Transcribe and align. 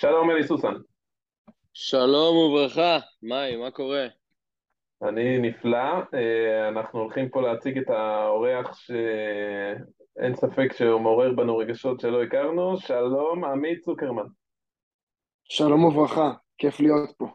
שלום 0.00 0.30
אלי 0.30 0.46
סוסן. 0.46 0.74
שלום 1.72 2.36
וברכה, 2.36 2.98
מאי, 3.22 3.56
מה 3.56 3.70
קורה? 3.70 4.06
אני 5.02 5.38
נפלא, 5.38 5.78
אה, 6.14 6.68
אנחנו 6.68 7.00
הולכים 7.00 7.28
פה 7.28 7.42
להציג 7.42 7.78
את 7.78 7.90
האורח 7.90 8.74
שאין 8.74 10.34
ספק 10.34 10.72
שהוא 10.72 11.00
מעורר 11.00 11.32
בנו 11.32 11.56
רגשות 11.56 12.00
שלא 12.00 12.22
הכרנו, 12.22 12.78
שלום 12.78 13.44
עמית 13.44 13.80
צוקרמן. 13.80 14.26
שלום 15.44 15.84
וברכה, 15.84 16.32
כיף 16.58 16.80
להיות 16.80 17.10
פה. 17.18 17.26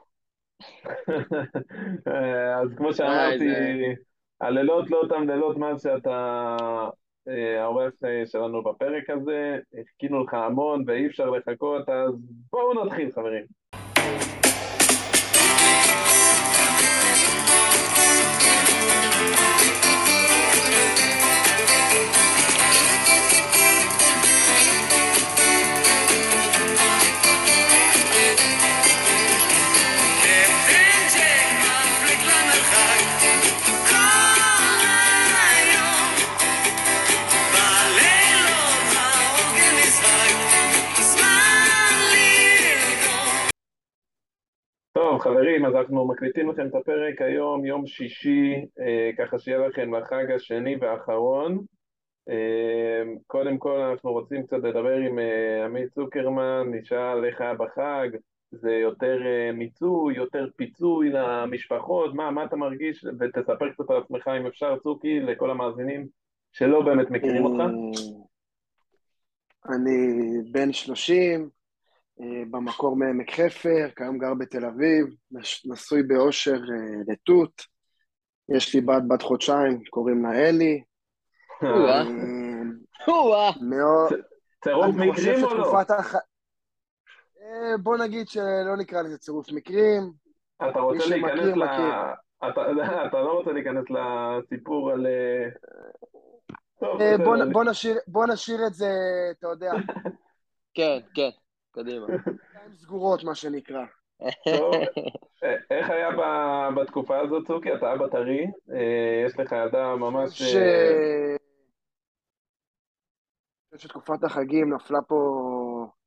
אה, 2.08 2.62
אז 2.62 2.70
כמו 2.78 2.94
שאמרתי, 2.94 3.46
הלילות 4.42 4.92
לא 4.92 4.98
אותם 4.98 5.30
לילות 5.30 5.58
מאז 5.58 5.82
שאתה 5.82 6.58
אה, 7.28 7.64
העורך 7.64 7.94
שלנו 8.26 8.64
בפרק 8.64 9.10
הזה, 9.10 9.58
חיכינו 9.88 10.24
לך 10.24 10.34
המון 10.34 10.84
ואי 10.88 11.08
אפשר 11.08 11.30
לחכות, 11.30 11.90
אז 11.90 12.14
בואו 12.52 12.86
נתחיל 12.86 13.12
חברים. 13.12 13.46
חברים, 45.26 45.66
אז 45.66 45.76
אנחנו 45.76 46.08
מקליטים 46.08 46.50
לכם 46.50 46.68
את 46.68 46.76
הפרק 46.76 47.22
היום, 47.22 47.66
יום 47.66 47.88
שישי, 47.88 48.66
אה, 48.80 49.10
ככה 49.18 49.40
שיהיה 49.40 49.68
לכם 49.68 49.96
לחג 49.96 50.32
השני 50.32 50.76
והאחרון. 50.82 51.60
אה, 52.30 53.04
קודם 53.28 53.58
כל 53.58 53.80
אנחנו 53.80 54.12
רוצים 54.12 54.44
קצת 54.44 54.58
לדבר 54.58 54.96
עם 54.96 55.20
אה, 55.20 55.66
עמית 55.66 55.90
צוקרמן, 55.94 56.72
נשאל 56.72 57.26
איך 57.26 57.42
היה 57.42 57.54
בחג, 57.54 58.10
זה 58.52 58.72
יותר 58.72 59.18
אה, 59.26 59.52
מיצוי, 59.52 60.16
יותר 60.16 60.48
פיצוי 60.56 61.10
למשפחות, 61.10 62.14
מה, 62.14 62.32
מה 62.32 62.46
אתה 62.46 62.56
מרגיש, 62.56 63.06
ותספר 63.20 63.72
קצת 63.72 63.90
על 63.90 63.98
עצמך 63.98 64.28
אם 64.40 64.48
אפשר, 64.48 64.78
צוקי, 64.84 65.20
לכל 65.20 65.52
המאזינים 65.52 66.08
שלא 66.52 66.82
באמת 66.82 67.10
מכירים 67.10 67.46
אותך. 67.46 67.60
אה, 67.60 68.16
אני 69.76 70.08
בן 70.52 70.74
30, 70.74 71.42
אה, 71.42 71.55
במקור 72.52 72.96
מעמק 72.96 73.32
חפר, 73.32 73.88
כיום 73.96 74.18
גר 74.18 74.34
בתל 74.34 74.66
אביב, 74.66 75.06
נשוי 75.66 76.04
באושר 76.04 76.52
אה, 76.52 77.14
לתות, 77.14 77.62
יש 78.56 78.76
לי 78.76 78.82
בת 78.82 79.04
בת 79.08 79.22
חודשיים, 79.22 79.84
קוראים 79.90 80.24
לה 80.24 80.32
אלי. 80.32 80.84
צירוף 84.64 84.96
מקרים 84.96 85.44
או 85.44 85.54
לא? 85.56 85.74
בוא 87.84 87.98
נגיד 87.98 88.28
שלא 88.28 88.78
נקרא 88.78 89.02
לזה 89.02 89.18
צירוף 89.18 89.52
מקרים. 89.52 90.12
אתה 90.70 90.80
רוצה 90.80 91.06
להיכנס 91.10 91.58
ל... 91.58 91.64
אתה 93.08 93.22
לא 93.22 93.32
רוצה 93.32 93.52
להיכנס 93.52 93.86
לסיפור 93.90 94.92
על... 94.92 95.08
בוא 98.08 98.26
נשאיר 98.26 98.68
את 98.68 98.74
זה, 98.74 98.90
אתה 99.32 99.48
יודע. 99.48 99.72
כן, 100.76 101.00
כן. 101.14 101.30
קדימה. 101.76 102.06
סגורות, 102.76 103.24
מה 103.24 103.36
שנקרא. 103.36 103.86
איך 105.72 105.90
היה 105.90 106.10
בתקופה 106.76 107.20
הזאת, 107.20 107.48
צוקי? 107.48 107.74
אתה 107.74 107.94
אבא 107.94 108.08
טרי, 108.08 108.46
אה, 108.72 109.24
יש 109.26 109.40
לך 109.40 109.52
ילדה 109.52 109.96
ממש... 109.96 110.42
אני 110.42 111.38
חושב 113.78 113.88
שתקופת 113.88 114.24
החגים 114.24 114.74
נפלה 114.74 115.00
פה 115.08 115.16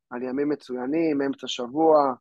על 0.09 0.23
ימים 0.23 0.49
מצוינים, 0.49 1.21
אמצע 1.21 1.47
שבוע, 1.47 2.13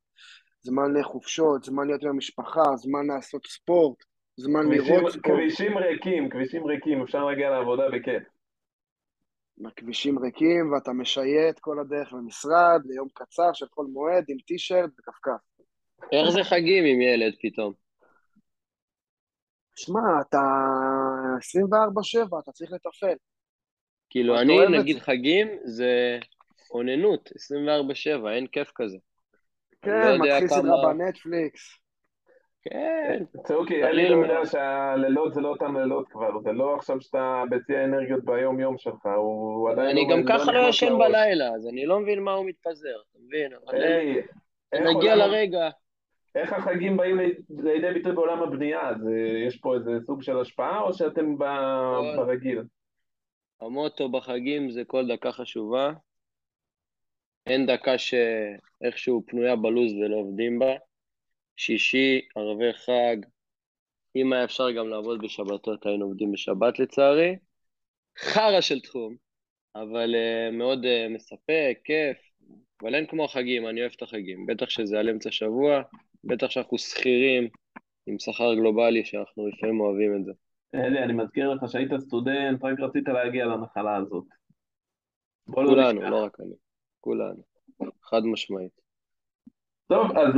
זמן 0.61 0.97
לחופשות, 1.01 1.65
זמן 1.65 1.87
להיות 1.87 2.03
עם 2.03 2.09
המשפחה, 2.09 2.77
זמן 2.77 3.07
לעשות 3.07 3.47
ספורט, 3.47 4.05
זמן 4.37 4.71
לראות 4.71 5.13
ספורט. 5.13 5.27
כבישים 5.27 5.79
ריקים, 5.79 6.31
כבישים 6.31 6.67
ריקים, 6.67 7.03
אפשר 7.03 7.25
להגיע 7.25 7.51
לעבודה 7.51 7.83
בכיף. 7.93 8.23
הכבישים 9.67 10.19
ריקים 10.19 10.73
ואתה 10.73 10.93
משייט 10.93 11.59
כל 11.59 11.81
הדרך 11.81 12.13
למשרד 12.13 12.81
ליום 12.85 13.09
קצר 13.15 13.53
של 13.53 13.67
כל 13.71 13.85
מועד 13.85 14.25
עם 14.29 14.39
טישרט 14.47 14.91
וכפכף. 14.99 15.41
איך 16.13 16.31
זה 16.31 16.45
חגים 16.45 16.85
עם 16.85 17.01
ילד 17.01 17.35
פתאום? 17.43 17.73
שמע, 19.77 20.01
אתה 20.29 20.39
24-7, 22.33 22.39
אתה 22.43 22.53
צריך 22.53 22.73
לתפעל. 22.73 23.17
כאילו, 24.11 24.41
אני, 24.41 24.79
נגיד 24.79 24.99
חגים, 24.99 25.49
זה 25.65 26.19
אוננות, 26.71 27.29
24-7, 28.25 28.29
אין 28.31 28.47
כיף 28.47 28.73
כזה. 28.75 28.97
כן, 29.83 29.91
לא 29.91 30.19
מתחיל 30.19 30.49
סדרה 30.49 30.95
בנטפליקס. 30.95 31.79
כן. 32.63 33.25
צוקי, 33.47 33.85
אני 33.85 34.09
לא 34.09 34.17
יודע 34.17 34.47
שהלילות 34.47 35.35
זה 35.35 35.41
לא 35.41 35.49
אותם 35.49 35.77
לילות 35.77 36.09
כבר, 36.09 36.41
זה 36.41 36.53
לא 36.53 36.75
עכשיו 36.75 37.01
שאתה 37.01 37.43
בשיא 37.51 37.77
האנרגיות 37.77 38.25
ביום-יום 38.25 38.79
שלך, 38.79 39.07
הוא 39.17 39.71
עדיין... 39.71 39.89
אני 39.89 40.07
גם 40.11 40.23
ככה 40.29 40.53
לא 40.53 40.69
ישן 40.69 40.99
בלילה, 40.99 41.49
אז 41.49 41.67
אני 41.67 41.87
לא 41.87 42.01
מבין 42.01 42.23
מה 42.23 42.33
הוא 42.33 42.47
מתפזר, 42.47 42.97
אתה 43.11 43.19
מבין? 43.27 43.53
אבל 43.53 43.79
נגיע 44.95 45.17
לרגע. 45.17 45.69
איך 46.35 46.53
החגים 46.53 46.97
באים 46.97 47.19
לידי 47.59 47.93
ביטוי 47.95 48.13
בעולם 48.13 48.43
הבנייה? 48.43 48.91
יש 49.47 49.57
פה 49.57 49.75
איזה 49.75 49.91
סוג 50.07 50.23
של 50.23 50.41
השפעה, 50.41 50.81
או 50.81 50.93
שאתם 50.93 51.39
ברגיל? 52.17 52.63
המוטו 53.61 54.09
בחגים 54.09 54.71
זה 54.71 54.85
כל 54.85 55.07
דקה 55.09 55.33
חשובה. 55.33 55.93
אין 57.47 57.67
דקה 57.67 57.95
שאיכשהו 57.99 59.23
פנויה 59.27 59.57
בלוז 59.57 59.93
ולא 59.93 60.17
עובדים 60.17 60.59
בה. 60.59 60.73
שישי, 61.59 62.21
ערבי 62.37 62.73
חג, 62.73 63.17
אם 64.17 64.33
היה 64.33 64.45
אפשר 64.45 64.71
גם 64.71 64.89
לעבוד 64.89 65.23
בשבתות, 65.23 65.87
היינו 65.87 66.05
עובדים 66.05 66.33
בשבת 66.33 66.79
לצערי. 66.79 67.37
חרא 68.19 68.61
של 68.61 68.81
תחום, 68.81 69.17
אבל 69.75 70.15
uh, 70.15 70.57
מאוד 70.57 70.85
uh, 70.85 71.15
מספק, 71.15 71.79
כיף, 71.85 72.19
אבל 72.83 72.95
אין 72.95 73.07
כמו 73.07 73.25
החגים, 73.25 73.69
אני 73.69 73.81
אוהב 73.81 73.93
את 73.97 74.03
החגים. 74.03 74.47
בטח 74.47 74.71
שזה 74.71 74.99
על 74.99 75.09
אמצע 75.09 75.31
שבוע, 75.31 75.83
בטח 76.25 76.51
שאנחנו 76.51 76.79
שכירים 76.79 77.49
עם 78.07 78.19
שכר 78.19 78.55
גלובלי, 78.55 79.05
שאנחנו 79.05 79.49
לפעמים 79.49 79.81
אוהבים 79.81 80.17
את 80.17 80.25
זה. 80.25 80.33
אלי, 80.75 80.99
אני 80.99 81.13
מזכיר 81.13 81.55
לך 81.55 81.71
שהיית 81.71 81.91
סטודנט, 81.99 82.65
רק 82.65 82.81
רצית 82.81 83.09
להגיע 83.09 83.47
לנחלה 83.47 83.97
הזאת. 83.97 84.25
לא 85.49 85.55
כולנו, 85.55 86.01
לא, 86.03 86.11
לא 86.11 86.25
רק 86.25 86.41
אני, 86.41 86.55
כולנו, 87.01 87.43
חד 88.03 88.23
משמעית. 88.25 88.81
טוב, 89.89 90.19
אז 90.19 90.35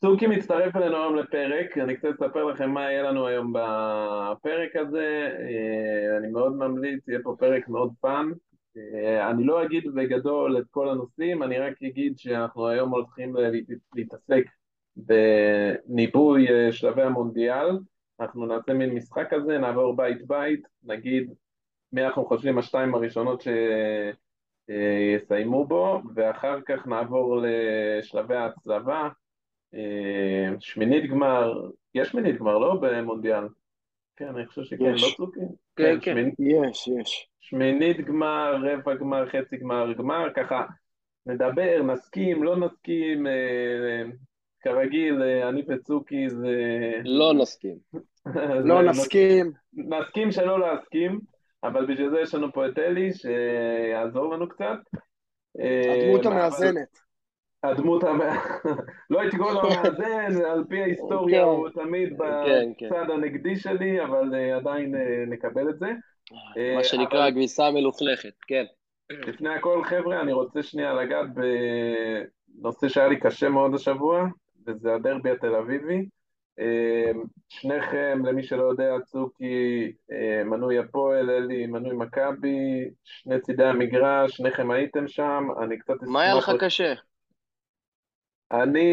צוקי 0.00 0.26
מצטרף 0.26 0.76
אלינו 0.76 0.96
היום 0.96 1.16
לפרק, 1.16 1.78
אני 1.78 1.96
קצת 1.96 2.08
אספר 2.08 2.44
לכם 2.44 2.70
מה 2.70 2.82
יהיה 2.82 3.02
לנו 3.02 3.26
היום 3.26 3.52
בפרק 3.52 4.76
הזה, 4.76 5.30
אה, 5.40 6.16
אני 6.18 6.28
מאוד 6.28 6.56
ממליץ, 6.56 7.08
יהיה 7.08 7.18
פה 7.22 7.36
פרק 7.38 7.68
מאוד 7.68 7.92
fun. 8.00 8.30
אה, 8.76 9.30
אני 9.30 9.44
לא 9.44 9.64
אגיד 9.64 9.84
בגדול 9.94 10.58
את 10.58 10.64
כל 10.70 10.88
הנושאים, 10.88 11.42
אני 11.42 11.58
רק 11.58 11.82
אגיד 11.82 12.18
שאנחנו 12.18 12.68
היום 12.68 12.90
הולכים 12.90 13.34
להתעסק 13.94 14.44
בניבוי 14.96 16.48
אה, 16.48 16.72
שלבי 16.72 17.02
המונדיאל, 17.02 17.78
אנחנו 18.20 18.46
נעשה 18.46 18.72
מין 18.72 18.94
משחק 18.94 19.26
כזה, 19.30 19.58
נעבור 19.58 19.96
בית 19.96 20.26
בית, 20.26 20.62
נגיד 20.84 21.32
מי 21.92 22.06
אנחנו 22.06 22.24
חושבים 22.24 22.58
השתיים 22.58 22.94
הראשונות 22.94 23.42
שיסיימו 24.70 25.66
בו, 25.66 26.02
ואחר 26.14 26.58
כך 26.66 26.86
נעבור 26.86 27.42
לשלבי 27.42 28.36
ההצלבה, 28.36 29.08
שמינית 30.60 31.10
גמר, 31.10 31.68
יש 31.94 32.08
שמינית 32.08 32.38
גמר, 32.38 32.58
לא 32.58 32.74
במונדיאל? 32.80 33.44
כן, 34.16 34.28
אני 34.28 34.46
חושב 34.46 34.62
שכן, 34.62 34.84
לא 34.84 35.08
צוקי? 35.16 35.40
כן, 35.76 35.98
כן, 36.02 36.28
יש, 36.38 36.88
יש. 37.00 37.28
שמינית 37.40 38.00
גמר, 38.00 38.56
רבע 38.62 38.94
גמר, 38.94 39.28
חצי 39.28 39.56
גמר, 39.56 39.92
גמר, 39.92 40.26
ככה 40.36 40.64
נדבר, 41.26 41.82
נסכים, 41.82 42.42
לא 42.42 42.56
נסכים, 42.56 43.26
אה, 43.26 44.02
כרגיל, 44.60 45.22
אה, 45.22 45.48
אני 45.48 45.62
וצוקי 45.68 46.30
זה... 46.30 46.56
לא 47.04 47.34
נסכים. 47.34 47.76
לא 48.68 48.82
נסכים. 48.82 49.52
נסכים 49.74 50.32
שלא 50.32 50.60
להסכים, 50.60 51.20
אבל 51.64 51.86
בשביל 51.86 52.10
זה 52.10 52.20
יש 52.20 52.34
לנו 52.34 52.52
פה 52.52 52.68
את 52.68 52.78
אלי, 52.78 53.10
שיעזור 53.12 54.34
לנו 54.34 54.48
קצת. 54.48 54.78
הדמות 55.54 56.26
המאזנת. 56.26 57.09
הדמות, 57.62 58.04
לא 59.10 59.20
הייתי 59.20 59.36
קורא 59.36 59.52
לו 59.52 59.60
המאזן, 59.62 60.44
על 60.44 60.64
פי 60.68 60.82
ההיסטוריה 60.82 61.42
הוא 61.42 61.68
תמיד 61.68 62.18
כן, 62.18 62.70
כן. 62.78 62.86
בצד 62.86 63.10
הנגדי 63.10 63.56
שלי, 63.56 64.04
אבל 64.04 64.34
אה, 64.34 64.56
עדיין 64.56 64.94
אה, 64.94 65.24
נקבל 65.26 65.70
את 65.70 65.78
זה. 65.78 65.86
מה 66.56 66.78
אה, 66.78 66.84
שנקרא 66.84 67.30
גביסה 67.30 67.70
מלוכלכת, 67.70 68.32
כן. 68.46 68.64
לפני 69.10 69.54
הכל, 69.54 69.84
חבר'ה, 69.84 70.20
אני 70.20 70.32
רוצה 70.32 70.62
שנייה 70.62 70.94
לגעת 70.94 71.28
נושא 72.58 72.88
שהיה 72.88 73.08
לי 73.08 73.20
קשה 73.20 73.48
מאוד 73.48 73.74
השבוע, 73.74 74.26
וזה 74.66 74.94
הדרבי 74.94 75.30
התל 75.30 75.54
אביבי. 75.54 76.06
שניכם, 77.48 78.22
למי 78.24 78.42
שלא 78.42 78.62
יודע, 78.62 78.94
צוקי 79.04 79.92
מנוי 80.44 80.78
הפועל, 80.78 81.30
אלי 81.30 81.66
מנוי 81.66 81.96
מכבי, 81.96 82.90
שני 83.04 83.40
צידי 83.40 83.64
המגרש, 83.64 84.36
שניכם 84.36 84.70
הייתם 84.70 85.08
שם, 85.08 85.48
אני 85.62 85.78
קצת. 85.78 85.94
מה 86.02 86.22
היה 86.22 86.34
לך 86.34 86.52
קשה? 86.60 86.94
אני, 88.52 88.90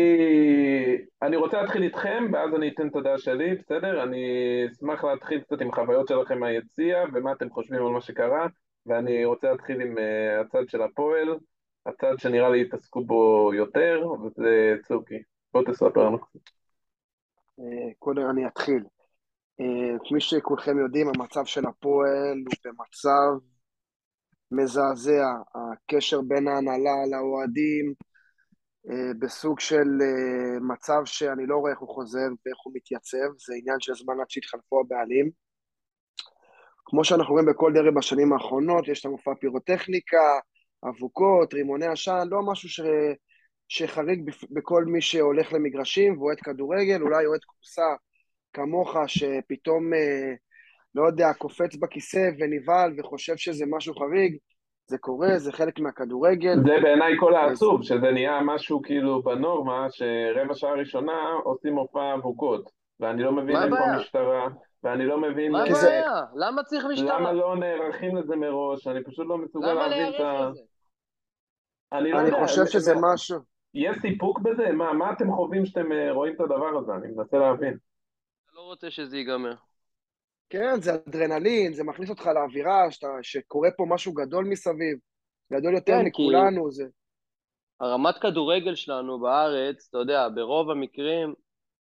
אני 1.21 1.35
רוצה 1.35 1.61
להתחיל 1.61 1.83
איתכם, 1.83 2.23
ואז 2.33 2.53
אני 2.55 2.69
אתן 2.69 2.87
את 2.87 2.95
הדעה 2.95 3.17
שלי, 3.17 3.55
בסדר? 3.55 4.03
אני 4.03 4.23
אשמח 4.71 5.03
להתחיל 5.03 5.41
קצת 5.41 5.61
עם 5.61 5.71
חוויות 5.71 6.07
שלכם 6.07 6.39
מהיציע, 6.39 7.03
ומה 7.13 7.31
אתם 7.31 7.49
חושבים 7.49 7.85
על 7.85 7.91
מה 7.91 8.01
שקרה, 8.01 8.47
ואני 8.85 9.25
רוצה 9.25 9.51
להתחיל 9.51 9.81
עם 9.81 9.97
uh, 9.97 10.01
הצד 10.41 10.69
של 10.69 10.81
הפועל, 10.81 11.27
הצד 11.85 12.13
שנראה 12.17 12.49
לי 12.49 12.61
התעסקו 12.61 13.05
בו 13.05 13.51
יותר, 13.53 14.05
וזה 14.23 14.75
צוקי. 14.87 15.21
בוא 15.53 15.63
תספר 15.63 16.03
לנו 16.03 16.19
קצת. 16.19 16.39
אה, 17.59 17.93
קודם 17.99 18.29
אני 18.29 18.47
אתחיל. 18.47 18.83
אה, 19.59 19.99
כפי 20.05 20.19
שכולכם 20.19 20.79
יודעים, 20.79 21.07
המצב 21.07 21.45
של 21.45 21.65
הפועל 21.65 22.43
הוא 22.45 22.55
במצב 22.65 23.45
מזעזע. 24.51 25.27
הקשר 25.55 26.21
בין 26.21 26.47
ההנהלה 26.47 27.05
לאוהדים, 27.11 27.85
אה, 27.87 28.06
בסוג 29.19 29.59
של 29.59 29.87
מצב 30.61 31.01
שאני 31.05 31.45
לא 31.47 31.57
רואה 31.57 31.71
איך 31.71 31.79
הוא 31.79 31.89
חוזר 31.89 32.27
ואיך 32.45 32.57
הוא 32.63 32.73
מתייצב, 32.75 33.37
זה 33.37 33.53
עניין 33.59 33.79
של 33.79 33.93
זמן 33.93 34.19
עד 34.21 34.29
שיתחלפו 34.29 34.79
הבעלים. 34.79 35.29
כמו 36.85 37.03
שאנחנו 37.03 37.33
רואים 37.33 37.47
בכל 37.47 37.73
דרג 37.73 37.93
בשנים 37.95 38.33
האחרונות, 38.33 38.87
יש 38.87 38.99
את 38.99 39.05
המופע 39.05 39.31
פירוטכניקה, 39.39 40.39
אבוקות, 40.89 41.53
רימוני 41.53 41.87
עשן, 41.87 42.27
לא 42.29 42.41
משהו 42.51 42.69
ש... 42.69 42.79
שחריג 43.67 44.31
בכל 44.51 44.85
מי 44.85 45.01
שהולך 45.01 45.53
למגרשים 45.53 46.17
ואוהד 46.17 46.39
כדורגל, 46.39 47.01
אולי 47.01 47.25
אוהד 47.25 47.43
כורסה 47.43 47.95
כמוך, 48.53 48.95
שפתאום, 49.07 49.93
אה, 49.93 50.33
לא 50.95 51.07
יודע, 51.07 51.33
קופץ 51.33 51.75
בכיסא 51.75 52.29
ונבהל 52.39 52.93
וחושב 52.97 53.37
שזה 53.37 53.65
משהו 53.67 53.95
חריג, 53.95 54.37
זה 54.87 54.97
קורה, 54.97 55.37
זה 55.37 55.51
חלק 55.51 55.79
מהכדורגל. 55.79 56.55
זה 56.55 56.75
בעיניי 56.81 57.13
כל 57.19 57.35
העצוב, 57.35 57.83
שזה 57.83 58.11
נהיה 58.11 58.41
משהו 58.41 58.81
כאילו 58.81 59.23
בנורמה, 59.23 59.87
שרבע 59.89 60.53
שעה 60.55 60.73
ראשונה 60.73 61.33
עושים 61.43 61.73
מופע 61.73 62.13
אבוקות, 62.13 62.69
ואני 62.99 63.23
לא 63.23 63.31
מבין 63.31 63.55
איפה 63.55 63.85
המשטרה. 63.85 64.47
ואני 64.83 65.05
לא 65.05 65.21
מבין... 65.21 65.51
מה 65.51 65.63
הבעיה? 65.63 66.11
למה 66.35 66.63
צריך 66.63 66.85
משטרה? 66.85 67.19
למה 67.19 67.33
לא 67.33 67.55
נערכים 67.55 68.15
לזה 68.17 68.35
מראש? 68.35 68.87
אני 68.87 69.03
פשוט 69.03 69.27
לא 69.29 69.37
מסוגל 69.37 69.73
להבין 69.73 70.15
את 70.15 70.19
ה... 70.19 70.49
אני 71.91 72.11
לא 72.11 72.17
יודע. 72.17 72.37
אני 72.37 72.45
חושב 72.45 72.65
שזה 72.65 72.93
משהו... 73.01 73.37
יש 73.73 73.97
סיפוק 74.01 74.39
בזה? 74.39 74.71
מה, 74.71 74.93
מה 74.93 75.11
אתם 75.11 75.31
חווים 75.31 75.65
שאתם 75.65 75.91
אה, 75.91 76.11
רואים 76.11 76.33
את 76.35 76.41
הדבר 76.41 76.77
הזה? 76.77 76.91
אני 76.93 77.07
מנסה 77.15 77.37
להבין. 77.37 77.77
אתה 78.45 78.55
לא 78.55 78.61
רוצה 78.61 78.89
שזה 78.89 79.17
ייגמר. 79.17 79.53
כן, 80.49 80.81
זה 80.81 80.95
אדרנלין, 80.95 81.73
זה 81.73 81.83
מכניס 81.83 82.09
אותך 82.09 82.25
לאווירה, 82.25 82.91
שאתה, 82.91 83.07
שקורה 83.21 83.69
פה 83.77 83.85
משהו 83.89 84.13
גדול 84.13 84.45
מסביב, 84.45 84.97
גדול 85.53 85.73
יותר 85.75 85.93
כן, 85.99 86.05
מכולנו. 86.05 86.71
זה... 86.71 86.85
הרמת 87.79 88.17
כדורגל 88.17 88.75
שלנו 88.75 89.19
בארץ, 89.19 89.87
אתה 89.89 89.97
יודע, 89.97 90.27
ברוב 90.35 90.69
המקרים, 90.69 91.33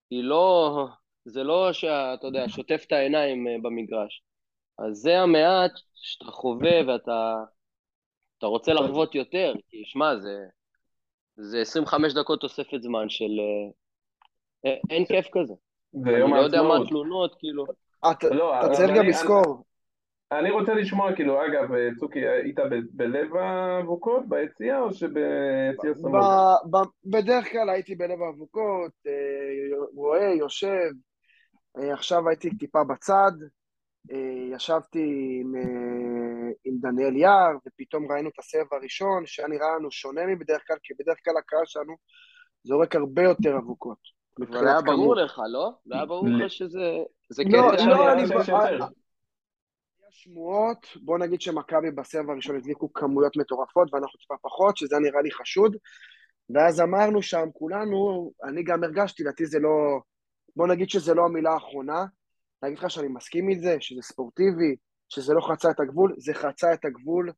היא 0.09 0.23
לא... 0.23 0.87
זה 1.25 1.43
לא 1.43 1.73
שאתה 1.73 2.27
יודע, 2.27 2.49
שוטף 2.49 2.83
את 2.87 2.91
העיניים 2.91 3.47
אה, 3.47 3.55
במגרש. 3.61 4.23
אז 4.79 4.97
זה 4.97 5.19
המעט 5.19 5.71
שאתה 5.95 6.31
חווה 6.31 6.87
ואתה 6.87 7.43
אתה 8.37 8.47
רוצה 8.47 8.73
לחוות 8.73 9.15
יותר, 9.15 9.53
כי 9.69 9.83
שמע, 9.85 10.19
זה, 10.19 10.45
זה 11.35 11.61
25 11.61 12.13
דקות 12.13 12.41
תוספת 12.41 12.81
זמן 12.81 13.09
של... 13.09 13.31
אה, 14.65 14.75
אין 14.89 15.05
כיף 15.05 15.27
כזה. 15.31 15.53
אני 16.05 16.31
לא 16.31 16.37
יודע 16.37 16.61
מה 16.61 16.77
התלונות, 16.77 17.35
כאילו... 17.39 17.65
לא, 18.31 18.59
אתה 18.59 18.73
צריך 18.73 18.97
גם 18.97 19.05
לזכור. 19.05 19.63
אני 20.31 20.51
רוצה 20.51 20.73
לשמוע, 20.73 21.15
כאילו, 21.15 21.45
אגב, 21.45 21.69
צוקי, 21.99 22.27
היית 22.27 22.59
בלב 22.91 23.35
האבוקות, 23.35 24.29
ביציע, 24.29 24.79
או 24.79 24.93
שביציע 24.93 25.93
סמוך? 25.95 26.25
בדרך 27.05 27.51
כלל 27.51 27.69
הייתי 27.69 27.95
בלב 27.95 28.21
האבוקות, 28.21 28.91
אה, 29.07 29.77
רואה, 29.95 30.33
יושב. 30.39 30.91
אה, 31.77 31.93
עכשיו 31.93 32.29
הייתי 32.29 32.57
טיפה 32.57 32.83
בצד, 32.83 33.31
ישבתי 34.55 35.39
עם 35.41 35.53
עם 36.65 36.77
דניאל 36.81 37.15
יער, 37.15 37.51
ופתאום 37.67 38.11
ראינו 38.11 38.29
את 38.29 38.39
הסבב 38.39 38.73
הראשון, 38.73 39.25
שהיה 39.25 39.47
נראה 39.47 39.75
לנו 39.75 39.91
שונה 39.91 40.25
מבדרך 40.25 40.63
כלל, 40.67 40.77
כי 40.83 40.93
בדרך 40.99 41.17
כלל 41.25 41.37
הקהל 41.37 41.65
שלנו 41.65 41.95
זורק 42.63 42.95
הרבה 42.95 43.23
יותר 43.23 43.57
אבוקות. 43.57 44.20
אבל 44.49 44.67
היה 44.67 44.81
ברור 44.81 45.15
לך, 45.15 45.41
לא? 45.51 45.71
לא 45.85 45.95
היה 45.95 46.05
ברור 46.05 46.27
לך 46.27 46.51
שזה... 46.51 46.97
זה 47.29 47.43
לא, 47.45 47.59
לא, 47.87 48.13
אני... 48.13 48.21
היה 48.21 50.09
שמועות, 50.09 50.87
בוא 51.01 51.17
נגיד 51.17 51.41
שמכבי 51.41 51.91
בסבב 51.91 52.29
הראשון 52.29 52.55
הדליקו 52.55 52.93
כמויות 52.93 53.37
מטורפות, 53.37 53.93
ואנחנו 53.93 54.19
טיפה 54.19 54.35
פחות, 54.41 54.77
שזה 54.77 54.99
נראה 54.99 55.21
לי 55.21 55.31
חשוד. 55.31 55.75
ואז 56.55 56.81
אמרנו 56.81 57.21
שם 57.21 57.47
כולנו, 57.53 58.31
אני 58.43 58.63
גם 58.63 58.83
הרגשתי, 58.83 59.23
לדעתי 59.23 59.45
זה 59.45 59.59
לא... 59.59 59.99
בוא 60.55 60.67
נגיד 60.67 60.89
שזה 60.89 61.13
לא 61.13 61.25
המילה 61.25 61.51
האחרונה. 61.51 62.05
להגיד 62.63 62.77
לך 62.77 62.89
שאני 62.89 63.07
מסכים 63.07 63.49
עם 63.49 63.59
זה, 63.59 63.77
שזה 63.79 64.01
ספורטיבי, 64.01 64.75
שזה 65.09 65.33
לא 65.33 65.41
חצה 65.41 65.71
את 65.71 65.79
הגבול, 65.79 66.15
זה 66.17 66.33
חצה 66.33 66.73
את 66.73 66.85
הגבול. 66.85 67.31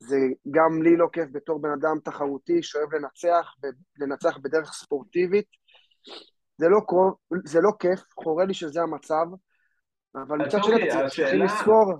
זה 0.00 0.16
גם 0.50 0.82
לי 0.82 0.96
לא 0.96 1.06
כיף 1.12 1.28
בתור 1.32 1.62
בן 1.62 1.70
אדם 1.70 2.00
תחרותי 2.04 2.62
שאוהב 2.62 2.94
לנצח, 2.94 3.54
לנצח 3.98 4.38
בדרך 4.38 4.72
ספורטיבית. 4.72 5.46
זה 6.56 6.68
לא, 6.68 6.80
זה 7.44 7.60
לא 7.60 7.70
כיף, 7.78 8.00
חורה 8.14 8.44
לי 8.44 8.54
שזה 8.54 8.82
המצב, 8.82 9.26
אבל 10.14 10.38
מצד 10.38 10.58
שני 10.62 10.88
אתם 10.88 11.08
צריכים 11.08 11.42
לזכור... 11.42 11.94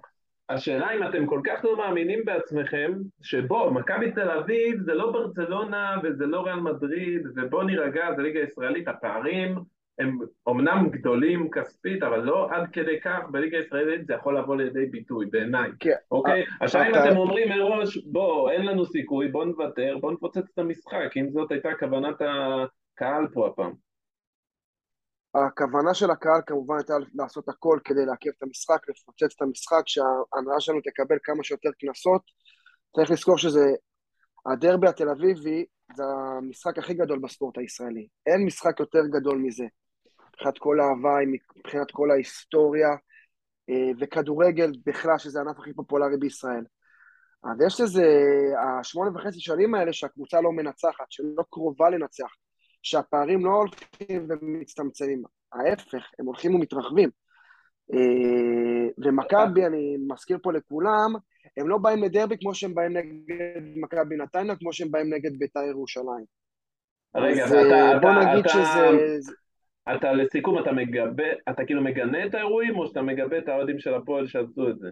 השאלה 0.49 0.95
אם 0.95 1.09
אתם 1.09 1.27
כל 1.27 1.41
כך 1.45 1.65
לא 1.65 1.77
מאמינים 1.77 2.25
בעצמכם, 2.25 2.93
שבוא, 3.23 3.71
מכבי 3.71 4.13
תל 4.13 4.31
אביב 4.31 4.81
זה 4.81 4.95
לא 4.95 5.13
ברצלונה 5.13 5.97
וזה 6.03 6.27
לא 6.27 6.41
ריאל 6.41 6.61
מדריד, 6.61 7.27
ובוא 7.37 7.65
נירגע, 7.65 8.07
זה 8.17 8.23
ליגה 8.23 8.41
ישראלית, 8.41 8.89
הפערים 8.89 9.59
הם 9.99 10.19
אומנם 10.47 10.89
גדולים 10.91 11.51
כספית, 11.51 12.03
אבל 12.03 12.21
לא 12.21 12.49
עד 12.51 12.69
כדי 12.73 13.01
כך 13.01 13.21
בליגה 13.31 13.59
הישראלית 13.59 14.07
זה 14.07 14.15
יכול 14.15 14.39
לבוא 14.39 14.57
לידי 14.57 14.87
ביטוי, 14.87 15.27
בעיניי. 15.27 15.71
כן. 15.81 15.95
אוקיי? 16.11 16.45
עכשיו 16.61 16.83
אם 16.83 16.95
אתם 16.95 17.17
אומרים 17.17 17.49
מראש, 17.49 17.99
בוא, 17.99 18.51
אין 18.51 18.67
לנו 18.67 18.87
סיכוי, 18.87 19.29
בוא 19.29 19.45
נוותר, 19.45 19.97
בוא 20.01 20.13
נפוצץ 20.13 20.51
את 20.55 20.59
המשחק, 20.59 21.17
אם 21.17 21.31
זאת 21.31 21.53
הייתה 21.53 21.69
כוונת 21.79 22.17
הקהל 22.21 23.27
פה 23.33 23.47
הפעם. 23.47 23.88
הכוונה 25.35 25.95
של 25.95 26.11
הקהל 26.11 26.41
כמובן 26.47 26.77
הייתה 26.77 26.95
לעשות 27.15 27.49
הכל 27.49 27.79
כדי 27.85 28.07
לעכב 28.07 28.31
את 28.39 28.43
המשחק, 28.43 28.89
לפוצץ 28.89 29.35
את 29.37 29.43
המשחק, 29.43 29.83
שההנהלה 29.87 30.61
שלנו 30.61 30.81
תקבל 30.81 31.17
כמה 31.23 31.45
שיותר 31.45 31.71
קנסות. 31.81 32.23
צריך 32.97 33.11
לזכור 33.11 33.39
שזה, 33.39 33.67
הדרבי 34.47 34.89
התל 34.89 35.09
אביבי 35.09 35.65
זה 35.97 36.03
המשחק 36.05 36.79
הכי 36.79 36.95
גדול 36.95 37.19
בספורט 37.19 37.59
הישראלי. 37.59 38.09
אין 38.27 38.47
משחק 38.47 38.81
יותר 38.81 39.07
גדול 39.07 39.39
מזה. 39.39 39.65
מבחינת 40.29 40.59
כל 40.59 40.81
ההוואי, 40.81 41.25
מבחינת 41.57 41.91
כל 41.91 42.11
ההיסטוריה, 42.11 42.89
אה, 43.71 43.91
וכדורגל 44.01 44.73
בכלל, 44.87 45.19
שזה 45.19 45.39
הענף 45.39 45.59
הכי 45.59 45.75
פופולרי 45.75 46.17
בישראל. 46.17 46.65
אז 47.45 47.61
יש 47.67 47.81
לזה, 47.81 48.05
השמונה 48.81 49.11
וחצי 49.15 49.41
שנים 49.41 49.75
האלה 49.75 49.93
שהקבוצה 49.93 50.41
לא 50.41 50.53
מנצחת, 50.53 51.07
שלא 51.11 51.45
קרובה 51.51 51.91
לנצח, 51.91 52.31
שהפערים 52.83 53.45
לא 53.45 53.51
הולכים 53.51 54.29
ומצטמצמים, 54.29 55.23
ההפך, 55.53 56.11
הם 56.19 56.27
הולכים 56.27 56.55
ומתרחבים. 56.55 57.11
אה, 57.93 58.89
ומכבי, 58.99 59.67
אני 59.67 59.97
מזכיר 60.09 60.39
פה 60.43 60.53
לכולם, 60.53 61.15
הם 61.57 61.69
לא 61.69 61.79
באים 61.79 62.03
לדרבי 62.03 62.37
כמו 62.41 62.55
שהם 62.55 62.75
באים 62.75 62.97
נגד 62.97 63.63
מכבי 63.77 64.17
נתניה, 64.17 64.57
כמו 64.57 64.73
שהם 64.73 64.91
באים 64.91 65.15
נגד 65.15 65.39
בית"ר 65.39 65.63
ירושלים. 65.63 66.25
רגע, 67.17 67.45
אז 67.45 67.53
אתה, 67.53 67.99
בוא 68.03 68.11
נגיד 68.11 68.45
אתה, 68.45 68.49
שזה... 68.49 69.33
אתה 69.97 70.13
לסיכום, 70.13 70.59
אתה 70.59 70.73
מגבה, 70.73 71.25
אתה 71.51 71.65
כאילו 71.65 71.83
מגנה 71.83 72.27
את 72.27 72.35
האירועים, 72.35 72.79
או 72.79 72.87
שאתה 72.87 73.03
מגבה 73.03 73.39
את 73.39 73.49
האוהדים 73.49 73.79
של 73.79 73.95
הפועל 73.95 74.27
שעשו 74.27 74.69
את 74.69 74.79
זה? 74.79 74.89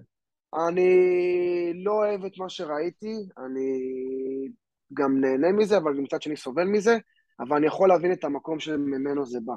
אני 0.69 1.73
לא 1.75 1.93
אוהב 1.93 2.25
את 2.25 2.39
מה 2.39 2.49
שראיתי, 2.49 3.15
אני 3.39 3.79
גם 4.95 5.21
נהנה 5.21 5.53
מזה, 5.53 5.77
אבל 5.77 5.93
מצד 5.93 6.23
שני 6.23 6.37
סובל 6.37 6.65
מזה, 6.65 6.99
אבל 7.41 7.57
אני 7.57 7.67
יכול 7.67 7.89
להבין 7.89 8.13
את 8.13 8.25
המקום 8.25 8.61
שממנו 8.61 9.27
זה 9.27 9.39
בא. 9.45 9.55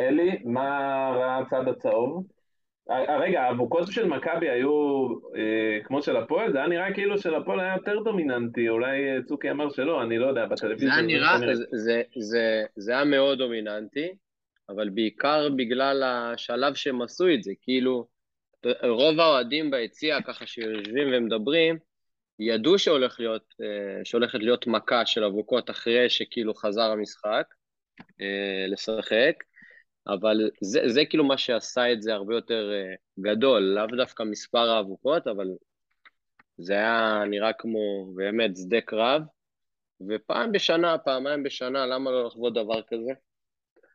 אלי, 0.00 0.38
מה 0.44 0.68
ראה 1.16 1.38
הצד 1.38 1.68
הצהוב? 1.68 2.26
רגע, 3.20 3.42
האבוקות 3.42 3.92
של 3.92 4.06
מכבי 4.08 4.50
היו 4.50 5.06
אה, 5.36 5.78
כמו 5.84 6.02
של 6.02 6.16
הפועל? 6.16 6.52
זה 6.52 6.58
היה 6.58 6.66
נראה 6.66 6.94
כאילו 6.94 7.18
של 7.18 7.34
הפועל 7.34 7.60
היה 7.60 7.74
יותר 7.74 8.02
דומיננטי, 8.04 8.68
אולי 8.68 9.10
אה, 9.10 9.22
צוקי 9.22 9.50
אמר 9.50 9.70
שלא, 9.70 10.02
אני 10.02 10.18
לא 10.18 10.26
יודע, 10.26 10.46
בטלוויזיה. 10.46 10.88
זה 10.88 10.94
היה 10.94 11.06
נראה, 11.06 11.38
זה, 11.38 11.64
זה, 11.72 12.02
זה, 12.18 12.64
זה 12.76 12.92
היה 12.92 13.04
מאוד 13.04 13.38
דומיננטי, 13.38 14.08
אבל 14.68 14.88
בעיקר 14.88 15.48
בגלל 15.56 16.02
השלב 16.02 16.74
שהם 16.74 17.02
עשו 17.02 17.24
את 17.34 17.42
זה, 17.42 17.52
כאילו, 17.60 18.06
רוב 18.82 19.20
האוהדים 19.20 19.70
ביציע, 19.70 20.22
ככה 20.22 20.46
שיושבים 20.46 21.08
ומדברים, 21.12 21.78
ידעו 22.46 22.78
שהולך 22.78 23.20
להיות, 23.20 23.54
שהולכת 24.04 24.38
להיות 24.38 24.66
מכה 24.66 25.06
של 25.06 25.24
אבוקות 25.24 25.70
אחרי 25.70 26.10
שכאילו 26.10 26.54
חזר 26.54 26.90
המשחק 26.90 27.44
לשחק, 28.68 29.34
אבל 30.08 30.50
זה, 30.60 30.80
זה 30.86 31.04
כאילו 31.04 31.24
מה 31.24 31.38
שעשה 31.38 31.92
את 31.92 32.02
זה 32.02 32.14
הרבה 32.14 32.34
יותר 32.34 32.72
גדול, 33.20 33.62
לאו 33.62 33.86
דווקא 33.86 34.22
מספר 34.22 34.70
האבוקות, 34.70 35.26
אבל 35.26 35.46
זה 36.58 36.72
היה 36.72 37.22
נראה 37.30 37.52
כמו 37.52 38.14
באמת 38.14 38.56
שדה 38.56 38.80
קרב, 38.80 39.22
ופעם 40.08 40.52
בשנה, 40.52 40.98
פעמיים 40.98 41.42
בשנה, 41.42 41.86
למה 41.86 42.10
לא 42.10 42.26
לחוות 42.26 42.54
דבר 42.54 42.82
כזה? 42.82 43.12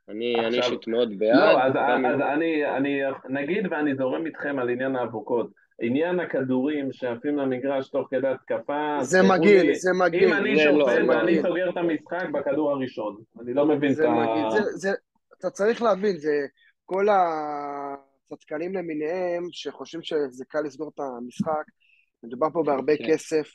אני 0.10 0.58
אישית 0.58 0.88
מאוד 0.88 1.10
בעד. 1.18 1.36
לא, 1.36 1.64
אז, 1.64 1.74
אז 1.76 2.22
אני, 2.34 2.66
אני 2.78 3.02
נגיד 3.30 3.68
ואני 3.72 3.96
זורם 3.96 4.26
איתכם 4.26 4.60
על 4.60 4.70
עניין 4.70 4.96
האבוקות. 4.96 5.67
עניין 5.82 6.20
הכדורים 6.20 6.92
שעפים 6.92 7.38
למגרש 7.38 7.90
תוך 7.90 8.08
כדי 8.12 8.28
התקפה... 8.28 8.98
זה 9.02 9.20
מגעיל, 9.22 9.74
זה 9.74 9.92
מגעיל. 10.06 10.24
אם 10.24 10.34
אני 10.34 10.60
שופט 10.60 10.98
לא, 10.98 11.14
ואני 11.14 11.42
סוגר 11.42 11.70
את 11.70 11.78
המשחק 11.78 12.30
בכדור 12.34 12.72
הראשון. 12.72 13.18
אני 13.42 13.54
לא 13.54 13.66
מבין 13.66 13.94
את 13.94 14.00
ה... 14.00 14.50
זה, 14.52 14.62
זה, 14.64 14.90
אתה 15.40 15.50
צריך 15.50 15.82
להבין, 15.82 16.18
זה 16.18 16.46
כל 16.86 17.08
הצדקנים 18.32 18.76
למיניהם 18.76 19.48
שחושבים 19.52 20.04
שזה 20.04 20.46
קל 20.48 20.60
לסגור 20.66 20.92
את 20.96 21.00
המשחק, 21.00 21.64
מדובר 22.24 22.48
פה 22.54 22.64
בהרבה 22.66 22.98
כן. 22.98 23.04
כסף, 23.08 23.48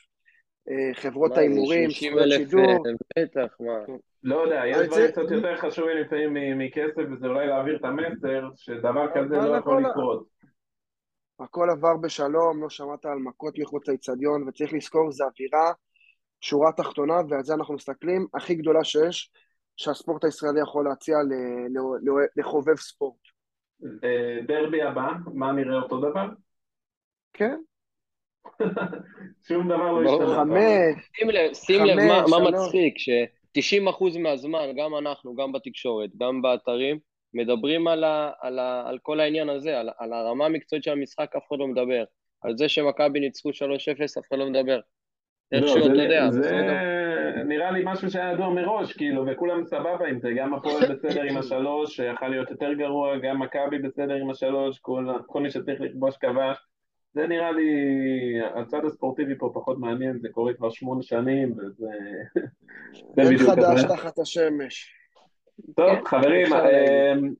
אה, 0.69 0.93
חברות 0.93 1.37
ההימורים, 1.37 1.89
זכויות 1.89 2.31
שידור. 2.31 2.83
בטח, 3.19 3.55
מה. 3.59 3.95
לא 4.23 4.35
יודע, 4.35 4.61
יש 4.67 4.87
דברים 4.87 5.11
קצת 5.11 5.31
יותר 5.31 5.57
חשובים 5.57 5.97
לפעמים 5.97 6.57
מכסף, 6.57 7.01
וזה 7.11 7.27
אולי 7.27 7.47
להעביר 7.47 7.75
את 7.75 7.85
המסר, 7.85 8.49
שדבר 8.55 9.07
כזה 9.15 9.35
לא 9.35 9.57
יכול 9.57 9.85
לקרות. 9.85 10.32
הכל 11.39 11.69
עבר 11.69 11.97
בשלום, 11.97 12.61
לא 12.61 12.69
שמעת 12.69 13.05
על 13.05 13.17
מכות 13.17 13.59
מחוץ 13.59 13.87
לאצטדיון, 13.87 14.47
וצריך 14.47 14.73
לזכור, 14.73 15.11
זו 15.11 15.23
אווירה, 15.23 15.73
שורה 16.41 16.71
תחתונה, 16.71 17.13
ועל 17.29 17.43
זה 17.43 17.53
אנחנו 17.53 17.73
מסתכלים, 17.73 18.27
הכי 18.33 18.55
גדולה 18.55 18.83
שיש, 18.83 19.31
שהספורט 19.77 20.23
הישראלי 20.23 20.61
יכול 20.61 20.85
להציע 20.85 21.17
לחובב 22.35 22.75
ספורט. 22.75 23.19
אה, 24.03 24.39
דרבי 24.47 24.81
הבא, 24.81 25.07
מה 25.33 25.51
נראה 25.51 25.75
אותו 25.75 25.99
דבר? 25.99 26.25
כן, 27.33 27.57
שום 29.47 29.65
דבר 29.67 29.91
לא 29.91 30.09
השתנה. 30.09 30.35
חמש, 30.35 31.09
שים 31.15 31.29
לב, 31.29 31.53
שים 31.53 31.85
לב 31.85 31.95
מה, 31.95 32.23
מה 32.29 32.49
מצחיק, 32.49 32.97
ש-90% 32.97 34.19
מהזמן, 34.19 34.59
גם 34.77 34.95
אנחנו, 34.95 35.35
גם 35.35 35.51
בתקשורת, 35.51 36.09
גם 36.17 36.41
באתרים, 36.41 36.99
מדברים 37.33 37.87
על, 37.87 38.03
ה, 38.03 38.31
על, 38.41 38.59
ה, 38.59 38.83
על 38.87 38.97
כל 39.01 39.19
העניין 39.19 39.49
הזה, 39.49 39.79
על, 39.79 39.89
על 39.97 40.13
הרמה 40.13 40.45
המקצועית 40.45 40.83
של 40.83 40.91
המשחק, 40.91 41.35
אף 41.37 41.47
אחד 41.47 41.59
לא 41.59 41.67
מדבר. 41.67 42.03
על 42.41 42.57
זה 42.57 42.69
שמכבי 42.69 43.19
ניצחו 43.19 43.49
3-0, 43.49 43.53
אף 44.19 44.27
אחד 44.29 44.37
לא 44.37 44.49
מדבר. 44.49 44.79
איכשהו, 45.51 45.79
לא, 45.79 45.85
אתה 45.85 46.03
יודע. 46.03 46.31
זה 46.31 47.43
נראה 47.45 47.71
לי 47.71 47.81
משהו 47.85 48.11
שהיה 48.11 48.31
ידוע 48.31 48.49
מראש, 48.49 48.93
כאילו, 48.93 49.25
וכולם 49.27 49.65
סבבה 49.65 50.07
עם 50.07 50.19
זה, 50.19 50.33
גם 50.37 50.53
הפועל 50.53 50.93
בסדר 50.93 51.23
עם 51.23 51.37
השלוש, 51.37 51.95
שיכול 51.95 52.27
להיות 52.27 52.51
יותר 52.51 52.73
גרוע, 52.73 53.17
גם 53.17 53.41
מכבי 53.41 53.79
בסדר 53.79 54.13
עם 54.13 54.29
השלוש, 54.29 54.79
כל, 54.79 55.07
כל 55.27 55.41
מי 55.41 55.51
שצריך 55.51 55.81
לכבוש 55.81 56.17
כבש. 56.17 56.57
זה 57.13 57.27
נראה 57.27 57.51
לי, 57.51 57.69
הצד 58.55 58.85
הספורטיבי 58.85 59.35
פה 59.37 59.51
פחות 59.53 59.79
מעניין, 59.79 60.19
זה 60.19 60.29
קורה 60.29 60.53
כבר 60.53 60.69
שמונה 60.69 61.01
שנים, 61.01 61.53
וזה... 61.57 61.87
אין 63.17 63.37
חדש 63.37 63.83
תחת 63.83 64.19
השמש. 64.19 65.02
טוב, 65.75 65.95
כן, 65.95 66.05
חברים, 66.05 66.53
אמ, 66.53 67.33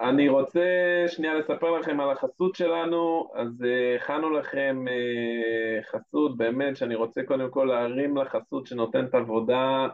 אני 0.00 0.28
רוצה 0.28 0.60
שנייה 1.08 1.34
לספר 1.34 1.70
לכם 1.70 2.00
על 2.00 2.10
החסות 2.10 2.54
שלנו, 2.54 3.30
אז 3.34 3.64
אה, 3.64 3.96
הכנו 3.96 4.30
לכם 4.30 4.84
אה, 4.88 5.82
חסות, 5.82 6.36
באמת, 6.36 6.76
שאני 6.76 6.94
רוצה 6.94 7.22
קודם 7.22 7.50
כל 7.50 7.64
להרים 7.64 8.16
לחסות 8.16 8.66
שנותנת 8.66 9.14
עבודה, 9.14 9.86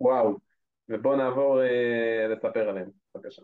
וואו, 0.00 0.36
ובואו 0.88 1.16
נעבור 1.16 1.62
אה, 1.62 2.28
לספר 2.28 2.68
עליהם, 2.68 2.88
בבקשה. 3.14 3.42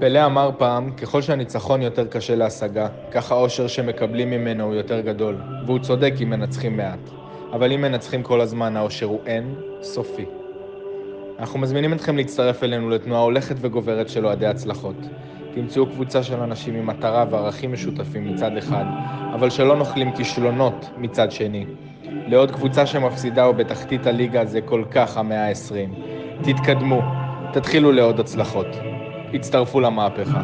פלא 0.00 0.26
אמר 0.26 0.50
פעם, 0.58 0.96
ככל 0.96 1.22
שהניצחון 1.22 1.82
יותר 1.82 2.08
קשה 2.08 2.34
להשגה, 2.36 2.88
כך 3.12 3.32
האושר 3.32 3.66
שמקבלים 3.66 4.30
ממנו 4.30 4.64
הוא 4.64 4.74
יותר 4.74 5.00
גדול, 5.00 5.36
והוא 5.66 5.78
צודק 5.78 6.12
אם 6.22 6.30
מנצחים 6.30 6.76
מעט. 6.76 7.00
אבל 7.52 7.72
אם 7.72 7.80
מנצחים 7.80 8.22
כל 8.22 8.40
הזמן, 8.40 8.76
האושר 8.76 9.06
הוא 9.06 9.20
אין 9.26 9.54
סופי. 9.82 10.39
אנחנו 11.40 11.58
מזמינים 11.58 11.92
אתכם 11.92 12.16
להצטרף 12.16 12.62
אלינו 12.62 12.90
לתנועה 12.90 13.20
הולכת 13.20 13.54
וגוברת 13.60 14.08
של 14.08 14.26
אוהדי 14.26 14.46
הצלחות. 14.46 14.96
תמצאו 15.54 15.86
קבוצה 15.86 16.22
של 16.22 16.34
אנשים 16.40 16.74
עם 16.74 16.86
מטרה 16.86 17.24
וערכים 17.30 17.72
משותפים 17.72 18.34
מצד 18.34 18.56
אחד, 18.56 18.84
אבל 19.34 19.50
שלא 19.50 19.76
נוכלים 19.76 20.16
כישלונות 20.16 20.90
מצד 20.96 21.30
שני. 21.30 21.66
לעוד 22.04 22.50
קבוצה 22.50 22.86
שמפסידה 22.86 23.44
או 23.44 23.54
בתחתית 23.54 24.06
הליגה 24.06 24.44
זה 24.44 24.60
כל 24.60 24.84
כך 24.90 25.16
המאה 25.16 25.48
ה-20. 25.48 25.90
תתקדמו, 26.44 27.02
תתחילו 27.52 27.92
לעוד 27.92 28.20
הצלחות. 28.20 28.66
הצטרפו 29.34 29.80
למהפכה. 29.80 30.42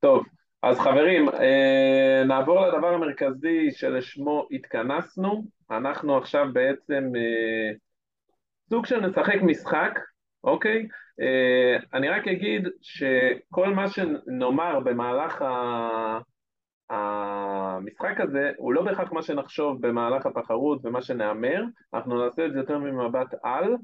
טוב, 0.00 0.24
אז 0.62 0.78
חברים, 0.78 1.28
אה, 1.28 2.22
נעבור 2.26 2.66
לדבר 2.66 2.94
המרכזי 2.94 3.70
שלשמו 3.70 4.46
התכנסנו. 4.50 5.44
אנחנו 5.70 6.16
עכשיו 6.16 6.46
בעצם 6.52 7.04
אה, 7.16 7.72
סוג 8.68 8.86
של 8.86 9.00
נשחק 9.06 9.42
משחק, 9.42 9.98
אוקיי? 10.44 10.88
אה, 11.20 11.76
אני 11.94 12.08
רק 12.08 12.28
אגיד 12.28 12.68
שכל 12.82 13.68
מה 13.68 13.88
שנאמר 13.88 14.80
במהלך 14.80 15.42
ה... 15.42 16.18
המשחק 16.90 18.20
הזה 18.20 18.50
הוא 18.56 18.72
לא 18.72 18.82
בהכרח 18.82 19.12
מה 19.12 19.22
שנחשוב 19.22 19.86
במהלך 19.86 20.26
התחרות 20.26 20.80
ומה 20.84 21.02
שנאמר, 21.02 21.62
אנחנו 21.94 22.24
נעשה 22.24 22.46
את 22.46 22.52
זה 22.52 22.58
יותר 22.58 22.78
ממבט 22.78 23.34
על, 23.42 23.76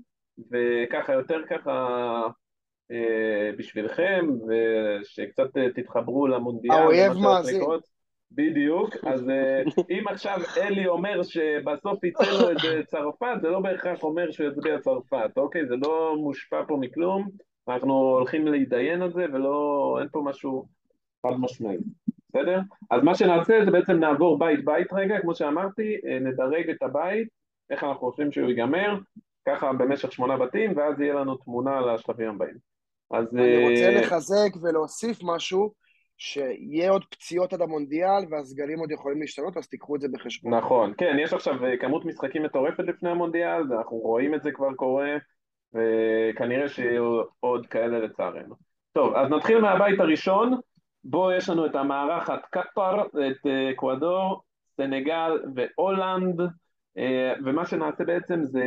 וככה 0.50 1.12
יותר 1.12 1.40
ככה 1.50 1.72
אה, 2.90 3.50
בשבילכם, 3.58 4.26
ושקצת 4.48 5.56
אה, 5.56 5.66
תתחברו 5.74 6.26
למונדיאל. 6.26 6.74
האויב 6.74 7.12
מאזין. 7.12 7.62
בדיוק, 8.34 8.96
אז 9.06 9.28
אה, 9.28 9.62
אם 9.90 10.08
עכשיו 10.08 10.38
אלי 10.56 10.86
אומר 10.86 11.22
שבסוף 11.22 12.04
יצא 12.04 12.24
לו 12.32 12.50
את 12.50 12.86
צרפת, 12.86 13.36
זה 13.42 13.48
לא 13.48 13.60
בהכרח 13.60 14.02
אומר 14.02 14.30
שהוא 14.30 14.48
יצביע 14.48 14.78
צרפת, 14.78 15.30
אוקיי? 15.36 15.66
זה 15.66 15.74
לא 15.76 16.16
מושפע 16.18 16.62
פה 16.68 16.76
מכלום, 16.80 17.28
אנחנו 17.68 17.92
הולכים 17.92 18.46
להתדיין 18.46 19.02
על 19.02 19.12
זה, 19.12 19.24
ולא, 19.32 19.96
אין 20.00 20.08
פה 20.12 20.22
משהו 20.24 20.66
חד 21.26 21.32
משמעי, 21.38 21.76
בסדר? 22.28 22.60
אז 22.90 23.02
מה 23.02 23.14
שנעשה 23.14 23.64
זה 23.64 23.70
בעצם 23.70 23.92
נעבור 23.92 24.38
בית 24.38 24.64
בית 24.64 24.92
רגע, 24.92 25.20
כמו 25.20 25.34
שאמרתי, 25.34 25.96
נדרג 26.20 26.70
את 26.70 26.82
הבית, 26.82 27.28
איך 27.70 27.84
אנחנו 27.84 28.10
חושבים 28.10 28.32
שהוא 28.32 28.48
ייגמר, 28.48 28.98
ככה 29.48 29.72
במשך 29.72 30.12
שמונה 30.12 30.36
בתים, 30.36 30.76
ואז 30.76 31.00
יהיה 31.00 31.14
לנו 31.14 31.36
תמונה 31.36 31.80
לשלבים 31.80 32.30
הבאים. 32.30 32.56
אז... 33.10 33.36
אני 33.36 33.70
רוצה 33.70 33.84
אה, 33.84 34.00
לחזק 34.00 34.50
ולהוסיף 34.62 35.18
משהו, 35.22 35.72
שיהיה 36.18 36.90
עוד 36.90 37.04
פציעות 37.04 37.52
עד 37.52 37.62
המונדיאל, 37.62 38.24
והסגלים 38.30 38.78
עוד 38.78 38.90
יכולים 38.90 39.20
להשתנות, 39.20 39.56
אז 39.56 39.68
תיקחו 39.68 39.96
את 39.96 40.00
זה 40.00 40.08
בחשבון. 40.12 40.54
נכון, 40.54 40.92
כן, 40.98 41.16
יש 41.20 41.32
עכשיו 41.32 41.64
אה, 41.64 41.76
כמות 41.76 42.04
משחקים 42.04 42.42
מטורפת 42.42 42.84
לפני 42.84 43.10
המונדיאל, 43.10 43.72
ואנחנו 43.72 43.96
רואים 43.96 44.34
את 44.34 44.42
זה 44.42 44.52
כבר 44.52 44.74
קורה, 44.74 45.16
וכנראה 45.74 46.68
שיהיו 46.68 47.22
עוד 47.40 47.66
כאלה 47.66 47.98
לצערנו. 47.98 48.54
טוב, 48.92 49.14
אז 49.14 49.30
נתחיל 49.30 49.60
מהבית 49.60 50.00
הראשון, 50.00 50.60
בו 51.04 51.32
יש 51.32 51.48
לנו 51.48 51.66
את 51.66 51.74
המארחת 51.74 52.40
קטאר, 52.50 53.06
את 53.06 53.46
אה, 53.46 53.70
אקוודור, 53.70 54.42
סנגל 54.76 55.38
והולנד. 55.54 56.40
אה, 56.98 57.32
ומה 57.44 57.66
שנעשה 57.66 58.04
בעצם 58.04 58.42
זה, 58.42 58.64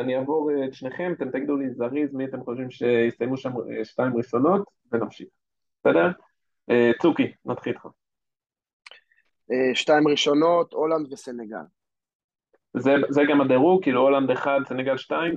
אני 0.00 0.16
אעבור 0.16 0.50
את 0.64 0.74
שניכם, 0.74 1.12
אתם 1.16 1.30
תגידו 1.30 1.56
לי 1.56 1.70
זריז 1.70 2.14
מי 2.14 2.24
אתם 2.24 2.44
חושבים 2.44 2.70
שיסיימו 2.70 3.36
שם 3.36 3.50
שתיים 3.84 4.16
ראשונות, 4.16 4.62
ונמשיך. 4.92 5.28
בסדר? 5.80 6.10
אה, 6.70 6.90
צוקי, 7.02 7.32
נתחיל 7.44 7.72
איתך. 7.72 7.86
שתיים 9.74 10.08
ראשונות, 10.08 10.72
הולנד 10.72 11.12
וסנגל. 11.12 11.56
זה, 12.76 12.90
זה 13.08 13.22
גם 13.30 13.40
הדירוג, 13.40 13.82
כאילו 13.82 14.00
הולנד 14.00 14.30
אחד, 14.30 14.60
סנגל 14.68 14.96
שתיים? 14.96 15.34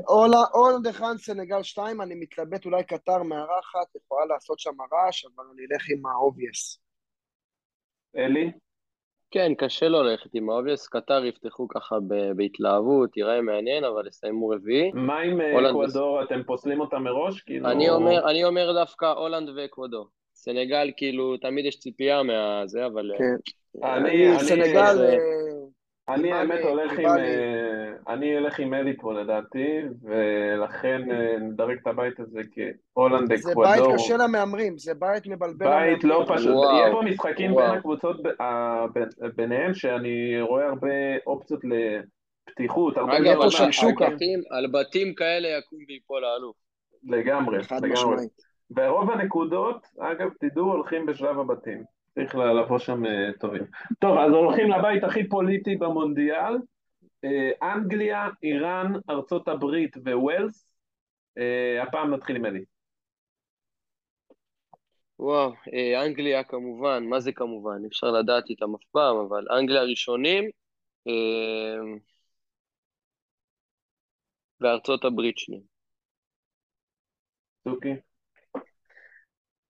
הולנד 0.53 0.87
אחד, 0.87 1.13
סנגל 1.17 1.63
שתיים, 1.63 2.01
אני 2.01 2.15
מתלבט 2.15 2.65
אולי 2.65 2.83
קטר 2.83 3.23
מארחת, 3.23 3.95
יכולה 3.95 4.25
לעשות 4.25 4.59
שם 4.59 4.71
רעש, 4.93 5.25
אבל 5.25 5.43
אני 5.53 5.61
אלך 5.71 5.89
עם 5.89 6.05
ה-obvious. 6.05 6.79
אלי? 8.17 8.51
כן, 9.31 9.51
קשה 9.57 9.87
לא 9.87 10.05
ללכת 10.05 10.29
עם 10.33 10.49
ה-obvious, 10.49 10.87
קטר 10.87 11.25
יפתחו 11.25 11.67
ככה 11.67 11.95
בהתלהבות, 12.35 13.17
יראה 13.17 13.41
מעניין, 13.41 13.83
אבל 13.83 14.07
יסיימו 14.07 14.49
רביעי. 14.49 14.91
מה 14.93 15.19
עם 15.19 15.41
אה, 15.41 15.69
אקוודור, 15.69 16.23
אתם 16.23 16.43
פוסלים 16.43 16.79
אותם 16.79 17.03
מראש? 17.03 17.41
כאילו... 17.41 17.71
אני 17.71 17.89
אומר, 17.89 18.29
אני 18.29 18.43
אומר 18.43 18.73
דווקא 18.73 19.05
הולנד 19.05 19.49
ואקוודור. 19.55 20.09
סנגל, 20.43 20.91
כאילו, 20.97 21.37
תמיד 21.37 21.65
יש 21.65 21.79
ציפייה 21.79 22.23
מהזה, 22.23 22.85
אבל... 22.85 23.11
כן. 23.17 23.35
אני, 23.83 24.29
אני, 24.29 24.39
סנגל... 24.39 25.17
אני 26.09 26.31
האמת 26.31 26.59
הולך 26.63 26.91
עם, 26.99 27.05
אני 28.07 28.37
אלך 28.37 28.59
עם 28.59 28.73
אלי 28.73 28.97
פה 28.97 29.13
לדעתי, 29.13 29.67
ולכן 30.03 31.11
אה, 31.11 31.37
נדרג 31.39 31.77
את 31.81 31.87
הבית 31.87 32.19
הזה 32.19 32.41
כהולנד, 32.93 33.27
זה 33.35 33.51
אקוודור. 33.51 33.63
בית 33.63 33.95
קשה 33.95 34.17
למהמרים, 34.17 34.77
זה 34.77 34.93
בית 34.93 35.27
מבלבל 35.27 35.65
בית 35.69 36.03
לא. 36.03 36.25
פשוט, 36.27 36.55
יהיה 36.73 36.91
פה 36.91 37.01
משחקים 37.01 37.55
בין. 37.55 37.65
הקבוצות 37.71 38.17
ביניהם, 39.35 39.73
שאני 39.73 40.41
רואה 40.41 40.65
הרבה 40.65 40.89
אופציות 41.27 41.61
לפתיחות, 41.63 42.97
אגב, 42.97 43.33
דברים 43.35 43.71
שם 43.71 43.87
על? 43.87 44.13
בתים- 44.13 44.43
על 44.49 44.67
בתים 44.71 45.13
כאלה 45.13 45.47
יקום 45.47 45.79
ויפול 45.87 46.25
האלוף. 46.25 46.55
לגמרי, 47.03 47.57
לגמרי. 47.81 48.23
ורוב 48.75 49.11
הנקודות, 49.11 49.87
אגב, 49.99 50.29
תדעו, 50.39 50.71
הולכים 50.71 51.05
בשלב 51.05 51.39
הבתים. 51.39 51.83
צריך 52.15 52.35
לבוא 52.35 52.79
שם 52.79 53.05
אה, 53.05 53.33
טובים. 53.39 53.63
טוב, 53.99 54.17
אז 54.17 54.31
הולכים 54.31 54.69
לבית 54.69 55.03
הכי 55.03 55.29
פוליטי 55.29 55.75
במונדיאל. 55.75 56.57
אה, 57.23 57.73
אנגליה, 57.73 58.29
איראן, 58.43 58.93
ארצות 59.09 59.47
הברית 59.47 59.97
וווילס. 59.97 60.67
אה, 61.37 61.83
הפעם 61.83 62.13
נתחיל 62.13 62.35
עם 62.35 62.45
אלי. 62.45 62.63
וואו, 65.19 65.53
אנגליה 66.05 66.43
כמובן, 66.43 67.03
מה 67.09 67.19
זה 67.19 67.31
כמובן? 67.31 67.85
אפשר 67.87 68.07
לדעת 68.07 68.49
איתם 68.49 68.75
אף 68.75 68.83
פעם, 68.91 69.17
אבל 69.17 69.45
אנגליה 69.59 69.83
ראשונים, 69.83 70.49
וארצות 74.61 75.05
הברית 75.05 75.37
שנייה. 75.37 75.61
סוכי. 77.67 78.12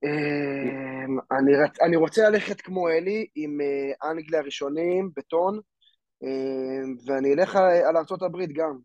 אמ, 0.04 1.18
אני, 1.32 1.56
רצ... 1.56 1.82
אני 1.82 1.96
רוצה 1.96 2.30
ללכת 2.30 2.62
כמו 2.62 2.90
אלי 2.90 3.28
עם 3.36 3.62
אה, 3.62 4.12
אנגליה 4.12 4.42
ראשונים, 4.42 5.10
בטון, 5.16 5.60
אמ, 6.24 6.96
ואני 7.08 7.34
אלך 7.34 7.56
על, 7.56 7.96
הברית 8.22 8.54
גם. 8.54 8.78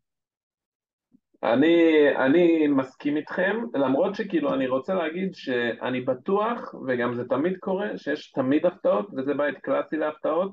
אני, 1.42 2.08
אני 2.16 2.66
מסכים 2.66 3.16
איתכם, 3.16 3.56
למרות 3.75 4.14
שכאילו 4.14 4.54
אני 4.54 4.66
רוצה 4.66 4.94
להגיד 4.94 5.34
שאני 5.34 6.00
בטוח, 6.00 6.75
וגם 6.87 7.14
זה 7.14 7.25
תמיד 7.28 7.56
קורה, 7.60 7.88
שיש 7.96 8.32
תמיד 8.32 8.66
הפתעות, 8.66 9.08
וזה 9.16 9.34
בית 9.34 9.58
קלאסי 9.58 9.96
להפתעות. 9.96 10.50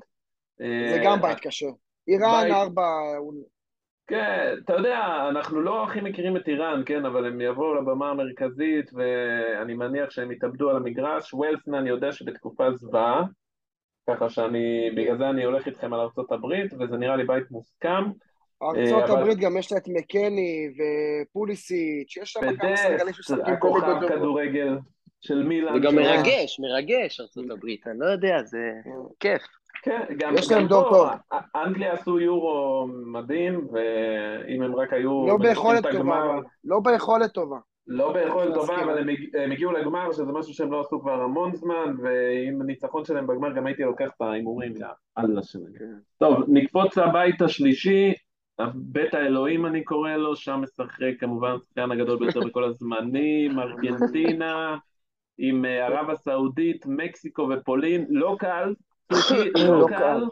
זה 0.57 0.97
אה, 0.97 1.01
גם 1.05 1.21
בית 1.21 1.39
קשה. 1.39 1.67
איראן, 2.07 2.51
ארבע, 2.51 2.87
כן, 4.07 4.53
אתה 4.63 4.73
יודע, 4.73 5.27
אנחנו 5.29 5.61
לא 5.61 5.83
הכי 5.83 6.01
מכירים 6.01 6.37
את 6.37 6.47
איראן, 6.47 6.81
כן, 6.85 7.05
אבל 7.05 7.25
הם 7.25 7.41
יבואו 7.41 7.75
לבמה 7.75 8.09
המרכזית, 8.09 8.91
ואני 8.93 9.73
מניח 9.73 10.09
שהם 10.09 10.31
יתאבדו 10.31 10.69
על 10.69 10.75
המגרש. 10.75 11.33
ווילסון 11.33 11.73
אני 11.73 11.89
יודע 11.89 12.11
שבתקופה 12.11 12.71
זוועה, 12.71 13.23
ככה 14.09 14.29
שאני, 14.29 14.91
בגלל 14.95 15.17
זה 15.17 15.29
אני 15.29 15.43
הולך 15.43 15.67
איתכם 15.67 15.93
על 15.93 15.99
ארצות 15.99 16.31
הברית, 16.31 16.73
וזה 16.73 16.97
נראה 16.97 17.15
לי 17.15 17.23
בית 17.23 17.51
מוסכם. 17.51 18.03
ארצות 18.63 19.09
אבל- 19.09 19.19
הברית 19.19 19.37
גם 19.37 19.57
יש 19.57 19.71
לה 19.71 19.77
את 19.77 19.87
מקני 19.87 20.67
ופוליסיץ', 21.27 22.17
יש 22.17 22.31
שם 22.31 22.39
כמה 22.39 22.77
שחקנים 22.77 22.97
בדסט, 23.07 23.15
שמשחקים 23.15 23.53
הכוכב. 23.53 24.07
כדורגל 24.07 24.77
של 25.21 25.43
מילאן. 25.43 25.73
זה 25.73 25.87
גם 25.87 25.95
מרגש, 25.95 26.59
מרגש 26.59 27.19
ארצות 27.19 27.45
הברית, 27.51 27.87
אני 27.87 27.99
לא 27.99 28.05
יודע, 28.05 28.37
זה 28.43 28.71
כיף. 29.19 29.41
כן, 29.85 30.01
גם, 30.17 30.33
יש 30.37 30.51
להם 30.51 30.67
דור 30.67 30.83
פה, 30.89 31.09
טוב. 31.31 31.39
אנגליה 31.55 31.93
עשו 31.93 32.19
יורו 32.19 32.87
מדהים, 33.05 33.67
ואם 33.71 34.61
הם 34.61 34.75
רק 34.75 34.93
היו... 34.93 35.27
לא 35.27 35.37
ביכולת 35.37 35.83
טובה, 35.83 35.97
הגמר-. 35.97 36.41
לא 36.63 36.79
ביכולת 36.79 37.31
טובה. 37.31 37.57
לא 37.87 38.13
ביכולת 38.13 38.53
טובה. 38.53 38.83
אבל 38.83 38.97
הם, 38.97 39.09
הג- 39.09 39.35
הם 39.35 39.51
הגיעו 39.51 39.71
לגמר, 39.71 40.11
שזה 40.11 40.31
משהו 40.31 40.53
שהם 40.53 40.71
לא 40.71 40.81
עשו 40.81 41.01
כבר 41.01 41.21
המון 41.21 41.55
זמן, 41.55 41.95
ועם 42.01 42.61
הניצחון 42.61 43.05
שלהם 43.05 43.27
בגמר 43.27 43.53
גם 43.53 43.65
הייתי 43.65 43.83
לוקח 43.83 44.09
את 44.17 44.21
ההימורים, 44.21 44.73
יאללה 45.17 45.43
שלהם. 45.43 45.73
כן. 45.79 45.93
טוב, 46.17 46.43
נקפוץ 46.47 46.97
לבית 46.97 47.41
השלישי, 47.41 48.13
בית 48.75 49.13
האלוהים 49.13 49.65
אני 49.65 49.83
קורא 49.83 50.11
לו, 50.11 50.35
שם 50.35 50.59
משחק 50.63 51.19
כמובן 51.19 51.51
השחקן 51.51 51.91
הגדול 51.91 52.19
ביותר 52.19 52.39
בכל 52.39 52.63
הזמנים, 52.63 53.59
ארגנטינה, 53.59 54.77
עם 55.37 55.65
אה, 55.65 55.85
ערב 55.85 56.09
הסעודית, 56.09 56.85
מקסיקו 56.85 57.49
ופולין, 57.49 58.05
לא 58.09 58.35
קל, 58.39 58.73
לא 59.67 59.79
לא 59.79 59.87
קל. 59.89 60.23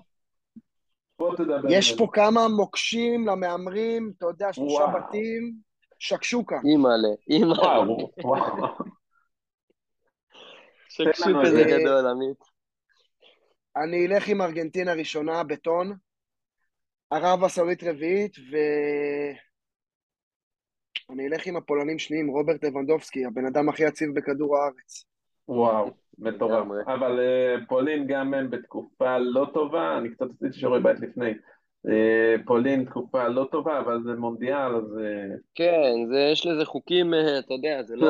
יש 1.69 1.95
פה 1.97 2.07
כמה 2.13 2.47
מוקשים 2.57 3.27
למהמרים, 3.27 4.11
אתה 4.17 4.25
יודע, 4.25 4.53
שלושה. 4.53 4.85
בתים, 4.87 5.55
שקשוקה. 5.99 6.55
אימא'לה, 6.65 7.07
אימא'לה. 7.29 7.59
וואו, 7.61 8.11
וואו. 8.23 8.67
שקשוק 10.89 11.27
לנו 11.27 11.41
כזה 11.45 11.57
איזה- 11.59 11.77
גדול, 11.83 12.07
עמית. 12.07 12.37
אני 13.83 14.05
אלך 14.07 14.27
עם 14.27 14.41
ארגנטינה 14.41 14.93
ראשונה, 14.93 15.43
בטון, 15.43 15.93
ערב 17.11 17.43
הסעודית 17.43 17.83
רביעית, 17.83 18.37
ו... 18.51 18.55
אני 21.09 21.27
אלך 21.27 21.47
עם 21.47 21.55
הפולנים 21.57 21.99
שניים, 21.99 22.27
רוברט 22.27 22.63
לבנדובסקי, 22.63 23.25
הבן 23.25 23.45
אדם 23.45 23.69
הכי 23.69 23.83
יציב 23.83 24.09
בכדור 24.15 24.57
הארץ. 24.57 25.05
וואו, 25.47 25.89
מטורף. 26.19 26.67
אבל 26.87 27.19
אה, 27.19 27.55
פולין 27.67 28.07
גם 28.07 28.33
הם 28.33 28.49
בתקופה 28.49 29.17
לא 29.17 29.47
טובה, 29.53 29.97
אני 29.97 30.09
קצת 30.09 30.25
עשיתי 30.35 30.59
שיעורי 30.59 30.79
בית 30.79 30.99
לפני. 30.99 31.33
אה, 31.89 32.35
פולין 32.45 32.85
תקופה 32.85 33.27
לא 33.27 33.47
טובה, 33.51 33.79
אבל 33.79 34.03
זה 34.03 34.13
מונדיאל, 34.13 34.75
אז... 34.75 34.99
אה, 34.99 35.35
כן, 35.55 35.91
זה, 36.07 36.29
יש 36.31 36.45
לזה 36.45 36.65
חוקים, 36.65 37.13
אתה 37.39 37.53
יודע, 37.53 37.83
זה 37.83 37.95
לא... 37.95 38.07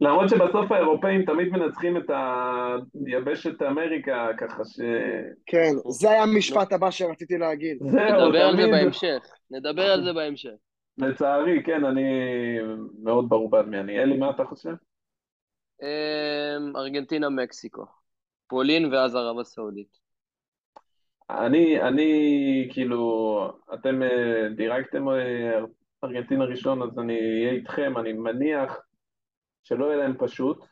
למרות 0.00 0.28
שבסוף 0.28 0.72
האירופאים 0.72 1.24
תמיד 1.24 1.48
מנצחים 1.48 1.96
את 1.96 2.10
היבשת 3.06 3.62
אמריקה, 3.62 4.28
ככה 4.38 4.64
ש... 4.64 4.80
כן, 5.46 5.70
זה 5.88 6.10
היה 6.10 6.22
המשפט 6.22 6.72
הבא 6.72 6.90
שרציתי 6.90 7.38
להגיד. 7.38 7.78
זהו, 7.80 8.28
נדבר 8.28 8.42
על 8.42 8.56
זה 8.56 8.62
תמיד, 8.62 8.74
בהמשך. 8.74 9.32
נדבר 9.50 9.92
על 9.92 10.04
זה 10.04 10.12
בהמשך. 10.12 10.50
לצערי, 10.98 11.62
כן, 11.62 11.84
אני 11.84 12.04
מאוד 13.02 13.28
ברור 13.28 13.50
בעד 13.50 13.66
מי 13.66 13.78
אני. 13.80 13.98
אלי, 13.98 14.16
מה 14.16 14.30
אתה 14.30 14.44
חושב? 14.44 14.72
אמ, 15.82 16.76
ארגנטינה, 16.76 17.28
מקסיקו. 17.28 17.84
פולין 18.48 18.94
ואז 18.94 19.14
ערב 19.14 19.38
הסעודית. 19.38 19.98
אני, 21.30 21.82
אני, 21.82 22.68
כאילו, 22.72 23.48
אתם 23.74 24.02
אה, 24.02 24.48
דירגתם 24.56 25.08
אה, 25.08 25.58
ארגנטינה 26.04 26.44
ראשון, 26.44 26.82
אז 26.82 26.98
אני 26.98 27.14
אהיה 27.20 27.52
איתכם, 27.52 27.98
אני 27.98 28.12
מניח 28.12 28.78
שלא 29.64 29.84
יהיה 29.86 29.96
להם 29.96 30.14
פשוט. 30.18 30.64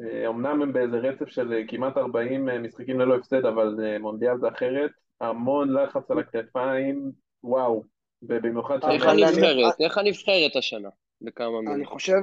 אה, 0.00 0.28
אמנם 0.28 0.62
הם 0.62 0.72
באיזה 0.72 0.96
רצף 0.96 1.28
של 1.28 1.62
כמעט 1.68 1.96
40 1.96 2.48
אה, 2.48 2.58
משחקים 2.58 3.00
ללא 3.00 3.14
הפסד, 3.14 3.44
אבל 3.46 3.74
מונדיאל 4.00 4.38
זה 4.38 4.48
אחרת. 4.48 4.90
המון 5.20 5.72
לחץ 5.72 6.10
על 6.10 6.18
הכתפיים, 6.18 7.12
וואו. 7.44 7.84
ובמיוחד 8.22 8.78
איך 8.90 9.06
אני- 9.06 9.24
הנבחרת? 9.24 9.80
איך 9.80 9.98
הנבחרת 9.98 10.56
השנה? 10.56 10.88
בכמה 11.20 11.58
אני 11.58 11.68
מילים. 11.68 11.86
חושב, 11.86 12.16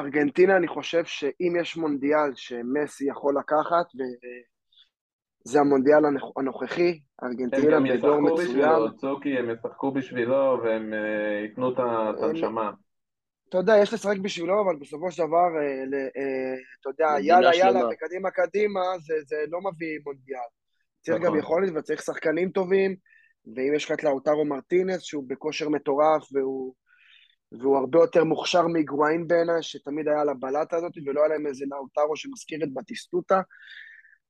ארגנטינה, 0.00 0.56
אני 0.56 0.68
חושב 0.68 1.04
שאם 1.04 1.52
יש 1.60 1.76
מונדיאל 1.76 2.34
שמסי 2.34 3.04
יכול 3.08 3.34
לקחת, 3.38 3.86
וזה 5.46 5.60
המונדיאל 5.60 6.04
הנוכ- 6.04 6.32
הנוכחי, 6.36 7.00
הם 7.22 7.28
ארגנטינה 7.28 7.76
גם 7.76 7.84
בדור 7.84 7.94
ישחקו 7.94 8.20
מצוין. 8.20 8.48
בשבילו, 8.48 8.96
צוקי, 8.96 9.38
הם 9.38 9.50
ישחקו 9.50 9.92
בשבילו 9.92 10.60
והם 10.64 10.92
אה, 10.94 11.40
ייתנו 11.42 11.72
את 11.72 11.78
הנשמה. 12.22 12.70
אתה 13.48 13.58
יודע, 13.58 13.76
יש 13.82 13.94
לשחק 13.94 14.18
בשבילו, 14.18 14.62
אבל 14.64 14.76
בסופו 14.80 15.10
של 15.10 15.22
דבר, 15.22 15.48
אה, 15.56 15.98
אה, 16.16 16.54
אתה 16.80 16.88
יודע, 16.88 17.20
יאללה. 17.20 17.56
יאללה, 17.56 17.80
וקדימה, 17.88 18.30
קדימה, 18.30 18.80
זה, 18.98 19.14
זה 19.26 19.36
לא 19.48 19.58
מביא 19.60 19.98
מונדיאל. 20.06 20.48
צריך 21.00 21.18
נכון. 21.18 21.32
גם 21.32 21.38
יכולת 21.38 21.72
וצריך 21.76 22.02
שחקנים 22.02 22.50
טובים, 22.50 22.96
ואם 23.56 23.74
יש 23.76 23.84
לך 23.84 23.92
את 23.92 24.04
לאוטרו 24.04 24.44
מרטינס, 24.44 25.02
שהוא 25.02 25.24
בכושר 25.28 25.68
מטורף, 25.68 26.22
והוא, 26.32 26.74
והוא 27.52 27.76
הרבה 27.76 27.98
יותר 27.98 28.24
מוכשר 28.24 28.66
מהיגואין 28.66 29.26
בעיניי, 29.26 29.62
שתמיד 29.62 30.08
היה 30.08 30.20
על 30.20 30.28
הבלטה 30.28 30.76
הזאת, 30.76 30.92
ולא 31.06 31.20
היה 31.20 31.28
להם 31.28 31.46
איזה 31.46 31.64
לאוטרו 31.70 32.16
שמזכיר 32.16 32.64
את 32.64 32.72
בטיסטוטה. 32.74 33.40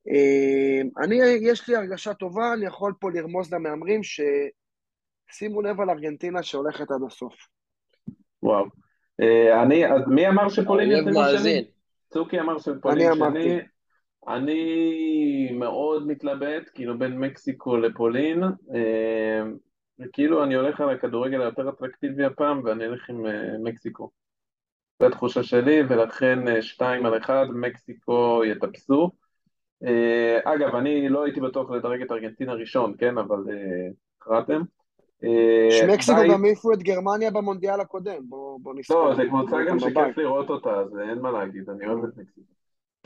אה, 0.08 1.04
אני, 1.04 1.16
יש 1.40 1.68
לי 1.68 1.76
הרגשה 1.76 2.14
טובה, 2.14 2.52
אני 2.54 2.66
יכול 2.66 2.92
פה 3.00 3.10
לרמוז 3.10 3.54
למהמרים 3.54 4.00
ששימו 4.02 5.62
לב 5.62 5.80
על 5.80 5.90
ארגנטינה 5.90 6.42
שהולכת 6.42 6.90
עד 6.90 7.00
הסוף. 7.06 7.34
וואו. 8.42 8.66
אה, 9.20 9.62
אני, 9.62 9.86
אז 9.86 10.02
מי 10.06 10.28
אמר 10.28 10.48
שפולין 10.48 10.90
האויב 10.90 11.08
ישימו 11.08 11.20
מאזין. 11.20 11.62
שני? 11.62 11.70
צוקי 12.10 12.40
אמר 12.40 12.58
שפולין. 12.58 13.14
שני. 13.14 13.60
אני 14.28 15.52
מאוד 15.52 16.06
מתלבט, 16.06 16.70
כאילו 16.74 16.98
בין 16.98 17.18
מקסיקו 17.18 17.76
לפולין, 17.76 18.42
אה, 18.44 19.42
וכאילו 19.98 20.44
אני 20.44 20.54
הולך 20.54 20.80
על 20.80 20.90
הכדורגל 20.90 21.40
היותר 21.40 21.68
אטרקטיבי 21.68 22.24
הפעם, 22.24 22.60
ואני 22.64 22.84
אלך 22.84 23.10
עם 23.10 23.26
אה, 23.26 23.58
מקסיקו. 23.62 24.10
זו 25.00 25.06
התחושה 25.06 25.42
שלי, 25.42 25.82
ולכן 25.88 26.48
אה, 26.48 26.62
שתיים 26.62 27.06
על 27.06 27.18
אחד, 27.18 27.46
מקסיקו 27.54 28.42
יטפסו. 28.44 29.10
אה, 29.84 30.38
אגב, 30.44 30.74
אני 30.74 31.08
לא 31.08 31.24
הייתי 31.24 31.40
בטוח 31.40 31.70
לדרג 31.70 32.02
את 32.02 32.12
ארגנטינה 32.12 32.52
ראשון, 32.52 32.94
כן, 32.98 33.18
אבל 33.18 33.44
הכרעתם. 34.18 34.62
שמקסיקו 35.70 36.20
גם 36.32 36.44
העיפו 36.44 36.72
את 36.72 36.82
גרמניה 36.82 37.30
במונדיאל 37.30 37.80
הקודם, 37.80 38.22
בוא, 38.28 38.58
בוא 38.62 38.74
נזכור. 38.74 39.08
לא, 39.08 39.14
זו 39.14 39.22
קבוצה 39.28 39.56
גם. 39.68 39.78
שכיף 39.78 40.18
לראות 40.18 40.50
אותה, 40.50 40.70
אז 40.70 40.98
אין 40.98 41.18
מה 41.18 41.30
להגיד, 41.30 41.70
אני 41.70 41.86
אוהב 41.86 42.04
את 42.04 42.16
מקסיקו. 42.16 42.55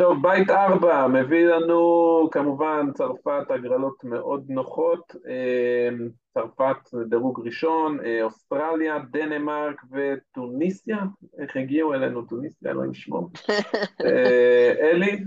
טוב, 0.00 0.22
בית 0.22 0.50
ארבע 0.50 1.06
מביא 1.06 1.46
לנו 1.46 2.28
כמובן 2.32 2.86
צרפת 2.94 3.50
הגרלות 3.50 4.04
מאוד 4.04 4.44
נוחות, 4.48 5.14
אה, 5.28 5.88
צרפת 6.34 6.94
דירוג 7.08 7.46
ראשון, 7.46 8.04
אה, 8.04 8.22
אוסטרליה, 8.22 8.98
דנמרק 9.10 9.82
וטוניסיה, 9.92 10.98
איך 11.38 11.56
הגיעו 11.56 11.94
אלינו 11.94 12.22
טוניסיה, 12.22 12.70
אלוהים 12.70 12.94
שמור. 12.94 13.30
אה, 14.04 14.72
אלי? 14.80 15.24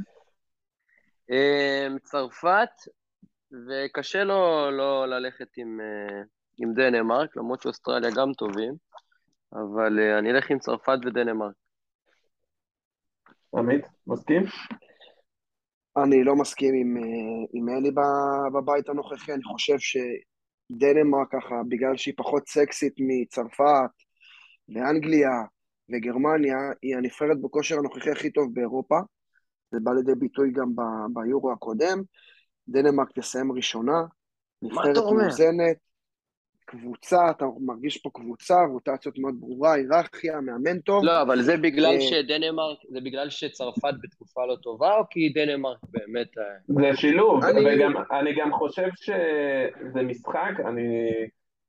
צרפת, 2.03 2.69
וקשה 3.67 4.23
לו 4.23 4.71
לא 4.71 5.05
ללכת 5.07 5.47
עם, 5.57 5.79
עם 6.57 6.73
דנמרק, 6.73 7.37
למרות 7.37 7.61
שאוסטרליה 7.61 8.09
גם 8.15 8.33
טובים, 8.37 8.73
אבל 9.53 9.99
אני 9.99 10.31
אלך 10.31 10.51
עם 10.51 10.59
צרפת 10.59 10.97
ודנמרק. 11.05 11.62
עמית, 13.57 13.85
מסכים? 14.07 14.43
אני 16.03 16.23
לא 16.23 16.35
מסכים 16.35 16.73
עם, 16.75 16.97
אה, 16.97 17.45
עם 17.53 17.69
אלי 17.69 17.91
בבית 18.53 18.89
הנוכחי, 18.89 19.33
אני 19.33 19.43
חושב 19.43 19.75
שדנמרק 19.79 21.27
ככה, 21.31 21.55
בגלל 21.69 21.97
שהיא 21.97 22.13
פחות 22.17 22.47
סקסית 22.47 22.93
מצרפת 22.97 23.91
ואנגליה 24.69 25.29
וגרמניה, 25.89 26.57
היא 26.81 26.97
הנבחרת 26.97 27.41
בכושר 27.41 27.77
הנוכחי 27.77 28.11
הכי 28.11 28.31
טוב 28.31 28.53
באירופה, 28.53 28.99
זה 29.71 29.79
בא 29.83 29.91
לידי 29.91 30.15
ביטוי 30.15 30.51
גם 30.51 30.69
ביורו 31.13 31.51
הקודם. 31.51 32.01
דנמרק 32.67 33.11
תסיים 33.11 33.51
ראשונה, 33.51 34.01
נבחרת 34.61 34.97
מאוזנת, 34.97 35.77
קבוצה, 36.65 37.29
אתה 37.29 37.45
מרגיש 37.59 37.97
פה 37.97 38.09
קבוצה, 38.13 38.55
רוטציות 38.71 39.17
מאוד 39.17 39.35
ברורה, 39.39 39.73
היררכיה, 39.73 40.41
מאמן 40.41 40.79
טוב. 40.79 41.03
לא, 41.05 41.21
אבל 41.21 41.41
זה 41.41 41.57
בגלל 41.57 41.95
אה, 41.95 42.01
שדנמרק, 42.01 42.77
זה 42.89 42.99
בגלל 43.01 43.29
שצרפת 43.29 43.93
בתקופה 44.03 44.45
לא 44.45 44.55
טובה, 44.55 44.97
או 44.97 45.03
כי 45.09 45.29
דנמרק 45.29 45.77
באמת... 45.89 46.37
אה, 46.37 46.43
זה 46.67 46.97
שילוב, 46.97 47.43
אני... 47.43 47.61
וגם, 47.75 47.93
אני 48.11 48.35
גם 48.35 48.51
חושב 48.51 48.89
שזה 48.95 50.01
משחק, 50.03 50.53
אני 50.67 51.09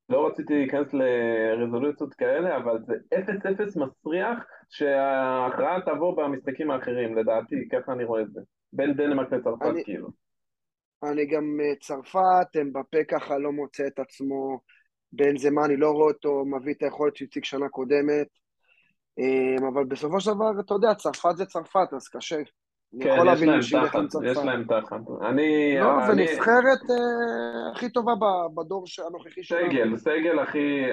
לא 0.09 0.27
רציתי 0.27 0.55
להיכנס 0.55 0.95
לרזולוציות 0.95 2.15
כאלה, 2.15 2.57
אבל 2.57 2.79
זה 2.87 2.95
אפס 3.15 3.47
אפס 3.47 3.77
מסריח 3.77 4.39
שההכרעה 4.71 5.81
תבוא 5.81 6.17
במשחקים 6.17 6.71
האחרים, 6.71 7.17
לדעתי, 7.17 7.69
ככה 7.73 7.93
אני 7.93 8.05
רואה 8.05 8.23
את 8.23 8.33
זה. 8.33 8.41
בין 8.73 8.95
דנמרק 8.95 9.33
לצרפת, 9.33 9.67
אני... 9.67 9.85
כאילו. 9.85 10.09
אני 11.03 11.27
גם 11.27 11.59
אה, 11.61 11.77
צרפת, 11.81 12.57
אמבפה 12.61 13.05
ככה 13.09 13.39
לא 13.39 13.53
מוצא 13.53 13.87
את 13.87 13.99
עצמו 13.99 14.61
בין 15.17 15.37
זה 15.37 15.51
מה 15.51 15.65
אני 15.65 15.77
לא 15.77 15.91
רואה 15.91 16.09
אותו 16.09 16.45
מביא 16.45 16.75
את 16.75 16.83
היכולת 16.83 17.17
שהציג 17.17 17.45
שנה 17.45 17.69
קודמת, 17.69 18.27
אמ, 19.19 19.67
אבל 19.73 19.85
בסופו 19.85 20.21
של 20.21 20.31
דבר, 20.31 20.51
אתה 20.61 20.75
יודע, 20.75 20.95
צרפת 20.95 21.37
זה 21.37 21.45
צרפת, 21.45 21.93
אז 21.97 22.09
קשה. 22.09 22.37
כן, 23.01 23.17
יש 23.33 23.43
להם 23.43 23.61
תחת, 23.87 24.01
יש 24.25 24.39
להם 24.39 24.65
תחת. 24.65 25.01
אני... 25.29 25.77
לא, 25.81 26.07
זה 26.07 26.15
נבחרת 26.15 26.91
אה, 26.91 27.73
הכי 27.73 27.93
טובה 27.93 28.13
בדור 28.55 28.85
הנוכחי 29.07 29.43
שלנו. 29.43 29.71
סגל, 29.71 29.97
סגל 29.97 30.39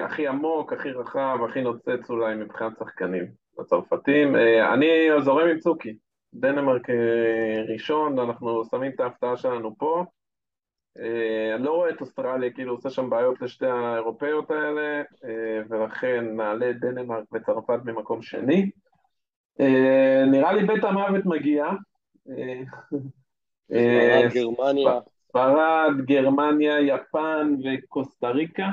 הכי, 0.04 0.26
עמוק, 0.28 0.72
הכי 0.72 0.90
רחב, 0.90 1.38
הכי 1.48 1.60
נוצץ 1.60 2.10
אולי 2.10 2.34
מבחינת 2.34 2.72
שחקנים. 2.78 3.26
הצרפתים. 3.58 4.36
אה, 4.36 4.74
אני 4.74 4.86
זורם 5.20 5.48
עם 5.48 5.58
צוקי. 5.58 5.96
דנמרק 6.34 6.90
אה, 6.90 7.72
ראשון, 7.72 8.18
אנחנו 8.18 8.64
שמים 8.70 8.92
את 8.94 9.00
ההפתעה 9.00 9.36
שלנו 9.36 9.74
פה. 9.78 10.04
אה, 10.98 11.54
אני 11.54 11.64
לא 11.64 11.70
רואה 11.70 11.90
את 11.90 12.00
אוסטרליה, 12.00 12.50
כאילו 12.50 12.72
עושה 12.72 12.90
שם 12.90 13.10
בעיות 13.10 13.42
לשתי 13.42 13.66
האירופאיות 13.66 14.50
האלה, 14.50 15.02
אה, 15.24 15.62
ולכן 15.68 16.36
נעלה 16.36 16.70
את 16.70 16.80
דנמרק 16.80 17.24
וצרפת 17.32 17.78
במקום 17.84 18.22
שני. 18.22 18.70
אה, 19.60 20.24
נראה 20.30 20.52
לי 20.52 20.66
בית 20.66 20.84
המוות 20.84 21.26
מגיע. 21.26 21.66
ספרד, 23.68 24.30
גרמניה. 24.34 25.00
ספרד, 25.28 25.92
גרמניה, 26.04 26.80
יפן 26.80 27.54
וקוסטה 27.64 28.30
ריקה. 28.30 28.68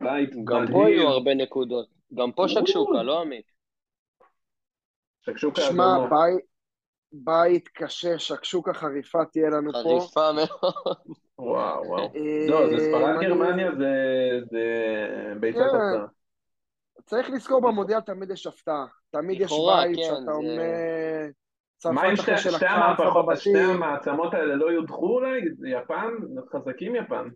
בית 0.00 0.30
גם 0.44 0.64
פה 0.72 0.90
יהיו 0.90 1.08
הרבה 1.08 1.34
נקודות. 1.34 1.86
גם 2.14 2.32
פה 2.32 2.48
שקשוקה, 2.48 3.02
לא 3.02 3.20
עמית? 3.20 3.44
שקשוקה, 5.20 5.60
שמע, 5.60 6.08
בית... 7.12 7.68
קשה, 7.68 8.18
שקשוקה 8.18 8.72
חריפה 8.72 9.24
תהיה 9.24 9.50
לנו 9.50 9.72
פה. 9.72 9.78
חריפה 9.78 10.32
מאוד. 10.32 10.74
וואו, 11.38 11.82
וואו. 11.86 12.12
אה, 12.16 12.46
לא, 12.48 12.70
זה 12.70 12.84
ספרד 12.84 13.20
גרמניה, 13.20 13.70
זה 14.50 14.64
ביצת 15.40 15.58
כן. 15.58 15.64
הפתעה. 15.64 16.06
צריך 17.04 17.30
לזכור 17.30 17.60
במודיאל 17.60 18.00
תמיד 18.00 18.30
יש 18.30 18.46
הפתעה. 18.46 18.86
תמיד 19.10 19.40
יש 19.40 19.52
בית 19.52 19.96
כן, 19.96 20.02
שאתה 20.02 20.32
אומר... 20.32 20.62
מה 21.92 22.10
אם 22.10 22.16
שתי 23.36 23.58
המעצמות 23.58 24.34
האלה 24.34 24.54
לא 24.54 24.72
יודחו 24.72 25.06
אולי? 25.06 25.40
יפן? 25.66 26.14
חזקים 26.52 26.96
יפן. 26.96 27.28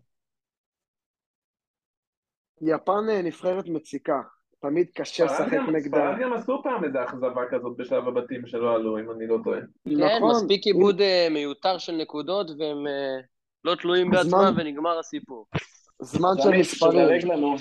יפן 2.63 3.11
אה, 3.11 3.23
נבחרת 3.23 3.65
מציקה. 3.69 4.23
תמיד 4.63 4.87
קשה 4.95 5.25
לשחק 5.25 5.53
נגדה. 5.53 5.97
ספרד 5.97 6.19
גם 6.21 6.33
עשו 6.33 6.61
פעם 6.63 6.85
איזה 6.85 7.05
אכזבה 7.05 7.43
כזאת 7.51 7.77
בשלב 7.77 8.09
הבתים 8.09 8.47
שלא 8.47 8.75
עלו, 8.75 8.99
אם 8.99 9.11
אני 9.11 9.27
לא 9.27 9.39
טועה. 9.45 9.61
כן, 9.61 10.17
נכון. 10.17 10.31
מספיק 10.31 10.67
עיבוד 10.67 11.01
אה, 11.01 11.29
מיותר 11.31 11.79
של 11.79 11.93
נקודות, 11.93 12.51
והם 12.59 12.87
אה, 12.87 13.21
לא 13.65 13.75
תלויים 13.75 14.11
בעצמם, 14.11 14.55
ונגמר 14.57 14.99
הסיפור. 14.99 15.47
זמן 16.03 16.35
של 16.43 16.51
מספרים. 16.51 17.09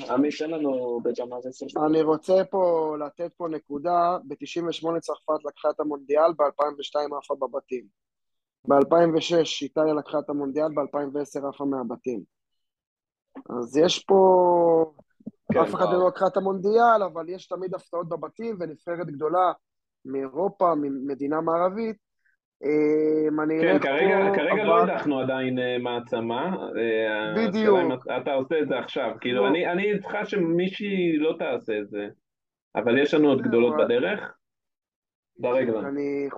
עמית, 0.09 0.35
תן 0.39 0.51
לנו 0.51 0.99
בג'מאל 1.03 1.39
אני 1.85 2.01
רוצה 2.01 2.43
פה 2.49 2.95
לתת 3.05 3.33
פה 3.37 3.47
נקודה, 3.47 4.17
ב-98 4.27 4.99
צרפת 4.99 5.45
לקחה 5.45 5.69
את 5.69 5.79
המונדיאל, 5.79 6.31
ב-2002 6.37 7.17
עפה 7.17 7.35
בבתים. 7.35 7.85
ב-2006 8.67 9.61
איטליה 9.61 9.93
לקחה 9.93 10.19
את 10.19 10.29
המונדיאל, 10.29 10.67
ב-2010 10.67 11.47
עפה 11.47 11.65
מהבתים. 11.65 12.23
אז 13.49 13.77
יש 13.77 13.99
פה 13.99 14.93
כן, 14.97 15.00
אף 15.57 15.75
אחד 15.75 15.85
לא 15.91 16.07
לקחה 16.07 16.27
את 16.27 16.37
המונדיאל, 16.37 17.03
אבל 17.13 17.29
יש 17.29 17.47
תמיד 17.47 17.75
הפתעות 17.75 18.09
בבתים, 18.09 18.57
ונבחרת 18.59 19.07
גדולה 19.07 19.51
מאירופה, 20.05 20.73
ממדינה 20.75 21.41
מערבית. 21.41 21.97
אמ, 22.63 23.61
כן, 23.61 23.79
כרגע, 23.79 24.17
כרגע 24.35 24.63
לא 24.63 24.83
הדחנו 24.83 25.19
עדיין 25.19 25.59
אה, 25.59 25.77
מעצמה. 25.77 26.55
אה, 26.77 27.33
בדיוק. 27.47 27.77
אתה 28.21 28.33
עושה 28.33 28.59
את 28.59 28.67
זה 28.67 28.79
עכשיו. 28.79 29.11
כאילו, 29.21 29.43
לא. 29.43 29.49
אני, 29.49 29.71
אני 29.71 29.93
איתך 29.93 30.11
שמישהי 30.23 31.17
לא 31.17 31.35
תעשה 31.39 31.79
את 31.79 31.89
זה, 31.89 32.07
אבל 32.75 32.97
יש 32.97 33.13
לנו 33.13 33.29
עוד 33.29 33.41
גדולות 33.41 33.73
בדרך. 33.77 34.33
ברגע. 35.39 35.79
אני, 35.79 36.29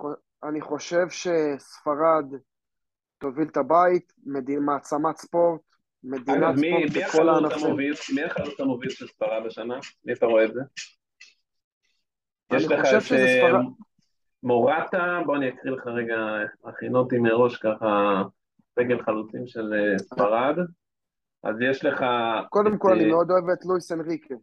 אני 0.43 0.61
חושב 0.61 1.09
שספרד 1.09 2.25
תוביל 3.17 3.47
את 3.51 3.57
הבית, 3.57 4.13
מעצמת 4.65 5.17
ספורט, 5.17 5.61
מדינת 6.03 6.55
ספורט 6.55 7.07
בכל 7.07 7.29
הענפים. 7.29 7.75
מי 8.15 8.23
החלוץ 8.23 8.59
המוביל 8.59 8.89
של 8.89 9.07
ספרד 9.07 9.45
השנה? 9.45 9.79
מי 10.05 10.13
אתה 10.13 10.25
רואה 10.25 10.45
את 10.45 10.53
זה? 10.53 10.61
יש 12.53 12.65
לך 12.65 12.79
את 12.79 13.11
אה, 13.11 13.59
מורטה, 14.43 15.19
בוא 15.25 15.35
אני 15.35 15.49
אקריא 15.49 15.73
לך 15.73 15.87
רגע, 15.87 16.15
הכין 16.65 16.95
אותי 16.95 17.17
מראש 17.17 17.57
ככה 17.57 18.23
סגל 18.79 19.01
חלוצים 19.01 19.47
של 19.47 19.73
אה, 19.73 19.97
ספרד. 19.97 20.57
אז 21.43 21.55
יש 21.61 21.85
לך... 21.85 22.05
קודם 22.49 22.77
כל, 22.77 22.91
אני 22.91 23.03
אה, 23.03 23.09
מאוד 23.09 23.31
אוהב 23.31 23.49
את 23.49 23.65
לואיס 23.65 23.91
אנריקה. 23.91 24.35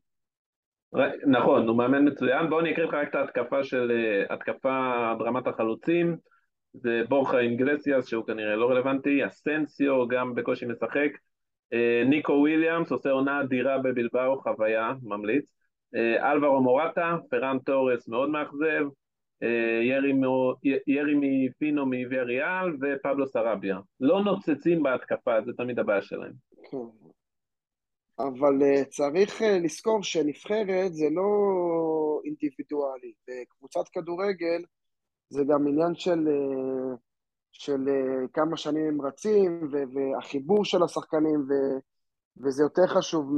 נכון, 1.27 1.69
הוא 1.69 1.77
מאמן 1.77 2.09
מצוין. 2.09 2.51
בוא 2.51 2.61
אני 2.61 2.73
אקריא 2.73 2.87
לך 2.87 2.95
רק 2.95 3.09
את 3.09 3.15
ההתקפה 3.15 3.65
של... 3.65 3.93
התקפה 4.31 5.13
ברמת 5.19 5.47
החלוצים. 5.47 6.17
זה 6.73 7.03
בורחה 7.09 7.39
אינגלסיאס, 7.39 8.07
שהוא 8.07 8.27
כנראה 8.27 8.57
לא 8.57 8.71
רלוונטי, 8.71 9.27
אסנסיו 9.27 10.09
גם 10.09 10.35
בקושי 10.35 10.67
משחק, 10.67 11.11
ניקו 12.07 12.33
וויליאמס 12.33 12.93
עושה 12.93 13.11
עונה 13.11 13.41
אדירה 13.41 13.79
בבלבאו, 13.79 14.41
חוויה, 14.41 14.93
ממליץ. 15.03 15.53
אה, 15.95 16.33
אלברו 16.33 16.63
מורטה, 16.63 17.17
פרן 17.31 17.59
תורס 17.59 18.09
מאוד 18.09 18.31
מאכזב, 18.31 18.85
אה, 19.43 19.81
ירי 20.87 21.15
מפינו 21.15 21.87
מוויאריאל 21.87 22.77
ופבלו 22.81 23.27
סרביה. 23.27 23.79
לא 24.01 24.25
נוצצים 24.25 24.83
בהתקפה, 24.83 25.43
זה 25.43 25.53
תמיד 25.57 25.79
הבעיה 25.79 26.03
שלהם. 26.03 26.33
כן. 26.71 26.77
אבל 28.19 28.85
צריך 28.89 29.43
לזכור 29.65 30.03
שנבחרת 30.03 30.95
זה 30.95 31.07
לא 31.11 31.31
אינדיבידואלי, 32.25 33.13
וקבוצת 33.23 33.89
כדורגל 33.93 34.63
זה 35.29 35.45
גם 35.49 35.69
עניין 35.69 35.95
של 35.95 36.29
של 37.53 37.81
uh, 37.87 38.29
כמה 38.33 38.57
שנים 38.57 38.87
הם 38.87 39.03
רצים, 39.03 39.71
והחיבור 39.73 40.65
של 40.65 40.83
השחקנים, 40.83 41.41
ו- 41.41 41.79
וזה 42.45 42.63
יותר 42.63 42.87
חשוב 42.87 43.33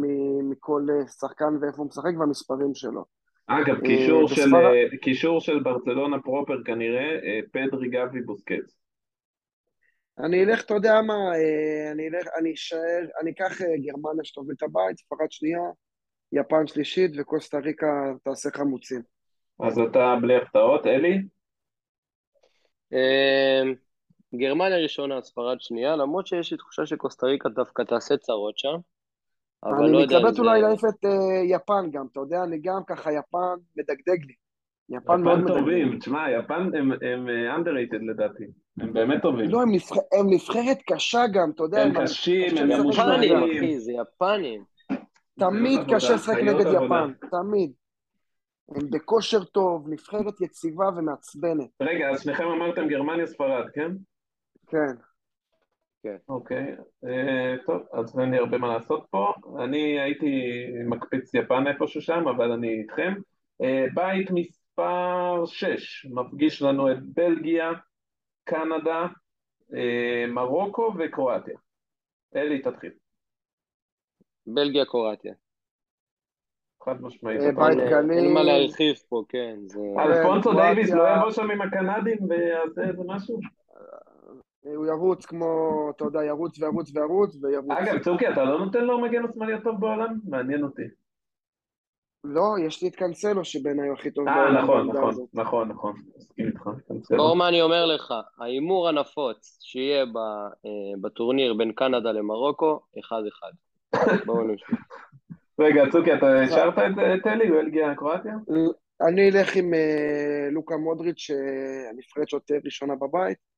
מכל 0.50 0.82
uh, 0.90 1.08
שחקן 1.08 1.56
ואיפה 1.60 1.76
הוא 1.76 1.86
משחק 1.86 2.12
והמספרים 2.18 2.74
שלו. 2.74 3.04
אגב, 3.46 3.76
uh, 3.76 3.86
קישור, 3.86 4.28
של, 4.28 4.42
בספר... 4.42 4.96
קישור 5.02 5.40
של 5.40 5.62
ברצלונה 5.62 6.22
פרופר 6.22 6.64
כנראה, 6.64 7.18
פדרי 7.52 7.88
גבי 7.88 8.20
בוסקץ. 8.20 8.78
אני 10.18 10.44
אלך, 10.44 10.64
אתה 10.64 10.74
יודע 10.74 11.02
מה, 11.02 11.32
אני 11.92 12.08
אלך, 12.08 12.28
אני 12.40 12.52
אשאר, 12.52 13.00
אני 13.22 13.30
אקח 13.30 13.60
גרמניה 13.62 14.24
שתוביל 14.24 14.54
את 14.58 14.62
הבית, 14.62 14.98
ספרד 14.98 15.30
שנייה, 15.30 15.60
יפן 16.32 16.66
שלישית 16.66 17.10
וקוסטה 17.18 17.58
ריקה 17.58 18.12
תעשה 18.24 18.50
חמוצים. 18.50 19.02
אז 19.60 19.78
אתה 19.78 20.16
בלי 20.22 20.36
הפתעות, 20.36 20.86
אלי? 20.86 21.22
גרמניה 24.34 24.78
ראשונה, 24.78 25.22
ספרד 25.22 25.60
שנייה, 25.60 25.96
למרות 25.96 26.26
שיש 26.26 26.50
לי 26.52 26.56
תחושה 26.58 26.86
שקוסטה 26.86 27.26
ריקה 27.26 27.48
דווקא 27.48 27.82
תעשה 27.82 28.16
צרות 28.16 28.58
שם. 28.58 28.76
אבל 29.64 29.84
אני 29.84 29.92
לא 29.92 29.98
יודע 29.98 30.16
מתלבט 30.18 30.34
זה... 30.34 30.42
אולי 30.42 30.60
להעיף 30.60 30.80
את 30.84 31.04
אה, 31.04 31.10
יפן 31.56 31.90
גם, 31.90 32.06
אתה 32.12 32.20
יודע, 32.20 32.42
אני 32.44 32.58
גם 32.62 32.80
ככה, 32.86 33.10
יפן 33.12 33.38
מדגדג 33.76 34.24
לי. 34.26 34.34
יפן 34.90 35.22
מאוד 35.22 35.38
יפן 35.38 35.44
מדגדג. 35.44 35.58
טובים, 35.60 35.98
תשמע, 35.98 36.30
יפן 36.30 36.54
הם- 36.78 36.92
הם 36.92 37.28
אה, 37.28 37.56
underrated 37.56 38.10
לדעתי, 38.10 38.44
הם 38.80 38.92
באמת 38.92 39.22
טובים. 39.22 39.50
לא, 39.50 39.62
הם 39.62 39.68
נבח- 39.72 39.96
הם 40.20 40.26
נבחרת 40.30 40.78
קשה 40.86 41.20
גם, 41.34 41.50
אתה 41.54 41.62
יודע. 41.62 41.82
הם 41.82 41.96
הם- 41.96 42.02
קשים, 42.04 42.56
הם. 42.58 42.68
ממושמעים. 42.68 43.36
אחי, 43.44 43.78
זה 43.80 43.92
יפנים. 43.92 44.64
תמיד 45.38 45.80
קשה 45.94 46.14
לשחק 46.14 46.36
נגד. 46.38 46.66
יפן, 46.84 47.12
תמיד. 47.30 47.72
הם 48.76 48.90
בכושר 48.90 49.44
טוב, 49.44 49.88
נבחרת 49.88 50.40
יציבה 50.40 50.84
ומעצבנת, 50.96 51.68
רגע, 51.82 52.10
אז 52.10 52.22
שניכם 52.22 52.44
אמרתם 52.44 52.88
גרמניה, 52.88 53.26
ספרד, 53.26 53.64
כן? 54.72 54.94
כן. 56.02 56.16
אוקיי, 56.28 56.76
אה, 57.08 57.54
טוב, 57.66 57.82
אז 57.92 58.20
אין 58.20 58.30
לי 58.30 58.38
הרבה 58.38 58.58
מה 58.58 58.68
לעשות 58.74 59.06
פה. 59.10 59.32
אני 59.64 60.00
הייתי 60.00 60.42
מקפיץ 60.88 61.34
יפן 61.34 61.66
איפשהו 61.66 62.00
שם, 62.00 62.28
אבל 62.28 62.52
אני 62.52 62.80
איתכם. 62.80 63.12
אה, 63.62 63.84
בית 63.94 64.30
מספר 64.30 65.42
6 65.46 66.06
מפגיש 66.06 66.62
לנו 66.62 66.92
את 66.92 66.96
בלגיה, 67.02 67.70
קנדה, 68.44 69.06
אה, 69.74 70.24
מרוקו 70.28 70.92
וקרואטיה. 70.98 71.58
אלי, 72.36 72.62
תתחיל. 72.62 72.90
בלגיה, 74.46 74.84
קרואטיה. 74.84 75.34
חד 76.84 77.02
משמעית. 77.02 77.40
בית 77.40 77.56
אומר. 77.58 77.88
קל- 77.90 78.10
אין 78.10 78.34
מה 78.34 78.42
להרחיב 78.42 78.96
פה, 79.08 79.22
כן. 79.28 79.56
זה... 79.66 79.80
אלפונסו 79.98 80.52
דייוויס 80.52 80.90
לא 80.90 81.02
יבוא 81.16 81.30
שם 81.30 81.50
עם 81.50 81.60
הקנדים 81.62 82.18
ויעשה 82.28 82.82
איזה 82.90 83.02
משהו? 83.06 83.40
הוא 84.62 84.86
ירוץ 84.86 85.26
כמו, 85.26 85.46
אתה 85.96 86.04
יודע, 86.04 86.24
ירוץ 86.24 86.58
וירוץ 86.58 86.90
וירוץ 86.94 87.36
וירוץ. 87.42 87.70
אגב, 87.70 88.02
צוקי, 88.02 88.28
אתה 88.28 88.44
לא 88.44 88.58
נותן 88.58 88.84
לו 88.84 89.00
מגן 89.00 89.24
השמאלי 89.24 89.54
הטוב 89.54 89.80
בעולם? 89.80 90.18
מעניין 90.24 90.62
אותי. 90.62 90.82
לא, 92.24 92.54
יש 92.66 92.82
לי 92.82 92.88
את 92.88 92.96
קאנסלו 92.96 93.44
שבעיניי 93.44 93.88
הוא 93.88 93.96
הכי 93.98 94.10
טוב 94.10 94.28
אה, 94.28 94.34
בעולם 94.34 94.64
נכון, 94.64 94.88
נכון. 94.88 95.26
נכון, 95.34 95.68
נכון. 95.68 95.94
מסכים 96.16 96.46
איתך. 96.46 96.70
מה 97.36 97.48
אני 97.48 97.62
אומר 97.62 97.86
לך, 97.86 98.14
ההימור 98.38 98.88
הנפוץ 98.88 99.58
שיהיה 99.60 100.06
ב, 100.06 100.16
אה, 100.66 101.00
בטורניר 101.00 101.54
בין 101.54 101.72
קנדה 101.72 102.12
למרוקו, 102.12 102.80
אחד 103.00 103.22
אחד. 103.28 103.52
בואו 104.26 104.42
נמשיך. 104.42 104.70
רגע, 105.58 105.82
צוקי, 105.92 106.14
אתה 106.14 106.42
השארת 106.42 106.78
את 106.78 106.98
את 107.20 107.26
אלי? 107.26 107.48
הוא 107.48 107.58
הגיע 107.58 107.94
קרואטיה? 107.94 108.34
אני 109.08 109.30
אלך 109.30 109.56
עם 109.56 109.74
אה, 109.74 110.48
לוקה 110.50 110.76
מודריץ', 110.76 111.30
אה, 111.30 112.26
שעוד 112.26 112.42
תהיה 112.42 112.60
ראשונה 112.64 112.94
בבית, 112.94 113.38
אה, 113.38 113.51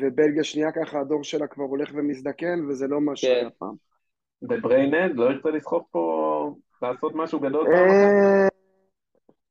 ובלגיה 0.00 0.44
שנייה 0.44 0.72
ככה, 0.72 1.00
הדור 1.00 1.24
שלה 1.24 1.46
כבר 1.46 1.64
הולך 1.64 1.90
ומזדקן, 1.94 2.66
וזה 2.68 2.86
לא 2.88 3.00
מה 3.00 3.16
שהיה 3.16 3.50
פעם. 3.50 3.74
ודה 4.42 4.67
בריינה 4.67 5.16
לא 5.16 5.24
ירצה 5.24 5.50
לסחוב 5.50 5.82
פה, 5.90 6.54
לעשות 6.82 7.12
משהו 7.14 7.40
גדול? 7.40 7.66
אה, 7.66 8.48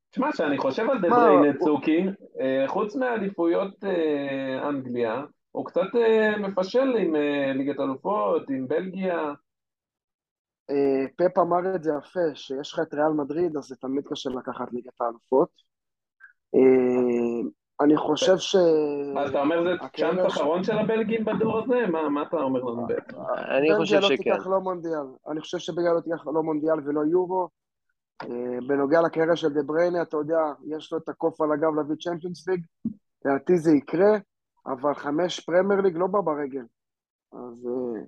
תשמע, 0.09 0.31
כשאני 0.31 0.57
חושב 0.57 0.89
על 0.89 1.01
דה 1.01 1.09
מה, 1.09 1.15
בריינה, 1.15 1.55
הוא- 1.55 1.65
צוקי, 1.65 2.05
אה, 2.41 2.67
חוץ 2.67 2.95
מאליפויות 2.95 3.83
אה, 3.83 4.69
אנגליה, 4.69 5.23
הוא 5.51 5.65
קצת 5.65 5.95
אה, 5.95 6.37
מפשל 6.37 6.95
עם 6.99 7.15
אה, 7.15 7.53
ליגת 7.53 7.79
אלופות, 7.79 8.49
עם 8.49 8.67
בלגיה. 8.67 9.33
אה, 10.69 11.05
פפ 11.17 11.37
אמר 11.37 11.75
את 11.75 11.83
זה 11.83 11.91
יפה, 11.99 12.35
שיש 12.35 12.73
לך 12.73 12.79
את 12.87 12.93
ריאל 12.93 13.11
מדריד, 13.17 13.57
אז 13.57 13.63
זה 13.63 13.75
תמיד 13.75 14.03
קשה 14.07 14.29
לקחת 14.29 14.73
ליגת 14.73 15.01
האלופות. 15.01 15.49
אני 17.83 17.97
חושב 17.97 18.37
ש... 18.37 18.55
אז 19.17 19.29
אתה 19.29 19.41
אומר 19.41 19.63
זה 19.63 19.87
צ'אנס 19.97 20.25
אחרון 20.27 20.63
של 20.63 20.77
הבלגים 20.77 21.25
בדור 21.25 21.59
הזה? 21.59 21.87
מה 21.91 22.09
מה 22.09 22.21
אתה 22.21 22.37
אומר 22.37 22.59
לנו 22.59 22.87
בעצם? 22.87 23.17
אני 23.57 23.75
חושב 23.77 23.95
בלגיה 23.95 24.09
לא 24.09 24.15
שכן. 24.15 24.23
תיקח 24.23 24.47
לא 24.47 24.59
מונדיאל. 24.59 25.07
אני 25.27 25.41
חושב 25.41 25.57
שבלגיה 25.57 25.93
לא 25.93 25.99
תיקח 25.99 26.27
לא 26.27 26.43
מונדיאל 26.43 26.79
ולא 26.85 27.01
יורו. 27.11 27.47
אה, 28.23 28.57
בנוגע 28.67 29.01
לקריירה 29.01 29.35
של 29.35 29.49
דה 29.49 29.63
בריינה, 29.63 30.01
אתה 30.01 30.17
יודע, 30.17 30.39
יש 30.67 30.93
לו 30.93 30.97
את 30.97 31.09
הקוף 31.09 31.41
על 31.41 31.51
הגב 31.51 31.75
להביא 31.75 31.95
צ'מפיונס 31.95 32.47
ליג. 32.47 32.61
לדעתי 33.25 33.57
זה 33.57 33.71
יקרה, 33.71 34.17
אבל 34.65 34.93
חמש 34.93 35.39
פרמייר 35.39 35.81
ליג 35.81 35.97
לא 35.97 36.07
בא 36.07 36.21
ברגל. 36.21 36.63
אז 37.33 37.67
אה, 37.67 38.01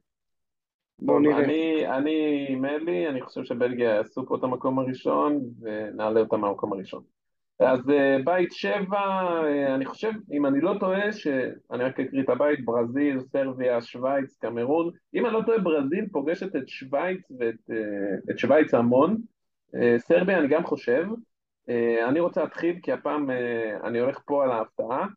בואו 0.99 1.19
נראה. 1.19 1.37
אני, 1.37 1.87
אני 1.87 2.55
אלי, 2.65 3.07
אני 3.07 3.21
חושב 3.21 3.43
שבלגיה 3.43 3.89
יעשו 3.89 4.25
פה 4.27 4.35
את 4.35 4.43
המקום 4.43 4.79
הראשון 4.79 5.39
ונעלה 5.61 6.19
אותם 6.19 6.41
מהמקום 6.41 6.73
הראשון. 6.73 7.03
אז 7.59 7.89
אה, 7.89 8.17
בית 8.25 8.51
שבע, 8.51 8.99
אה, 9.43 9.75
אני 9.75 9.85
חושב, 9.85 10.11
אם 10.31 10.45
אני 10.45 10.61
לא 10.61 10.73
טועה, 10.79 11.11
שאני 11.11 11.83
רק 11.83 11.99
אקריא 11.99 12.23
את 12.23 12.29
הבית, 12.29 12.65
ברזיל, 12.65 13.19
סרביה, 13.19 13.81
שווייץ, 13.81 14.37
קמרון. 14.37 14.91
אם 15.15 15.25
אני 15.25 15.33
לא 15.33 15.41
טועה, 15.45 15.59
ברזיל 15.59 16.05
פוגשת 16.11 16.55
את 16.55 16.67
שווייץ 16.67 17.31
ואת 17.39 17.71
אה, 17.71 18.31
את 18.31 18.39
שווייץ 18.39 18.73
המון. 18.73 19.17
סרביה 19.97 20.39
אני 20.39 20.47
גם 20.47 20.63
חושב. 20.63 21.05
אני 22.07 22.19
רוצה 22.19 22.43
להתחיל, 22.43 22.79
כי 22.83 22.91
הפעם 22.91 23.29
אני 23.83 23.99
הולך 23.99 24.19
פה 24.25 24.43
על 24.43 24.51
ההפתעה, 24.51 25.07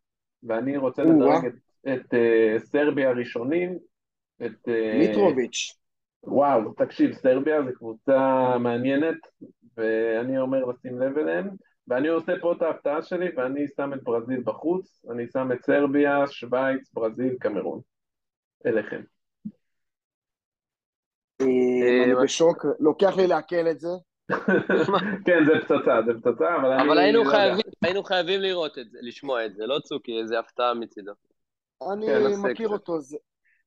ואני 0.43 0.77
רוצה. 0.77 1.03
לדרג 1.03 1.45
את, 1.45 1.53
את 1.93 2.13
סרביה 2.57 3.09
הראשונים, 3.09 3.77
את... 4.45 4.67
מיטרוביץ'. 4.99 5.73
וואו, 6.23 6.73
תקשיב, 6.73 7.13
סרביה 7.13 7.63
זו 7.63 7.69
קבוצה 7.75 8.57
מעניינת, 8.59 9.17
ואני 9.77 10.39
אומר 10.39 10.65
לשים 10.65 10.99
לב 10.99 11.17
אליהם, 11.17 11.49
ואני 11.87 12.07
עושה 12.07 12.33
פה 12.41 12.53
את 12.53 12.61
ההפתעה 12.61 13.01
שלי, 13.01 13.29
ואני 13.35 13.67
שם 13.67 13.93
את 13.93 14.03
ברזיל 14.03 14.41
בחוץ, 14.43 15.05
אני 15.11 15.27
שם 15.27 15.51
את 15.51 15.61
סרביה, 15.61 16.27
שווייץ, 16.27 16.93
ברזיל, 16.93 17.35
קמרון. 17.39 17.81
אליכם. 18.65 19.01
אה, 21.41 22.03
אני 22.05 22.15
בשוק, 22.23 22.65
לוקח 22.79 23.17
לי 23.17 23.27
לעכל 23.27 23.67
את 23.71 23.79
זה. 23.79 23.89
כן, 25.25 25.45
זה 25.45 25.51
פצצה, 25.61 25.99
זה 26.05 26.13
פצצה, 26.13 26.55
אבל 26.61 26.71
אני... 26.71 26.87
אבל 26.87 26.97
היינו 26.97 27.23
לא. 27.23 27.29
חייבים, 27.29 27.71
היינו 27.81 28.03
חייבים 28.03 28.41
לראות 28.41 28.77
את 28.77 28.91
זה, 28.91 28.99
לשמוע 29.01 29.45
את 29.45 29.55
זה, 29.55 29.65
לא 29.65 29.79
צוקי, 29.79 30.19
איזה 30.21 30.39
הפתעה 30.39 30.73
מצידו. 30.73 31.11
אני 31.93 32.05
כן, 32.07 32.51
מכיר. 32.51 32.69
אותו, 32.69 32.93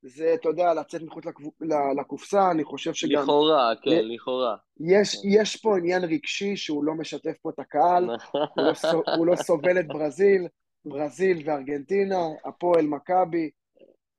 זה, 0.02 0.08
זה, 0.08 0.34
אתה 0.34 0.48
יודע, 0.48 0.74
לצאת 0.74 1.02
מחוץ 1.02 1.24
לקבו- 1.26 1.52
ל- 1.60 2.00
לקופסה, 2.00 2.50
אני 2.50 2.64
חושב 2.64 2.94
שגם 2.94 3.22
לכאורה, 3.22 3.72
כן, 3.82 4.00
לכאורה. 4.04 4.56
יש, 4.80 5.16
יש 5.24 5.56
פה 5.56 5.78
עניין 5.78 6.04
רגשי 6.04 6.56
שהוא 6.56 6.84
לא 6.84 6.94
משתף 6.94 7.36
פה 7.42 7.50
את 7.50 7.58
הקהל, 7.58 8.04
הוא 8.04 8.64
לא, 8.64 9.02
הוא 9.16 9.26
לא 9.26 9.36
סובל 9.36 9.80
את 9.80 9.88
ברזיל, 9.88 10.46
ברזיל 10.84 11.42
וארגנטינה, 11.44 12.16
הפועל, 12.44 12.86
מכבי, 12.86 13.50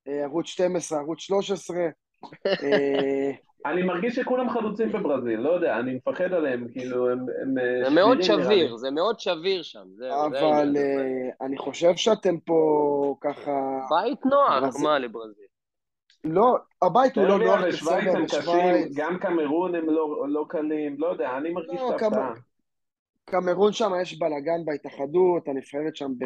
אה, 0.07 0.23
ערוץ 0.23 0.45
12, 0.47 0.99
ערוץ 0.99 1.19
13. 1.19 1.77
אה, 2.47 3.31
אני 3.65 3.83
מרגיש 3.83 4.15
שכולם 4.15 4.49
חלוצים 4.49 4.91
בברזיל, 4.91 5.39
לא 5.39 5.49
יודע, 5.49 5.79
אני 5.79 5.93
מפחד 5.93 6.33
עליהם, 6.33 6.67
כאילו, 6.73 7.09
הם... 7.09 7.19
הם 7.41 7.57
אה, 7.57 7.89
זה 7.89 7.95
מאוד. 7.95 8.21
שביר, 8.21 8.77
זה 8.77 8.91
מאוד 8.91 9.19
שביר 9.19 9.63
שם, 9.63 9.85
זה 9.95 10.09
אבל. 10.25 10.77
אה, 10.77 11.45
אני 11.45 11.57
חושב 11.57 11.95
שאתם 11.95 12.39
פה 12.39 13.15
ככה... 13.21 13.51
בית 13.89 14.25
נוח. 14.25 14.75
מה 14.83 14.99
לברזיל? 14.99 15.50
לא, 16.23 16.57
הבית 16.81 17.17
הוא 17.17 17.25
לא 17.25 17.39
נוח 17.39 17.59
ושווייץ 17.67 18.13
בסרביה 18.13 18.17
הם 18.17 18.25
קשים. 18.25 18.93
גם 18.95 19.17
קמרון 19.19 19.75
הם 19.75 19.89
לא 19.89 20.25
לא 20.29 20.45
קלים, 20.49 20.95
לא 20.99 21.07
יודע, 21.07 21.37
אני 21.37 21.51
מרגיש 21.51 21.81
לא, 21.81 21.95
את 21.95 22.01
ההפתעה. 22.01 22.33
קמרון 23.25 23.73
שם 23.73 23.91
יש 24.01 24.19
בלאגן 24.19 24.65
בהתאחדות, 24.65 25.47
הנבחרת 25.47 25.95
שם 25.95 26.11
ב... 26.17 26.25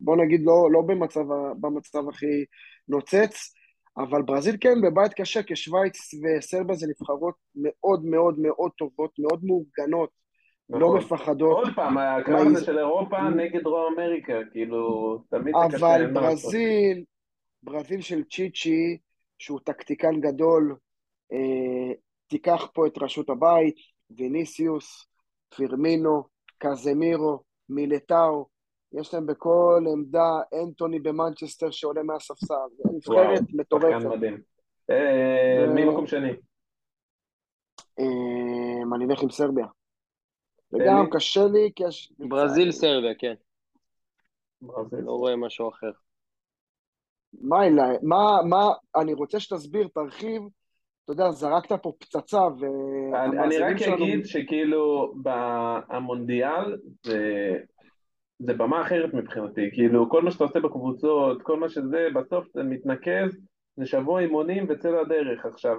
בוא 0.00 0.16
נגיד 0.16 0.40
לא, 0.44 0.68
לא 0.72 0.82
במצב, 0.86 1.24
במצב 1.60 2.08
הכי 2.08 2.44
נוצץ, 2.88 3.54
אבל 3.98 4.22
ברזיל 4.22 4.56
כן 4.60 4.80
בבית 4.82 5.14
קשה, 5.14 5.42
כי 5.42 5.56
שווייץ 5.56 6.14
וסרביה 6.14 6.76
זה 6.76 6.86
נבחרות 6.86 7.34
מאוד 7.54 8.04
מאוד 8.04 8.38
מאוד 8.38 8.70
טובות, 8.78 9.10
מאוד 9.18 9.40
מאורגנות, 9.44 10.10
לא 10.70 10.78
נכון. 10.78 10.98
מפחדות, 10.98 11.56
עוד 11.56 11.74
פעם, 11.74 11.98
הקרב 11.98 12.46
הזה 12.46 12.64
של 12.64 12.78
אירופה 12.78 13.22
נגד 13.22 13.62
דרום 13.62 13.94
אמריקה, 13.94 14.32
כאילו, 14.52 15.18
תמיד 15.30 15.54
זה 15.70 15.76
קשה. 15.76 15.96
אבל. 15.96 16.12
ברזיל, 16.12 17.04
ברזיל 17.62 18.00
של 18.00 18.24
צ'יצ'י, 18.24 18.98
שהוא 19.38 19.60
טקטיקן 19.64 20.20
גדול, 20.20 20.76
אה, 21.32 21.92
תיקח 22.26 22.66
פה 22.74 22.86
את 22.86 22.98
ראשות 22.98 23.30
הבית, 23.30 23.74
ויניסיוס, 24.10 25.06
פירמינו, 25.56 26.22
קזמירו, 26.58 27.42
מילטאו, 27.68 28.46
יש 28.92 29.14
להם 29.14 29.26
בכל 29.26 29.84
עמדה 29.92 30.30
אנטוני 30.62 30.98
במנצ'סטר 31.00 31.70
שעולה 31.70 32.02
מהספסל, 32.02 32.54
זו 32.76 32.82
וואו, 33.12 33.22
נבחרת 33.30 33.42
מטורפת. 33.54 34.04
מדהים. 34.16 34.42
אה, 34.90 35.66
זה- 35.66 35.74
מי 35.74 35.84
מקום 35.84 36.06
שני? 36.06 36.30
אה, 37.98 38.96
אני 38.96 39.04
אלך 39.04 39.22
עם 39.22 39.30
סרביה. 39.30 39.66
וגם? 40.72 41.06
קשה 41.12 41.40
לי, 41.52 41.70
כי 41.76 41.84
יש... 41.88 42.12
ברזיל, 42.18 42.72
סרביה, 42.72 43.14
כן. 43.18 43.34
ברזיל. 44.62 44.98
לא 45.00 45.12
רואה 45.12 45.36
משהו 45.36 45.68
אחר. 45.68 45.90
מה, 47.40 47.66
אלה- 47.66 47.98
מה, 48.02 48.40
מה, 48.48 48.68
אני 48.96 49.12
רוצה 49.14 49.40
שתסביר, 49.40 49.88
תרחיב, 49.94 50.42
אתה 51.04 51.12
יודע, 51.12 51.30
זרקת 51.30 51.72
פה 51.82 51.92
פצצה, 51.98 52.40
אני, 53.14 53.38
אני 53.38 53.58
רק 53.58 53.76
שלנו... 53.76 53.96
אגיד 53.96 54.26
שכאילו 54.26 55.14
במונדיאל 55.22 56.76
זה 57.02 57.56
זה 58.38 58.54
במה 58.54 58.82
אחרת 58.82 59.14
מבחינתי, 59.14 59.70
כאילו 59.72 60.08
כל 60.10 60.22
מה 60.22 60.30
שאתה 60.30 60.44
עושה 60.44 60.60
בקבוצות, 60.60 61.42
כל 61.42 61.56
מה 61.60 61.68
שזה, 61.68 62.08
בסוף 62.14 62.46
זה 62.54 62.62
מתנקז, 62.62 63.40
זה 63.76 63.86
שבוע 63.86 64.20
אימונים 64.20 64.66
וצא 64.68 64.90
לדרך. 64.90 65.46
עכשיו, 65.46 65.76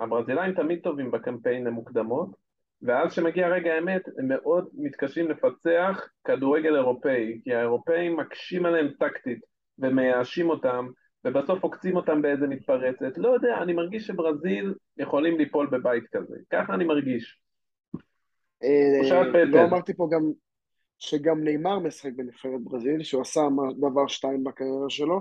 הברזילאים 0.00 0.54
תמיד 0.54 0.80
טובים 0.82 1.10
בקמפיין 1.10 1.66
המוקדמות, 1.66 2.28
ואז 2.82 3.10
כשמגיע 3.10 3.48
רגע 3.48 3.72
האמת, 3.74 4.02
הם 4.18 4.28
מאוד 4.28 4.68
מתקשים 4.74 5.30
לפצח 5.30 6.08
כדורגל 6.24 6.76
אירופאי, 6.76 7.40
כי 7.44 7.54
האירופאים 7.54 8.16
מקשים 8.16 8.66
עליהם 8.66 8.88
טקטית 8.98 9.49
ומייאשים 9.80 10.50
אותם, 10.50 10.86
ובסוף 11.24 11.62
עוקצים 11.62 11.96
אותם 11.96 12.22
באיזה 12.22 12.46
מתפרצת. 12.46 13.18
לא 13.18 13.28
יודע, 13.28 13.58
אני 13.62 13.72
מרגיש 13.72 14.06
שברזיל 14.06 14.74
יכולים 14.98 15.38
ליפול 15.38 15.66
בבית 15.66 16.04
כזה. 16.12 16.36
ככה 16.52 16.74
אני 16.74 16.84
מרגיש. 16.84 17.40
אה, 18.62 19.44
לא 19.44 19.64
אמרתי 19.64 19.94
פה 19.94 20.08
גם 20.12 20.30
שגם 20.98 21.44
נאמר 21.44 21.78
משחק 21.78 22.10
בנבחרת 22.16 22.60
ברזיל, 22.64 23.02
שהוא 23.02 23.22
עשה 23.22 23.40
דבר 23.78 24.06
שתיים 24.06 24.44
בקריירה 24.44 24.90
שלו. 24.90 25.20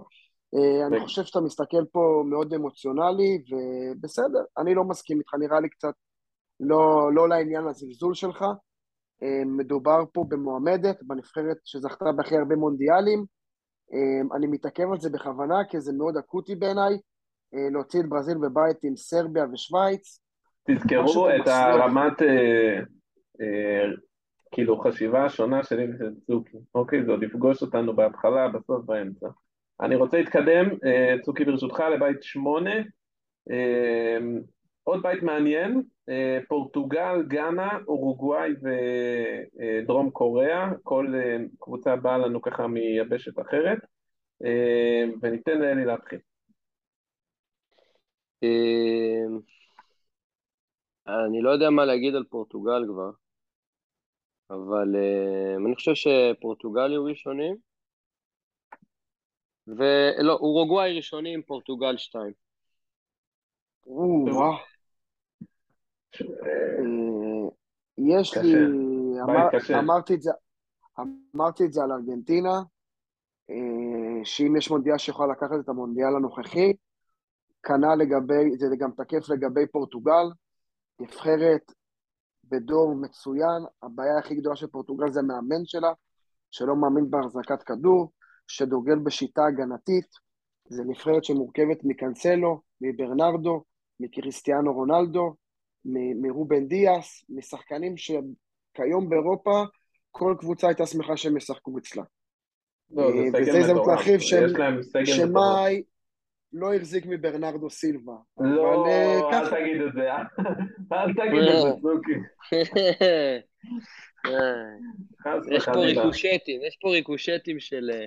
אה, 0.55 0.87
אני 0.87 0.99
חושב 0.99 1.23
שאתה 1.23 1.39
מסתכל 1.41 1.85
פה 1.91 2.23
מאוד 2.29 2.53
אמוציונלי, 2.53 3.43
ובסדר, 3.49 4.43
אני 4.57 4.75
לא 4.75 4.83
מסכים 4.83 5.19
איתך, 5.19 5.33
נראה 5.33 5.59
לי 5.59 5.69
קצת 5.69 5.93
לא, 6.59 7.13
לא 7.13 7.29
לעניין 7.29 7.67
הזלזול 7.67 8.13
שלך. 8.13 8.45
אה, 9.23 9.45
מדובר 9.45 10.03
פה 10.13 10.25
במועמדת, 10.27 11.03
בנבחרת 11.03 11.57
שזכתה 11.65 12.11
בהכי 12.11 12.37
הרבה 12.37 12.55
מונדיאלים. 12.55 13.25
אה, 13.93 14.37
אני 14.37 14.47
מתעכב 14.47 14.91
על 14.91 14.99
זה 14.99 15.09
בכוונה, 15.09 15.65
כי 15.69 15.81
זה 15.81 15.93
מאוד 15.93 16.17
אקוטי 16.17 16.55
בעיניי, 16.55 16.97
להוציא 17.71 17.99
את 17.99 18.09
ברזיל 18.09 18.37
בבית 18.37 18.83
עם 18.83 18.95
סרביה 18.95 19.45
ושווייץ. 19.53 20.21
תזכרו 20.67 21.29
את 21.29 21.47
הרמת, 21.47 22.13
כאילו, 24.51 24.79
חשיבה 24.79 25.29
שונה 25.29 25.63
שלי 25.63 25.87
ושל 25.93 26.13
צוקי. 26.27 26.57
אוקיי, 26.75 27.05
זה 27.05 27.11
עוד 27.11 27.23
יפגוש 27.23 27.61
אותנו 27.61 27.95
בהתחלה, 27.95 28.47
בסוף, 28.47 28.85
באמצע. 28.85 29.27
אני 29.81 29.95
רוצה 29.95 30.17
להתקדם, 30.17 30.65
אה, 30.85 31.15
צוקי 31.21 31.45
ברשותך, 31.45 31.79
לבית 31.79 32.23
שמונה. 32.23 32.75
אה, 34.87 34.93
עוד 34.93 35.01
בית 35.03 35.23
מעניין, 35.23 35.83
אה, 36.09 36.39
פורטוגל, 36.47 37.23
גאנה, 37.27 37.69
אורוגוואי 37.87 38.51
ודרום 38.61 40.09
קוריאה, 40.09 40.69
כל 40.83 41.13
קבוצה 41.59 41.95
באה 41.95 42.17
לנו 42.17 42.41
ככה 42.41 42.67
מיבשת 42.67 43.39
אחרת, 43.39 43.77
וניתן 45.21 45.59
לאלי 45.59 45.85
להתחיל. 45.85 46.19
אני 51.07 51.41
לא 51.41 51.49
יודע 51.49 51.69
מה 51.69 51.85
להגיד 51.85 52.15
על 52.15 52.23
פורטוגל 52.29 52.85
כבר, 52.87 53.11
אבל 54.49 54.95
אני 55.65 55.75
חושב 55.75 55.91
שפורטוגל 55.95 56.89
יהיו 56.89 57.03
ראשונים. 57.03 57.55
ולא, 59.67 60.33
אורוגוואי 60.33 60.95
ראשונים, 60.95 61.43
פורטוגל 61.43 61.97
שתיים. 61.97 62.48
אה, 66.21 67.49
יש 67.97 68.37
לי, 68.37 68.53
אמרתי 69.79 70.13
את 70.13 70.21
זה, 70.21 70.31
אמרתי 71.35 71.65
את 71.65 71.73
זה 71.73 71.83
על 71.83 71.91
ארגנטינה, 71.91 72.61
אה, 73.49 74.25
שאם 74.25 74.55
יש 74.55 74.71
מונדיאל 74.71 74.97
שיכול 74.97 75.31
לקחת 75.31 75.59
את 75.59 75.69
המונדיאל 75.69 76.15
הנוכחי, 76.15 76.73
כנ"ל 77.63 77.95
לגבי, 77.95 78.57
זה 78.57 78.75
גם 78.79 78.91
תקף 78.91 79.29
לגבי 79.29 79.67
פורטוגל, 79.71 80.25
נבחרת 80.99 81.71
בדור 82.43 82.95
מצוין, 82.95 83.63
הבעיה 83.83 84.17
הכי 84.19 84.35
גדולה 84.35 84.55
של 84.55 84.67
פורטוגל 84.67 85.11
זה 85.11 85.19
המאמן 85.19 85.65
שלה, 85.65 85.93
שלא 86.51 86.75
מאמין 86.75 87.09
בהחזקת 87.09 87.63
כדור, 87.63 88.11
שדוגל 88.47 88.99
בשיטה 88.99 89.45
הגנתית, 89.45 90.07
זה 90.69 90.83
נבחרת 90.83 91.23
שמורכבת 91.23 91.77
מקנסלו, 91.83 92.61
מברנרדו, 92.81 93.63
מקריסטיאנו 93.99 94.73
רונלדו, 94.73 95.33
מרובן 96.21 96.67
דיאס, 96.67 97.25
משחקנים 97.29 97.97
שכיום 97.97 99.09
באירופה 99.09 99.63
כל 100.11 100.35
קבוצה 100.39 100.67
הייתה 100.67 100.85
שמחה 100.85 101.17
שהם 101.17 101.37
ישחקו 101.37 101.77
אצלה. 101.77 102.03
לא, 102.91 103.11
זה 103.11 103.37
אה, 103.37 103.45
סגל 103.45 103.73
מטורף, 103.73 103.87
להתחיל 103.87 104.19
שמאי 105.05 105.83
לא 106.53 106.73
החזיק 106.73 107.05
מברנרדו 107.05 107.69
סילבה. 107.69 108.15
לא, 108.39 108.85
אה, 108.87 109.19
אל 109.33 109.49
תגיד 109.49 109.81
את 109.81 109.93
זה, 109.93 110.11
אל 110.91 111.13
תגיד 111.13 111.41
את 111.41 111.61
זה, 111.61 111.69
סוכי. 111.81 112.13
יש 115.55 115.65
פה 115.65 115.79
ריקושטים, 115.79 116.61
יש 116.67 116.77
פה 116.81 116.89
ריקושטים 116.89 117.59
של... 117.59 117.89
אה, 117.93 118.05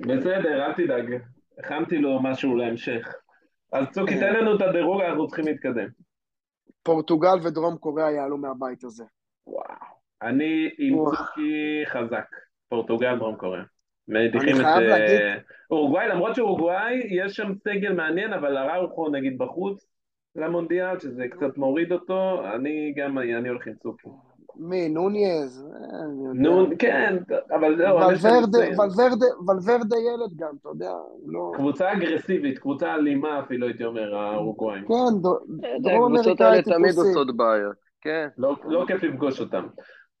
בסדר, 0.00 0.66
אל 0.66 0.72
תדאג, 0.72 1.22
הכנתי 1.58 1.98
לו 1.98 2.22
משהו 2.22 2.56
להמשך. 2.56 3.14
אז 3.72 3.86
צוקי, 3.90 4.20
תן 4.20 4.34
לנו 4.34 4.56
את 4.56 4.62
הדירוג, 4.62 5.00
אנחנו 5.00 5.26
צריכים 5.26 5.44
להתקדם. 5.46 5.88
פורטוגל 6.82 7.36
ודרום 7.42 7.76
קוריאה 7.76 8.10
יעלו 8.10 8.38
מהבית 8.38 8.84
הזה. 8.84 9.04
וואו. 9.46 9.64
אני 10.22 10.70
עם 10.78 10.94
צוקי 11.04 11.82
חזק. 11.86 12.26
פורטוגל, 12.68 13.18
דרום 13.18 13.36
קוריאה. 13.36 13.64
מדיחים 14.08 14.56
את 14.60 14.64
אה, 14.64 15.36
אורוגוואי, 15.70 16.08
למרות 16.08 16.34
שאורוגוואי, 16.34 17.00
יש 17.10 17.36
שם 17.36 17.52
סגל 17.54 17.92
מעניין, 17.92 18.32
אבל 18.32 18.56
אראוכו 18.56 19.08
נגיד 19.08 19.38
בחוץ 19.38 19.86
למונדיאל, 20.36 20.98
שזה 20.98 21.28
קצת 21.28 21.56
מוריד 21.56 21.92
אותו, 21.92 22.42
אני 22.54 22.94
גם, 22.96 23.18
אני 23.18 23.48
הולך 23.48 23.66
עם 23.66 23.74
צוקי. 23.74 24.08
מי, 24.60 24.88
נוניז? 24.88 25.66
נון, 26.34 26.70
כן, 26.78 27.16
אבל 27.50 27.76
זהו. 27.76 27.96
ולוורדה 29.48 29.96
ילד 29.96 30.36
גם, 30.36 30.54
אתה 30.60 30.68
יודע, 30.68 30.92
לא... 31.26 31.52
קבוצה 31.54 31.92
אגרסיבית, 31.92 32.58
קבוצה 32.58 32.94
אלימה 32.94 33.40
אפילו, 33.40 33.66
הייתי 33.66 33.84
אומר, 33.84 34.16
האורוגוואים. 34.16 34.84
כן, 34.88 34.94
דרום 35.82 36.16
אמריקאי 36.16 36.22
טיפוסי. 36.22 36.30
הקבוצות 36.30 36.40
האלה 36.40 36.62
תמיד 36.62 36.94
עושות 36.96 37.36
בעיות, 37.36 37.76
כן. 38.00 38.28
לא, 38.38 38.56
לא 38.64 38.84
כיף 38.86 39.02
לפגוש 39.02 39.40
אותם. 39.40 39.66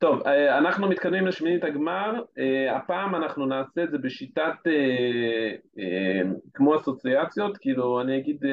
טוב, 0.00 0.26
אה, 0.26 0.58
אנחנו 0.58 0.88
מתקדמים 0.88 1.26
לשמינית 1.26 1.64
הגמר, 1.64 2.22
אה, 2.38 2.76
הפעם 2.76 3.14
אנחנו 3.14 3.46
נעשה 3.46 3.84
את 3.84 3.90
זה 3.90 3.98
בשיטת 3.98 4.54
אה, 4.66 6.30
כמו 6.54 6.76
אסוציאציות, 6.76 7.56
כאילו 7.56 8.00
אני 8.00 8.18
אגיד 8.18 8.44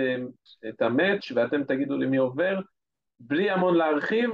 את 0.69 0.81
המאץ' 0.81 1.31
ואתם 1.35 1.63
תגידו 1.63 1.97
לי 1.97 2.05
מי 2.05 2.17
עובר, 2.17 2.59
בלי 3.19 3.49
המון 3.49 3.75
להרחיב, 3.75 4.29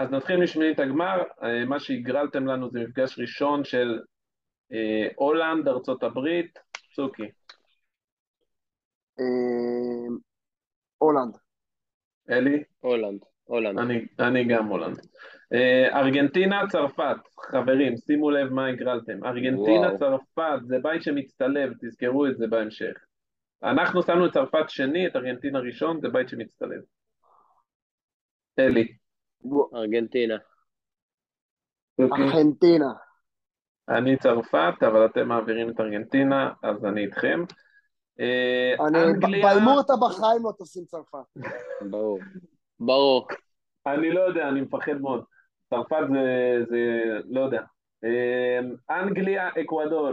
אז 0.00 0.10
נתחיל 0.10 0.36
משמינית 0.36 0.78
הגמר, 0.78 1.22
מה 1.66 1.80
שהגרלתם 1.80 2.46
לנו 2.46 2.70
זה 2.70 2.80
מפגש 2.80 3.18
ראשון 3.18 3.64
של 3.64 4.00
הולנד, 5.16 5.68
ארצות 5.68 6.02
הברית, 6.02 6.58
צוקי. 6.94 7.30
הולנד. 10.98 11.36
אלי? 12.30 12.62
הולנד. 12.80 13.20
הולנד. 13.44 13.78
אני, 13.78 14.06
אני 14.18 14.44
גם 14.44 14.66
הולנד. 14.66 14.98
אה, 15.52 16.00
ארגנטינה, 16.00 16.62
צרפת, 16.68 17.16
חברים, 17.40 17.96
שימו 17.96 18.30
לב 18.30 18.52
מה 18.52 18.66
הגרלתם. 18.66 19.24
ארגנטינה, 19.24 19.86
וואו. 19.86 19.98
צרפת, 19.98 20.58
זה 20.66 20.78
בית 20.82 21.02
שמצטלב, 21.02 21.72
תזכרו 21.80 22.26
את 22.26 22.36
זה 22.36 22.46
בהמשך. 22.46 22.94
אנחנו 23.62 24.02
שמנו 24.02 24.26
את 24.26 24.32
צרפת 24.32 24.68
שני, 24.68 25.06
את 25.06 25.16
ארגנטינה 25.16 25.58
ראשון, 25.58 26.00
זה 26.00 26.08
בית 26.08 26.28
שמצטלב. 26.28 26.80
אלי. 28.58 28.99
ארגנטינה. 29.74 30.36
ארגנטינה. 32.00 32.92
אני 33.88 34.16
צרפת, 34.16 34.74
אבל 34.80 35.06
אתם 35.06 35.28
מעבירים 35.28 35.70
את 35.70 35.80
ארגנטינה, 35.80 36.52
אז 36.62 36.84
אני 36.84 37.04
איתכם. 37.04 37.44
אה. 38.20 38.74
בהימור 39.42 39.80
אתה 39.80 39.92
בחיים 40.00 40.42
לא 40.42 40.52
תשים 40.58 40.84
צרפת. 40.84 41.18
ברור. 41.90 42.18
ברור. 42.80 43.28
אני 43.86 44.10
לא 44.10 44.20
יודע, 44.20 44.48
אני 44.48 44.60
מפחד 44.60 45.00
מאוד. 45.00 45.24
צרפת 45.70 46.02
זה, 46.12 46.64
זה 46.68 47.00
לא 47.30 47.40
יודע. 47.40 47.62
אמ, 48.04 48.74
אנגליה, 48.90 49.48
אקוודור. 49.48 50.10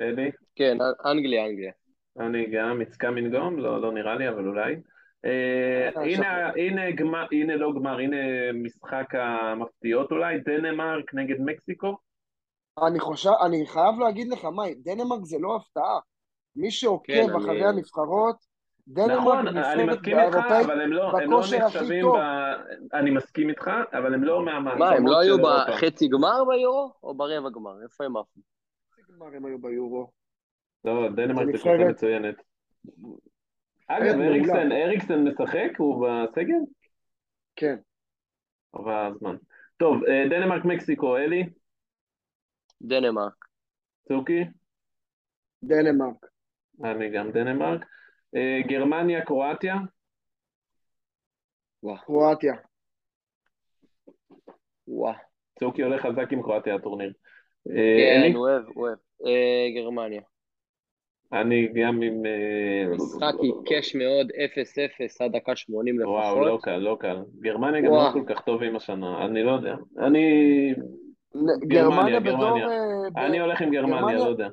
אלי? 0.00 0.30
כן, 0.54 0.76
אנגליה, 1.04 1.46
אנגליה. 1.46 1.72
אני 2.18 2.46
גם, 2.46 2.80
it's 2.80 2.94
coming 2.94 3.34
home, 3.34 3.60
לא, 3.60 3.82
לא 3.82 3.92
נראה 3.92 4.14
לי, 4.14 4.28
אבל 4.28 4.46
אולי. 4.46 4.76
אה, 5.24 6.02
הנה, 6.02 6.50
הנה, 6.56 6.90
גמר, 6.90 7.26
הנה 7.32 7.56
לא 7.56 7.72
גמר, 7.74 7.98
הנה 7.98 8.16
משחק 8.54 9.14
המפתיעות 9.14 10.10
אולי, 10.10 10.38
דנמרק 10.38 11.14
נגד 11.14 11.40
מקסיקו. 11.40 11.96
אני 12.86 13.00
חושב, 13.00 13.30
אני 13.46 13.66
חייב 13.66 13.98
להגיד 14.00 14.28
לך, 14.28 14.44
מאי, 14.44 14.74
דנמרק 14.74 15.24
זה 15.24 15.36
לא 15.40 15.56
הפתעה. 15.56 15.98
מי 16.56 16.70
שעוקב 16.70 17.12
כן, 17.12 17.36
אחרי. 17.36 17.64
הנבחרות, 17.64 18.36
נכון, 18.96 19.48
איתך, 19.48 20.36
אבל 20.64 20.80
הם 20.80 20.92
לא, 20.92 21.12
לא 21.26 21.40
נחשבים, 21.58 22.06
ב... 22.06 22.16
אני 22.94 23.10
מסכים 23.10 23.50
איתך, 23.50 23.70
אבל 23.92 24.14
הם 24.14 24.24
לא 24.24 24.44
מהמעצמות 24.44 24.88
מה, 24.88 24.94
הם 24.94 25.06
לא 25.06 25.20
היו 25.20 25.36
בחצי 25.38 26.08
גמר 26.08 26.44
ביורו, 26.48 26.92
או 27.02 27.14
ברבע 27.14 27.50
גמר? 27.50 27.82
איפה 27.82 28.04
הם 28.04 28.16
עפו? 28.16 28.40
בחצי 28.90 29.12
גמר 29.12 29.26
הם 29.36 29.44
היו 29.44 29.58
ביורו. 29.58 30.10
לא, 30.84 31.08
דנמרק 31.16 31.46
זה 31.46 31.52
קבוצה 31.52 31.84
מצוינת. 31.90 32.34
אגב, 33.88 34.20
אריקסן, 34.20 34.72
אריקסן 34.72 35.24
משחק? 35.24 35.70
הוא 35.78 36.08
בסגל? 36.08 36.58
כן. 37.56 37.76
עבר 38.72 39.06
הזמן. 39.06 39.36
טוב, 39.76 40.04
אה, 40.04 40.28
דנמרק, 40.30 40.64
מקסיקו, 40.64 41.16
אלי, 41.16 41.44
דנמרק. 42.82 43.44
צוקי, 44.08 44.44
דנמרק. 45.64 46.26
אני 46.84 47.10
גם 47.10 47.32
דנמרק. 47.32 47.86
אה, 48.36 48.60
גרמניה, 48.68 49.24
קרואטיה. 49.24 49.74
קרואטיה. 52.04 52.54
צוקי 55.58 55.82
הולך 55.82 56.02
חזק 56.02 56.32
עם 56.32 56.42
קרואטיה 56.42 56.74
הטורניר. 56.74 57.12
אה, 57.70 57.74
כן, 57.74 58.22
אלי? 58.22 58.34
אוהב, 58.34 58.64
אוהב. 58.76 58.98
אה, 59.26 59.66
גרמניה. 59.74 60.22
אני 61.32 61.68
גם 61.74 62.02
עם... 62.02 62.26
אה, 62.26 62.94
משחק 62.94 63.34
עיקש 63.40 63.94
מאוד, 63.94 64.30
0-0 64.30 65.24
עד 65.24 65.36
דקה 65.36 65.56
80 65.56 65.98
לפחות. 65.98 66.14
וואו, 66.14 66.44
לא 66.46 66.58
קל, 66.62 66.76
לא 66.76 66.96
קל. 67.00 67.22
גרמניה 67.40 67.80
גם. 67.80 67.92
לא 67.92 68.10
כל 68.12 68.22
כך 68.26 68.40
טובים 68.40 68.76
השנה, 68.76 69.24
אני 69.24 69.42
לא 69.42 69.50
יודע. 69.50 69.74
אני... 69.98 70.24
גרמניה, 71.68 72.20
גרמניה. 72.20 72.68
אה, 72.68 73.26
אני 73.26 73.40
הולך 73.40 73.60
עם 73.62 73.70
גרמניה, 73.70 74.16
לא 74.16 74.28
יודע. 74.28 74.48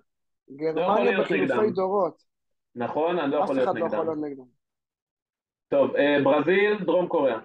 גרמניה 0.56 1.22
בחילופי 1.22 1.54
נגדם. 1.54 1.74
דורות. 1.74 2.24
נכון? 2.76 3.20
אני 3.20 3.32
לא 3.32 3.40
אף 3.40 3.44
יכול 3.44 3.56
להיות 3.56 3.70
אחד 3.70 3.80
לא 3.80 3.86
יכול 3.86 4.00
נגדם. 4.00 4.24
להיות 4.24 4.32
נגדם. 4.32 4.46
טוב, 5.70 5.96
אה, 5.96 6.18
ברזיל, 6.24 6.84
דרום 6.86 7.08
קוריאה. 7.08 7.40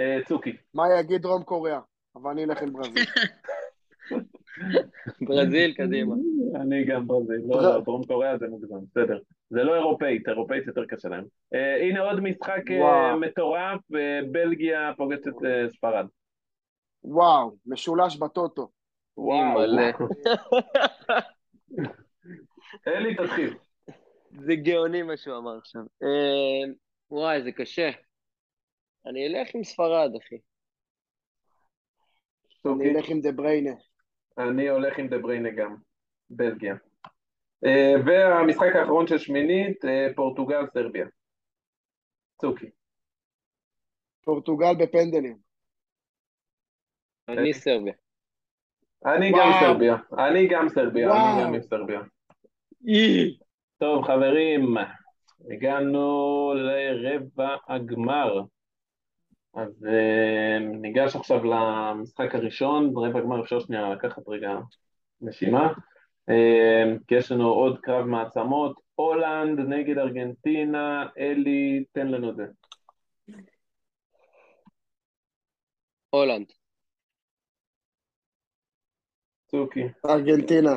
אה, 0.00 0.18
צוקי. 0.28 0.56
מה 0.74 0.82
יגיד 1.00 1.22
דרום 1.22 1.42
קוריאה? 1.42 1.80
אבל 2.16 2.30
אני 2.30 2.44
אלך 2.44 2.62
עם 2.62 2.72
ברזיל. 2.72 3.04
ברזיל, 5.28 5.74
קדימה. 5.74 6.14
אני 6.54 6.84
גם 6.84 7.06
ברזיל, 7.06 7.40
לא, 7.48 7.56
בר- 7.56 7.62
לא, 7.76 7.80
דרום 7.80 8.04
קוריאה 8.04 8.38
זה 8.38 8.48
מוגזם, 8.48 8.76
בסדר. 8.90 9.18
זה 9.50 9.62
לא 9.62 9.74
אירופאית, 9.74 10.28
אירופאית 10.28 10.66
יותר 10.66 10.84
קשה 10.88 11.08
להם. 11.08 11.24
אה, 11.54 11.76
הנה 11.82 12.00
עוד 12.00 12.20
משחק 12.20 12.62
אה. 12.70 13.16
מטורף, 13.16 13.80
אה, 13.94 14.20
בלגיה 14.32 14.92
פוגשת 14.96 15.28
את 15.28 15.34
ספרד. 15.72 16.06
וואו, 17.04 17.56
משולש 17.66 18.16
בטוטו. 18.16 18.68
וואו. 19.16 19.54
מלא. 19.58 19.82
אלי, 22.88 23.14
תתחיל. 23.14 23.54
זה 24.30 24.54
גאוני 24.54 25.02
מה 25.02 25.16
שהוא 25.16 25.38
אמר 25.38 25.58
עכשיו. 25.58 25.82
וואי, 27.10 27.42
זה 27.42 27.52
קשה. 27.52 27.90
אני 29.06 29.26
אלך 29.26 29.54
עם 29.54 29.64
ספרד, 29.64 30.10
אחי. 30.16 30.34
אני 30.34 30.40
צוקי. 32.62 32.90
אלך 32.90 33.08
עם 33.08 33.20
דה 33.20 33.32
בריינה. 33.32 33.72
אני 34.48 34.68
הולך 34.68 34.98
עם 34.98 35.08
דה 35.08 35.18
בריינה 35.18 35.50
גם, 35.50 35.76
בלגיה. 36.30 36.74
אה, 37.64 37.94
והמשחק 38.06 38.76
האחרון 38.76 39.06
של 39.06 39.18
שמינית, 39.18 39.84
אה, 39.84 40.06
פורטוגל, 40.16 40.66
סרביה. 40.74 41.06
צוקי. 42.40 42.70
פורטוגל 44.24 44.74
בפנדלים. 44.78 45.36
אני 47.28 47.54
סרביה. 47.54 47.92
אני. 49.06 49.32
גם 49.32 49.50
סרביה. 49.60 49.96
אני 50.18 50.48
גם 50.48 50.68
סרביה. 50.68 51.10
אני. 51.10 51.42
גם 51.44 51.54
עם 51.54 51.62
סרביה. 51.62 52.00
טוב, 53.78 54.04
חברים, 54.04 54.74
הגענו 55.50 56.52
לרבע 56.54 57.56
הגמר. 57.68 58.40
אז 59.54 59.86
אה, 59.86 60.58
ניגש 60.58 61.16
עכשיו 61.16 61.44
למשחק 61.44 62.34
הראשון, 62.34 62.94
ברבע 62.94 63.18
הגמר 63.18 63.42
אפשר 63.42 63.60
שנייה 63.60 63.94
לקחת 63.94 64.28
רגע 64.28 64.58
נשימה, 65.20 65.72
אה, 66.28 66.84
כי 67.06 67.14
יש 67.14 67.32
לנו 67.32 67.48
עוד 67.48 67.78
קרב 67.80 68.04
מעצמות, 68.04 68.80
הולנד 68.94 69.60
נגד 69.60 69.98
ארגנטינה, 69.98 71.06
אלי, 71.18 71.84
תן 71.92 72.08
לנו 72.08 72.30
את 72.30 72.36
זה. 72.36 72.44
הולנד. 76.10 76.46
צוקי. 79.46 79.84
ארגנטינה. 80.06 80.76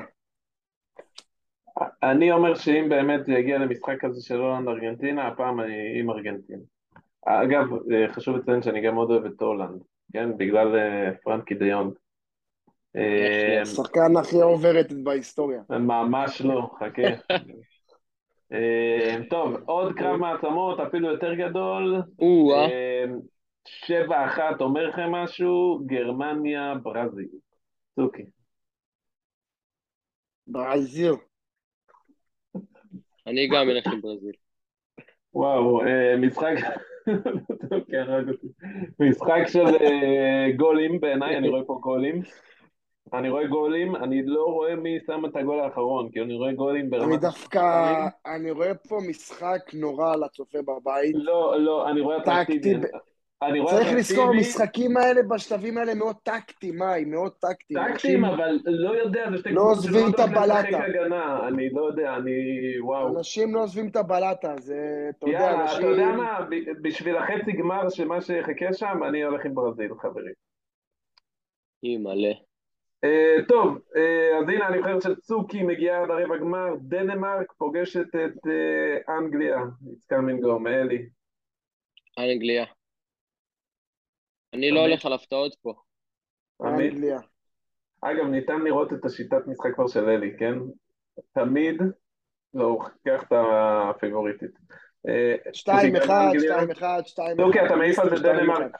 אני 2.03 2.31
אומר 2.31 2.55
שאם 2.55 2.89
באמת 2.89 3.25
זה 3.25 3.33
יגיע 3.33 3.57
למשחק 3.57 3.95
כזה 3.99 4.21
של 4.21 4.35
הולנד-ארגנטינה, 4.35 5.27
הפעם 5.27 5.59
אני 5.59 5.99
עם 5.99 6.09
ארגנטינה. 6.09 6.72
אגב, 7.25 7.65
אה, 7.91 8.13
חשוב 8.13 8.35
לציין 8.35 8.61
שאני 8.61 8.81
גם 8.81 8.95
מאוד 8.95 9.11
אוהב 9.11 9.25
את 9.25 9.41
הולנד, 9.41 9.81
כן? 10.13 10.37
בגלל 10.37 10.75
אה, 10.75 11.11
פרנקי 11.23 11.55
דיון. 11.55 11.91
אה, 12.95 13.61
השחקן 13.61 14.17
הכי 14.19 14.41
אוברטד 14.41 15.03
בהיסטוריה. 15.03 15.61
ממש 15.69 16.41
לא, 16.41 16.69
חכה. 16.79 17.35
טוב, 19.29 19.55
עוד 19.65 19.93
קרב 19.93 20.15
מעצמות, 20.15 20.79
אפילו 20.79 21.11
יותר 21.11 21.33
גדול. 21.33 22.01
אה, 22.21 23.05
שבע 23.65 24.25
אחת 24.25 24.61
אומר 24.61 24.87
לכם 24.87 25.11
משהו, 25.11 25.79
גרמניה, 25.85 26.73
ברזיל. 26.83 27.27
צוקי. 27.95 28.23
ברזיל. 30.47 31.13
אני 33.27 33.47
גם 33.47 33.69
אלך 33.69 33.87
עם 33.87 34.01
ברזיל. 34.01 34.35
וואו, 35.33 35.81
משחק... 36.17 36.53
משחק 38.99 39.43
של 39.47 39.65
אה, 39.65 40.47
גולים 40.55 40.99
בעיניי, 40.99 41.37
אני 41.37 41.49
רואה 41.49 41.63
פה 41.63 41.79
גולים. 41.81 42.21
אני 43.13 43.29
רואה 43.29 43.47
גולים, 43.47 43.95
אני 43.95 44.25
לא 44.25 44.45
רואה 44.45 44.75
מי 44.75 44.97
שם 45.07 45.25
את 45.25 45.35
הגול 45.35 45.59
האחרון, 45.59 46.09
כי 46.11 46.21
אני 46.21 46.35
רואה 46.35 46.53
גולים 46.53 46.89
ברמת... 46.89 47.07
אני 47.07 47.17
דווקא, 47.17 48.07
אני 48.25 48.51
רואה 48.51 48.75
פה 48.75 48.99
משחק 49.09 49.59
נורא 49.73 50.15
לצופה 50.15 50.57
בבית. 50.61 51.15
לא, 51.15 51.59
לא, 51.59 51.89
אני 51.89 52.01
רואה 52.01 52.17
טקטי 52.23 52.73
אני 53.47 53.59
רואה 53.59 53.73
צריך 53.73 53.87
לזכור. 53.97 54.23
המשחקים 54.23 54.97
האלה 54.97 55.21
בשלבים 55.23 55.77
האלה 55.77 55.93
מאוד 55.93 56.15
טקטיים, 56.23 56.77
מאי, 56.77 57.05
מאוד 57.05 57.31
טקטיים. 57.31 57.79
טקטיים, 57.93 58.25
אבל 58.25 58.59
לא 58.65 58.95
יודע, 58.95 59.31
זה 59.31 59.37
שתי 59.37 59.49
לא 59.49 59.61
קבוצות 59.61 59.75
עוזבים 59.75 60.01
שלא 60.01 60.09
את 60.09 60.19
הבלטה. 60.19 60.85
אני 61.47 61.69
לא 61.69 61.81
יודע, 61.81 62.15
אני... 62.15 62.31
וואו. 62.79 63.17
אנשים 63.17 63.55
לא 63.55 63.63
עוזבים 63.63 63.87
את 63.87 63.95
הבלטה, 63.95 64.55
זה, 64.59 65.09
אתה 65.09 65.29
יודע, 65.29 65.61
אנשים... 65.61 65.79
אתה 65.79 65.87
יודע 65.87 66.05
מה, 66.05 66.47
ב- 66.49 66.87
בשביל 66.87 67.17
החצי 67.17 67.51
גמר 67.51 67.89
של 67.89 68.07
מה 68.07 68.21
שיחכה 68.21 68.73
שם, 68.73 69.03
אני 69.07 69.23
הולך 69.23 69.45
עם 69.45 69.55
ברזיל, 69.55 69.91
חברים. 70.01 70.33
היא 71.81 71.99
מלא. 71.99 72.33
אה, 73.03 73.35
טוב, 73.47 73.77
אה, 73.95 74.39
אז 74.39 74.49
הנה 74.49 74.67
הנבחרת 74.67 75.01
של 75.01 75.15
צוקי 75.15 75.63
מגיעה 75.63 76.03
עד 76.03 76.09
הרבע 76.11 76.37
גמר, 76.37 76.75
דנמרק 76.81 77.53
פוגשת 77.57 78.07
את 78.15 78.47
אה, 78.47 79.17
אנגליה, 79.17 79.57
it's 79.61 80.13
coming 80.13 80.43
home, 80.43 80.67
אלי. 80.67 81.05
אנגליה. 82.19 82.65
אני 84.53 84.71
לא. 84.71 84.79
הולך 84.79 85.05
על 85.05 85.13
הפתעות 85.13 85.55
פה. 85.61 85.73
אנגליה. 86.63 87.19
אגב, 88.01 88.25
ניתן 88.25 88.61
לראות 88.61 88.93
את 88.93 89.05
השיטת 89.05 89.47
משחק 89.47 89.73
כבר 89.75 89.87
של 89.87 90.09
אלי, 90.09 90.37
כן? 90.39 90.53
תמיד, 91.33 91.81
לא, 92.53 92.63
הוא 92.63 92.83
קח 93.07 93.23
את 93.23 93.31
הפיבוריטית. 93.31 94.51
אה, 95.07 95.35
שתיים 95.53 95.93
צוקי, 95.93 96.05
אחד, 96.05 96.25
אנגליה. 96.25 96.53
שתיים 96.53 96.71
אחד, 96.71 97.01
שתיים 97.05 97.37
צוקי, 97.37 97.59
אחד. 97.59 97.65
אתה 97.65 97.75
מעיף 97.75 97.99
על 97.99 98.09
דנמרק. 98.19 98.71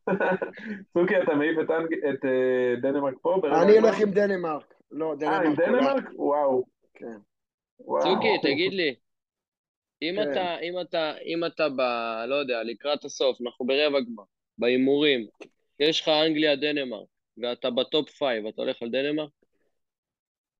צוקי, 0.94 1.22
אתה 1.22 1.34
מעיף 1.34 1.58
את 1.58 2.24
אה, 2.24 2.74
דנמרק 2.82 3.14
פה? 3.22 3.40
אני? 3.62 3.78
הולך 3.78 4.00
עם 4.00 4.10
דנמרק. 4.10 4.74
לא, 4.90 5.10
אה, 5.10 5.16
דנמרק. 5.16 5.46
עם 5.46 5.56
כולה. 5.56 5.66
דנמרק? 5.66 6.04
וואו. 6.16 6.64
כן. 6.94 7.16
וואו. 7.80 8.02
צוקי, 8.02 8.38
תגיד 8.42 8.72
לי, 8.72 8.94
אם 10.02 10.14
כן. 10.16 10.30
אתה, 10.32 10.58
אם 10.58 10.80
אתה, 10.80 11.12
אם 11.18 11.44
אתה 11.44 11.68
ב... 11.68 11.80
לא 12.28 12.34
יודע, 12.34 12.62
לקראת 12.62 13.04
הסוף, 13.04 13.40
אנחנו 13.40 13.66
ברבע 13.66 14.00
גמר, 14.00 14.24
בהימורים, 14.58 15.26
יש 15.80 16.00
לך 16.00 16.08
אנגליה, 16.08 16.56
דנמרק, 16.56 17.06
ואתה 17.38 17.70
ב 17.70 17.80
top 17.80 18.10
five, 18.10 18.46
אתה 18.46 18.62
הולך 18.62 18.76
על 18.82 18.88
דנמרק? 18.90 19.30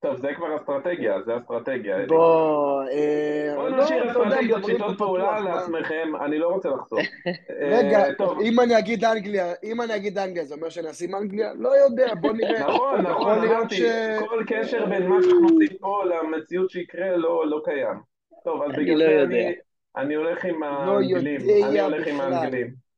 טוב, 0.02 0.16
זה 0.16 0.28
כבר 0.36 0.56
אסטרטגיה, 0.56 1.22
זה 1.22 1.36
אסטרטגיה. 1.36 2.06
בוא, 2.06 2.82
אה, 2.90 3.52
בואו 3.56 3.68
לא, 3.68 3.84
נשאיר 3.84 3.98
יודע, 3.98 4.10
אסטרטגיות, 4.12 4.64
שיטות 4.64 4.98
פעולה? 4.98 5.40
לעצמכם, 5.40 6.12
אני 6.24 6.38
לא 6.38 6.48
רוצה 6.48 6.68
לחשוף. 6.68 6.98
רגע, 7.72 7.98
אה, 8.08 8.14
טוב, 8.14 8.40
אם 8.40 8.60
אני 8.60 8.78
אגיד 8.78 9.04
אנגליה, 9.04 9.52
אם 9.64 9.80
אני 9.80 9.96
אגיד 9.96 10.18
אנגליה, 10.18 10.44
זה 10.44 10.54
אומר 10.54 10.68
שאני 10.68 10.90
אשים 10.90 11.14
אנגליה? 11.14 11.52
לא 11.58 11.68
יודע, 11.68 12.14
בוא 12.14 12.32
נראה. 12.38 12.60
נכון, 12.60 13.00
נכון, 13.00 13.38
אמרתי. 13.38 13.82
כל 14.18 14.44
קשר 14.46 14.86
בין 14.86 15.06
מה 15.06 15.16
שאנחנו 15.22 15.48
עושים 15.48 15.78
פה 15.80 16.02
למציאות 16.04 16.70
שיקרה 16.70 17.16
לא 17.16 17.46
לא 17.50 17.60
קיים. 17.64 17.96
טוב, 18.44 18.62
אז 18.62 18.72
בגלל 18.78 19.20
לא 19.20 19.26
זה. 19.26 19.50
אני- 19.96 20.14
הולך 20.14 20.44
עם 20.44 20.62
לא 20.62 20.66
האנגלים, 20.68 21.40
אני 21.64 21.80
הולך 21.80 22.06
עם. 22.06 22.20
האנגלים. 22.20 22.91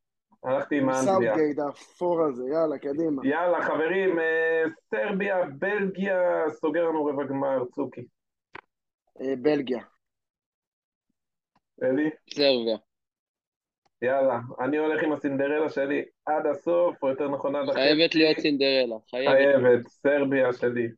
הלכתי 0.44 0.78
עם 0.78 0.88
האנגליה. 0.88 1.34
סאוטגייט, 1.34 1.58
האפור 1.58 2.24
הזה, 2.24 2.44
יאללה, 2.48 2.78
קדימה. 2.78 3.22
יאללה, 3.26 3.62
חברים, 3.62 4.18
אה, 4.18 4.62
סרביה, 4.90 5.44
בלגיה, 5.58 6.44
סוגר 6.50 6.88
לנו 6.88 7.04
רבע 7.04 7.24
גמר, 7.24 7.64
צוקי. 7.64 8.04
אה, 9.20 9.36
בלגיה. 9.42 9.82
אלי? 11.82 12.10
סרביה. 12.34 12.76
יאללה, 14.02 14.40
אני 14.60 14.76
הולך 14.76 15.02
עם 15.02 15.12
הסינדרלה 15.12 15.68
שלי 15.68 16.04
עד 16.26 16.46
הסוף, 16.46 17.02
או 17.02 17.08
יותר 17.08 17.28
נכון 17.28 17.56
עד 17.56 17.68
החצי. 17.68 17.80
חייבת 17.80 18.14
להיות 18.14 18.38
סינדרלה, 18.38 18.96
חייבת. 19.10 19.34
חייבת, 19.34 19.88
סרביה 19.88 20.52
שלי. 20.52 20.88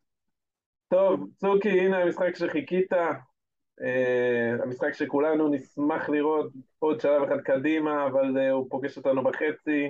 טוב, 0.88 1.28
צוקי, 1.36 1.80
הנה 1.80 1.98
המשחק 1.98 2.36
שחיכית, 2.36 2.92
המשחק 4.62 4.92
שכולנו 4.92 5.48
נשמח 5.48 6.08
לראות 6.08 6.52
עוד 6.78 7.00
שלב 7.00 7.22
אחד 7.22 7.40
קדימה, 7.40 8.06
אבל 8.06 8.38
אה, 8.38 8.50
הוא 8.50 8.70
פוגש 8.70 8.96
אותנו 8.96 9.24
בחצי. 9.24 9.88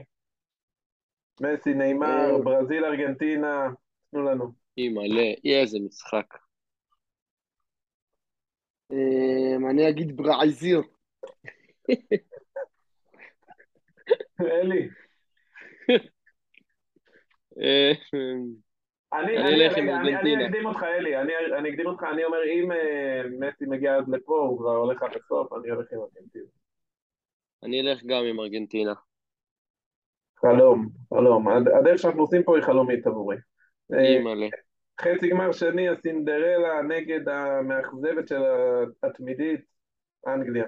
מסי, 1.40 1.74
נאמר, 1.74 2.30
אה, 2.30 2.42
ברזיל, 2.42 2.84
ארגנטינה, 2.84 3.68
תנו 4.10 4.22
לנו. 4.22 4.52
אימא'לה, 4.78 5.32
איזה 5.44 5.78
משחק. 5.86 6.26
אה, 8.92 9.56
אני 9.70 9.88
אגיד 9.88 10.16
ברזיל. 10.16 10.80
אלי. 14.40 14.88
אני, 19.12 19.38
אלך 19.38 19.76
עם. 19.76 19.88
אקדים 19.88 20.66
אותך, 20.66 20.82
אלי, 20.82 21.16
אני, 21.16 21.70
אקדים 21.70 21.86
אותך, 21.86 22.02
אני 22.12 22.24
אומר, 22.24 22.38
אם 22.54 22.72
אה, 22.72 23.22
מסי 23.38 23.64
מגיע 23.66 23.96
עד 23.96 24.08
לפה, 24.08 24.38
הוא 24.38 24.58
כבר 24.58 24.76
הולך 24.76 25.02
עד 25.02 25.10
הסוף, 25.16 25.52
אני 25.52 25.70
הולך 25.70 25.86
עם 25.92 25.98
ארגנטינה. 26.00 26.44
אני 27.62 27.80
אלך 27.80 28.02
גם 28.06 28.24
עם 28.24 28.40
ארגנטינה. 28.40 28.92
חלום, 30.40 30.88
חלום. 31.14 31.48
הד- 31.48 31.68
הדרך 31.68 31.98
שאנחנו 31.98 32.20
עושים 32.20 32.42
פה 32.42 32.56
היא 32.56 32.64
חלומית 32.64 33.06
עבורי. 33.06 33.36
אה, 33.92 33.98
אימא'לה. 33.98 34.46
חצי 35.00 35.28
גמר 35.28 35.52
שני, 35.52 35.88
הסינדרלה 35.88 36.82
נגד 36.82 37.28
המאכזבת 37.28 38.28
של 38.28 38.42
התמידית, 39.02 39.60
אנגליה. 40.26 40.64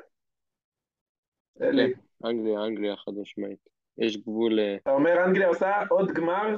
אלי, 1.62 1.93
אנגליה, 2.24 2.64
אנגליה, 2.64 2.97
חד 2.97 3.12
משמעית. 3.20 3.59
יש 3.99 4.16
גבול... 4.16 4.59
אה, 4.61 4.76
אתה 4.76 4.91
אומר 4.91 5.24
אנגליה 5.24 5.49
עושה 5.49 5.72
עוד 5.91 6.12
גמר 6.12 6.57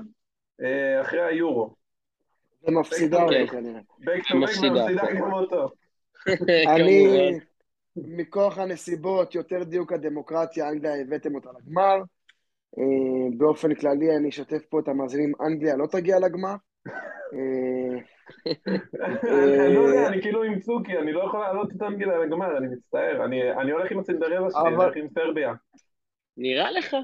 אחרי 1.01 1.25
היורו. 1.25 1.75
ומפסידה 2.69 3.19
כן. 3.31 3.43
אותו 3.43 3.53
כנראה. 3.53 3.81
מפסידה. 4.35 4.87
גם 5.21 5.33
אותו. 5.33 5.69
אני. 6.77 7.07
מכוח 7.97 8.59
הנסיבות, 8.59 9.35
יותר 9.35 9.63
דיוק 9.65 9.93
הדמוקרטיה, 9.93 10.69
אנגליה 10.69 11.01
הבאתם 11.01 11.35
אותה 11.35 11.49
לגמר. 11.59 11.97
אה, 12.79 13.37
באופן 13.37 13.75
כללי, 13.75 14.17
אני 14.17 14.29
אשתף 14.29 14.63
פה 14.69 14.81
את 14.81 14.89
המאזינים, 14.89 15.33
אנגליה 15.47 15.77
לא 15.77 15.87
תגיע 15.87 16.19
לגמר. 16.19 16.55
אה, 17.33 17.99
אני 19.67 19.75
לא 19.75 19.81
יודע, 19.81 20.09
אני 20.09 20.23
כאילו 20.23 20.43
עם 20.43 20.61
צוקי, 20.61 20.99
אני 20.99 21.13
לא 21.13 21.25
יכול 21.27 21.41
להעלות 21.41 21.73
את 21.77 21.83
אנגליה 21.83 22.19
לגמר, 22.19 22.57
אני 22.59 22.67
מצטער. 22.69 23.25
אני 23.25 23.53
אני 23.53 23.71
הולך 23.71 23.93
עם 23.93 23.99
הסינדרלה 23.99 24.51
שלי, 24.51 24.61
אני 24.67 24.77
הולך 24.77 24.97
עם 24.97 25.09
סרביה. 25.09 25.53
נראה 26.37 26.71
לך? 26.71 26.97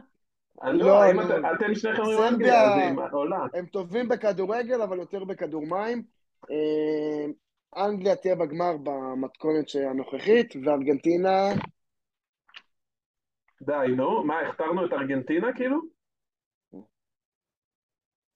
לא, 0.63 0.73
לא, 0.73 1.11
אם 1.11 1.21
אני- 1.21 1.29
אתם- 1.57 1.75
שניכם 1.75 2.03
אומרים 2.03 2.19
אנגליה, 2.35 2.63
אז 2.65 2.79
היא 2.79 3.09
עולה. 3.13 3.39
הם 3.55 3.67
טובים 3.67 4.09
בכדורגל, 4.09 4.83
אבל 4.83 4.99
יותר 4.99 5.25
בכדור 5.25 5.67
מים. 5.67 6.03
אה, 6.51 7.27
אנגליה 7.85 8.17
תהיה 8.17 8.35
בגמר 8.35 8.77
במתכונת 8.83 9.67
הנוכחית, 9.91 10.53
וארגנטינה, 10.65 11.49
די, 13.63 13.87
נו, 13.97 14.25
מה, 14.25 14.41
הכתרנו 14.41 14.87
את 14.87 14.93
ארגנטינה 14.93 15.53
כאילו? 15.57 15.81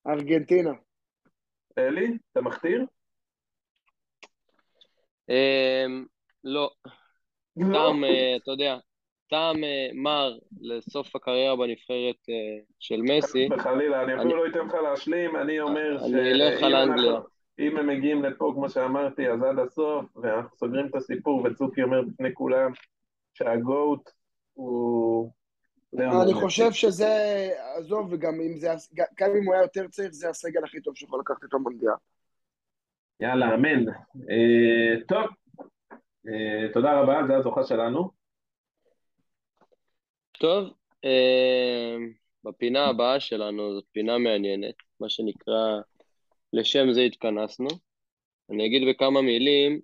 ארגנטינה. 0.06 0.70
אלי, 1.78 2.18
אתה 2.32 2.40
מכתיר? 2.40 2.84
אמ, 5.28 6.06
לא. 6.44 6.70
לא. 7.56 7.72
טעם, 7.72 8.04
אה, 8.04 8.36
אתה 8.42 8.50
יודע, 8.50 8.76
טעם 9.30 9.64
אה, 9.64 9.88
מר 9.94 10.38
לסוף 10.60 11.16
הקריירה 11.16 11.56
בנבחרת 11.56 12.28
אה, 12.28 12.58
של 12.78 13.00
מסי. 13.02 13.48
וחלילה, 13.52 14.02
אני 14.02 14.14
אפילו 14.14 14.44
אני- 14.44 14.52
לא 14.52 14.60
אתן 14.60 14.66
לך 14.66 14.74
להשלים, 14.74 15.36
אני 15.36 15.60
אומר 15.60 15.98
אני 16.00 16.08
שאם 16.08 16.16
אלך 16.18 16.62
על 16.62 16.74
אנגליה. 16.74 17.20
אם 17.58 17.76
הם 17.76 17.86
מגיעים 17.86 18.22
לפה, 18.22 18.52
כמו 18.54 18.70
שאמרתי, 18.70 19.28
אז 19.28 19.42
עד 19.42 19.58
הסוף, 19.58 20.16
ואנחנו 20.16 20.56
סוגרים 20.56 20.86
את 20.86 20.94
הסיפור, 20.94 21.42
וצוקי 21.44 21.82
אומר 21.82 22.02
בפני 22.02 22.34
כולם 22.34 22.72
שהגוט 23.34 24.10
הוא... 24.52 25.30
אני. 25.98 26.34
חושב 26.34 26.72
שזה, 26.72 27.08
עזוב, 27.76 28.08
וגם 28.12 28.34
אם 28.40 28.56
זה, 28.56 28.68
גם 28.94 29.30
אם 29.36 29.46
הוא 29.46 29.54
היה 29.54 29.62
יותר 29.62 29.88
צעיר, 29.88 30.08
זה 30.12 30.28
הסגל 30.28 30.64
הכי 30.64 30.80
טוב 30.80 30.96
שיכול 30.96 31.20
לקחת 31.20 31.44
את 31.44 31.54
המונדיאל. 31.54 31.92
יאללה, 33.20 33.54
אמן. 33.54 33.88
אה, 34.30 35.00
טוב, 35.08 35.26
תודה 36.72 37.00
רבה, 37.00 37.20
זה 37.26 37.36
הזוכה 37.36 37.64
שלנו. 37.64 38.19
טוב, 40.41 40.70
אמ, 41.05 42.12
בפינה 42.45 42.86
הבאה 42.86 43.20
שלנו 43.20 43.74
זאת 43.74 43.84
פינה 43.93 44.18
מעניינת, 44.18 44.74
מה 45.01 45.09
שנקרא, 45.09 45.80
לשם 46.53 46.93
זה 46.93 47.01
התכנסנו. 47.01 47.68
אני 48.51 48.66
אגיד 48.66 48.82
בכמה 48.88 49.22
מילים, 49.22 49.80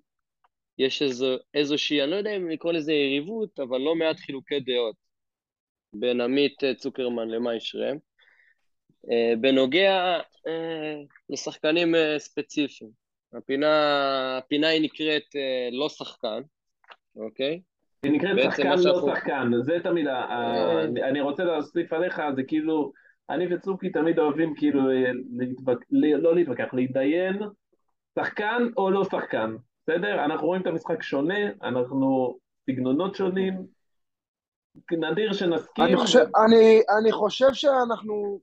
יש 0.77 1.01
איזו, 1.01 1.37
איזושהי, 1.53 2.01
אני 2.03 2.11
לא 2.11 2.15
יודע 2.15 2.35
אם 2.35 2.49
לקרוא 2.49 2.73
לזה 2.73 2.93
יריבות, 2.93 3.59
אבל 3.59 3.77
לא 3.77 3.95
מעט 3.95 4.17
חילוקי 4.19 4.59
דעות 4.59 4.95
בין 5.93 6.21
עמית 6.21 6.63
אה, 6.63 6.75
צוקרמן 6.75 7.27
למאי 7.27 7.59
שרם, 7.59 7.97
אה, 9.11 9.33
בנוגע 9.41 10.19
אה, 10.47 10.95
לשחקנים 11.29 11.95
אה, 11.95 12.19
ספציפיים. 12.19 12.91
הפינה, 13.33 14.37
הפינה 14.37 14.67
היא 14.67 14.81
נקראת 14.81 15.35
אה, 15.35 15.69
לא 15.71 15.89
שחקן, 15.89 16.41
אוקיי? 17.15 17.61
היא 18.03 18.11
נקראת 18.11 18.37
שחקן 18.43 18.69
לא 18.69 18.77
שאנחנו- 18.77 19.07
שחקן, 19.15 19.51
זה 19.61 19.77
תמיד, 19.83 20.07
ה- 20.07 20.13
ה- 20.15 20.83
אני- 20.83 21.21
רוצה 21.21 21.43
להוסיף 21.43 21.93
עליך, 21.93 22.21
זה 22.35 22.43
כאילו, 22.43 22.91
אני 23.29 23.55
וצוקי 23.55 23.89
תמיד 23.89 24.19
אוהבים 24.19 24.53
כאילו 24.55 24.89
אה, 24.91 25.11
להתווכ- 25.39 25.85
ל- 25.91 26.15
לא 26.15 26.35
להתווכח, 26.35 26.73
להתדיין, 26.73 27.39
שחקן 28.19 28.63
או 28.77 28.91
לא 28.91 29.03
שחקן, 29.03 29.55
בסדר? 29.83 30.25
אנחנו 30.25 30.47
רואים 30.47 30.61
את 30.61 30.67
המשחק 30.67 31.03
שונה, 31.03 31.39
אנחנו 31.63 32.37
סגנונות 32.69 33.15
שונים, 33.15 33.53
נדיר 34.91 35.33
שנסכים. 35.33 35.85
אני 35.85 35.95
חושב, 35.95 36.19
אני, 36.45 36.81
אני 36.99 37.11
חושב 37.11 37.53
שאנחנו, 37.53 38.39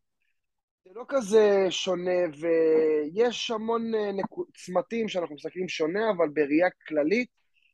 זה 0.84 0.90
לא 0.94 1.04
כזה 1.08 1.66
שונה, 1.70 2.10
ויש 2.40 3.50
המון 3.50 3.94
אה, 3.94 4.10
צמתים 4.56 5.08
שאנחנו 5.08 5.34
מסתכלים 5.34 5.68
שונה, 5.68 6.10
אבל 6.16 6.28
בראייה 6.28 6.68
כללית, 6.88 7.28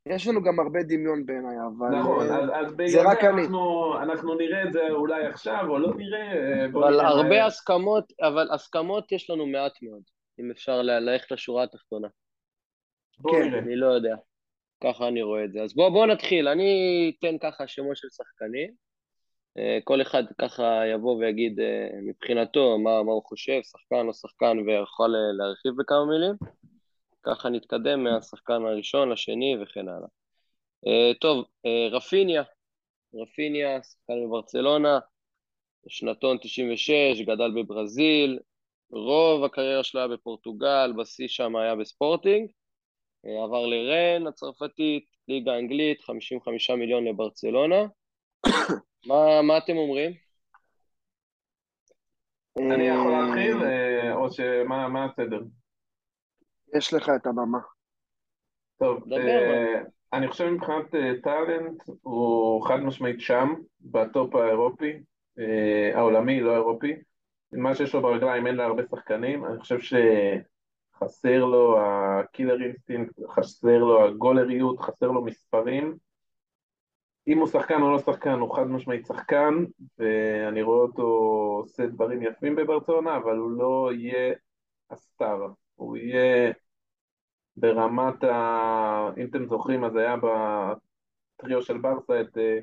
יש 0.06 0.26
לנו 0.26 0.42
גם 0.42 0.60
הרבה 0.60 0.82
דמיון 0.82 1.26
בעיניי, 1.26 1.56
אבל... 1.56 1.98
נכון, 1.98 2.30
אה, 2.30 2.38
אז, 2.38 2.50
אז 2.54 2.70
זה 2.70 2.76
בגלל 2.76 3.06
רק 3.06 3.20
זה 3.22 3.28
אני. 3.28 3.42
אנחנו, 3.42 3.94
אנחנו 4.02 4.34
נראה 4.34 4.62
את 4.62 4.72
זה 4.72 4.90
אולי 4.90 5.26
עכשיו 5.26 5.64
או 5.68 5.78
לא 5.78 5.94
נראה, 5.96 6.32
אה, 6.32 6.66
אבל 6.66 6.90
נראה 6.90 7.08
הרבה 7.08 7.34
יהיה. 7.34 7.46
הסכמות, 7.46 8.12
אבל 8.22 8.48
הסכמות 8.50 9.12
יש 9.12 9.30
לנו 9.30 9.46
מעט 9.46 9.72
מאוד, 9.82 10.02
אם 10.40 10.50
אפשר 10.50 10.82
ללכת 10.82 11.30
לשורה 11.30 11.62
התחתונה. 11.62 12.08
כן. 13.30 13.48
נראה. 13.48 13.58
אני 13.58 13.76
לא 13.76 13.86
יודע. 13.86 14.16
ככה 14.84 15.08
אני 15.08 15.22
רואה 15.22 15.44
את 15.44 15.52
זה. 15.52 15.62
אז 15.62 15.74
בואו 15.74 15.92
בוא 15.92 16.06
נתחיל. 16.06 16.48
אני 16.48 17.12
אתן 17.18 17.38
ככה 17.38 17.66
שמות 17.66 17.96
של 17.96 18.08
שחקנים. 18.10 18.70
אה, 19.58 19.78
כל 19.84 20.02
אחד 20.02 20.22
ככה 20.40 20.82
יבוא 20.94 21.16
ויגיד 21.16 21.60
מבחינתו 22.02 22.78
מה, 22.78 23.02
מה 23.02 23.12
הוא 23.12 23.22
חושב, 23.24 23.60
שחקן 23.62 24.06
או 24.08 24.14
שחקן, 24.14 24.58
ויכול 24.66 25.14
להרחיב 25.38 25.72
בכמה 25.78 26.04
מילים. 26.06 26.34
ככה 27.22 27.48
נתקדם 27.48 28.04
מהשחקן 28.04 28.64
הראשון 28.64 29.08
לשני 29.08 29.56
וכן 29.62 29.88
הלאה. 29.88 30.08
אה, 30.86 31.14
טוב, 31.20 31.44
אה, 31.66 31.88
רפיניה. 31.90 32.42
רפיניה, 33.14 33.82
שחקן 33.82 34.26
בברצלונה, 34.26 34.98
שנתון 35.88 36.38
96, 36.40 37.20
גדל 37.20 37.50
בברזיל, 37.50 38.38
רוב 38.90 39.44
הקריירה 39.44 39.84
שלו 39.84 40.00
היה 40.00 40.08
בפורטוגל, 40.08 40.92
בשיא 40.98 41.28
שם 41.28 41.56
היה 41.56 41.76
בספורטינג, 41.76 42.50
אה, 43.26 43.44
עבר 43.44 43.66
לרן 43.66 44.26
הצרפתית, 44.26 45.04
ליגה 45.28 45.58
אנגלית, 45.58 46.02
55 46.02 46.70
מיליון 46.70 47.04
לברצלונה. 47.04 47.84
מה, 49.08 49.42
מה 49.42 49.58
אתם 49.58 49.76
אומרים? 49.76 50.12
אני 52.58 52.88
יכול 52.88 53.12
להתחיל, 53.12 53.62
אה, 53.62 54.14
או 54.14 54.32
שמה 54.32 54.88
מה 54.88 55.04
הסדר? 55.04 55.40
יש 56.74 56.94
לך 56.94 57.10
את 57.16 57.26
הבמה. 57.26 57.58
טוב, 58.78 59.12
אה, 59.12 59.82
אני 60.12 60.28
חושב 60.28 60.50
מבחינת 60.50 60.94
אה, 60.94 61.12
talent 61.22 61.82
הוא 62.02 62.66
חד 62.66 62.76
משמעית 62.76 63.20
שם, 63.20 63.54
בטופ 63.80 64.34
האירופי, 64.34 64.92
אה, 65.38 65.90
העולמי, 65.94 66.40
לא 66.40 66.52
האירופי. 66.52 66.94
מה 67.52 67.74
שיש 67.74 67.94
לו 67.94 68.02
ברגליים 68.02 68.46
אין 68.46 68.54
להרבה 68.54 68.82
שחקנים, 68.90 69.44
אני 69.44 69.58
חושב 69.58 69.78
שחסר 69.80 71.44
לו 71.44 71.78
ה 71.80 71.92
killer 71.92 72.62
instinct, 72.62 73.14
חסר 73.28 73.78
לו 73.78 74.04
הגולריות, 74.04 74.80
חסר 74.80 75.06
לו 75.06 75.24
מספרים. 75.24 75.96
אם 77.28 77.38
הוא 77.38 77.46
שחקן 77.46 77.82
או 77.82 77.90
לא 77.90 77.98
שחקן, 77.98 78.38
הוא 78.38 78.56
חד 78.56 78.66
משמעית 78.66 79.06
שחקן, 79.06 79.54
ואני 79.98 80.62
רואה 80.62 80.78
אותו 80.78 81.02
עושה 81.62 81.86
דברים 81.86 82.22
יפים 82.22 82.56
בברצלונה, 82.56 83.16
אבל 83.16 83.36
הוא 83.36 83.50
לא 83.50 83.90
יהיה 83.92 84.34
הסטאר, 84.90 85.46
הוא 85.80 85.96
יהיה 85.96 86.52
ברמת 87.56 88.24
ה... 88.24 89.10
אם 89.16 89.26
אתם 89.30 89.46
זוכרים, 89.46 89.84
אז 89.84 89.96
היה 89.96 90.16
בטריו 90.16 91.62
של 91.62 91.78
ברסה 91.78 92.20
את 92.20 92.38
אה, 92.38 92.58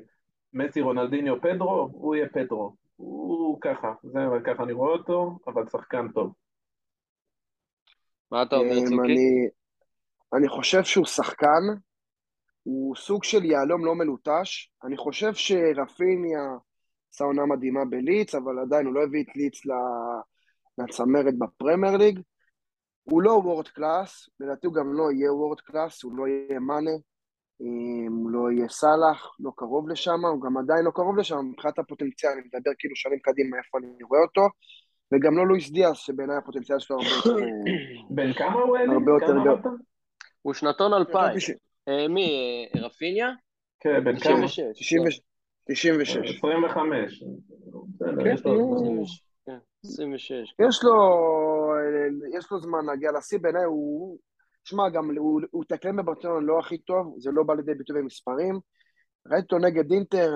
מסי, 0.52 0.80
רונלדיניו, 0.80 1.40
פדרו, 1.40 1.88
הוא 1.92 2.14
יהיה 2.14 2.28
פדרו. 2.28 2.76
הוא 2.96 3.60
ככה, 3.60 3.92
זה 4.02 4.18
ככה 4.44 4.62
אני 4.62 4.72
רואה 4.72 4.92
אותו, 4.92 5.38
אבל 5.46 5.68
שחקן 5.68 6.08
טוב. 6.08 6.32
מה 8.30 8.42
אתה 8.42 8.56
אומר, 8.56 8.78
אמ, 8.78 8.84
צוקי? 8.84 8.96
אני, 8.96 9.48
אני 10.34 10.48
חושב 10.48 10.82
שהוא 10.82 11.06
שחקן, 11.06 11.62
הוא 12.62 12.96
סוג 12.96 13.24
של 13.24 13.44
יהלום 13.44 13.84
לא 13.84 13.94
מלוטש. 13.94 14.70
אני 14.84 14.96
חושב 14.96 15.34
שרפיניה 15.34 16.40
עשה 17.14 17.24
עונה 17.24 17.46
מדהימה 17.46 17.84
בליץ, 17.84 18.34
אבל 18.34 18.58
עדיין 18.58 18.86
הוא 18.86 18.94
לא 18.94 19.02
הביא 19.02 19.22
את 19.22 19.36
ליץ 19.36 19.60
לצמרת 20.78 21.38
בפרמייר 21.38 21.96
ליג. 21.96 22.20
הוא 23.10 23.22
לא 23.22 23.30
world 23.30 23.68
class, 23.68 24.28
לדעתי 24.40 24.66
הוא 24.66 24.74
גם 24.74 24.92
לא 24.92 25.12
יהיה 25.12 25.32
world 25.32 25.60
class, 25.60 26.02
הוא 26.02 26.12
לא 26.16 26.28
יהיה 26.28 26.60
מאנה, 26.60 26.96
הוא 28.08 28.30
לא 28.30 28.50
יהיה 28.50 28.68
סאלח, 28.68 29.36
לא 29.40 29.50
קרוב 29.56 29.88
לשם, 29.88 30.24
הוא 30.24 30.42
גם 30.42 30.56
עדיין 30.56 30.84
לא 30.84 30.90
קרוב 30.90 31.16
לשם, 31.16 31.38
מבחינת 31.52 31.78
הפוטנציאל, 31.78 32.32
אני 32.32 32.40
מדבר 32.40 32.70
כאילו 32.78 32.96
שנים 32.96 33.18
קדימה 33.18 33.56
איפה 33.58 33.78
אני 33.78 34.02
רואה 34.02 34.20
אותו, 34.20 34.48
וגם 35.12 35.36
לא 35.38 35.46
לואיס 35.46 35.70
דיאס, 35.70 35.98
שבעיניי 35.98 36.36
הפוטנציאל 36.36 36.78
שלו 36.78 36.96
הרבה 36.96 37.08
יותר... 37.16 37.46
בן 38.16 38.32
כמה 38.32 38.60
הוא 38.60 38.76
אלי? 38.76 38.94
הרבה 38.94 39.12
יותר... 39.12 39.32
אמרת? 39.32 39.64
הוא 40.42 40.54
שנתון 40.54 40.94
אלפיים. 40.94 41.36
אה, 41.88 42.08
מי, 42.08 42.28
אה, 42.74 42.80
רפיניה? 42.80 43.28
כן, 43.80 44.04
בן 44.04 44.18
כמה? 44.18 44.46
96. 44.46 45.20
96. 45.64 46.16
25. 46.36 47.22
בסדר, 47.94 48.24
כן, 48.24 48.34
יש 48.34 48.44
לו 48.44 48.54
נו. 48.54 49.04
זמן. 49.04 49.58
26. 49.84 50.54
יש 50.68 50.84
לו, 50.84 50.92
יש 52.38 52.52
לו 52.52 52.60
זמן 52.60 52.84
להגיע 52.86 53.10
לשיא, 53.12 53.38
בעיניי 53.38 53.64
הוא... 53.64 54.18
שמע, 54.64 54.88
גם 54.88 55.16
הוא, 55.16 55.40
הוא 55.50 55.64
תקלם 55.68 55.96
בברצלונה 55.96 56.46
לא 56.46 56.58
הכי 56.58 56.78
טוב, 56.78 57.14
זה 57.18 57.30
לא 57.30 57.42
בא 57.42 57.54
לידי 57.54 57.74
ביטוי 57.74 58.02
במספרים. 58.02 58.58
ראיתי 59.26 59.54
אותו 59.54 59.66
נגד 59.66 59.92
אינטר, 59.92 60.30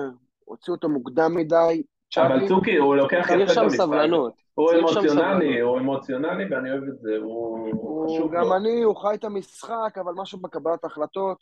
הוציאו 0.45 0.75
אותו 0.75 0.89
מוקדם 0.89 1.35
מדי. 1.35 1.83
אבל 2.17 2.47
צוקי, 2.47 2.77
הוא 2.77 2.95
לוקח 2.95 3.25
יפה 3.25 3.43
את 3.43 3.49
שם 3.49 3.61
המשחק. 3.61 3.77
סבלנות. 3.77 4.33
הוא 4.53 4.71
צריך 4.71 4.87
שם 4.87 4.99
אמוציונלי, 4.99 5.45
סבלנות. 5.45 5.61
הוא 5.61 5.79
אמוציונלי 5.79 6.43
ואני 6.51 6.71
אוהב 6.71 6.83
את 6.83 6.99
זה, 6.99 7.15
הוא 7.21 7.59
הוא 7.59 7.69
הוא 7.73 8.15
חשוב 8.15 8.31
גם 8.35 8.43
לו. 8.43 8.55
אני, 8.55 8.83
הוא 8.83 8.95
חי 8.95 9.15
את 9.15 9.23
המשחק, 9.23 9.97
אבל 10.01 10.13
משהו 10.17 10.39
בקבלת 10.39 10.85
החלטות. 10.85 11.37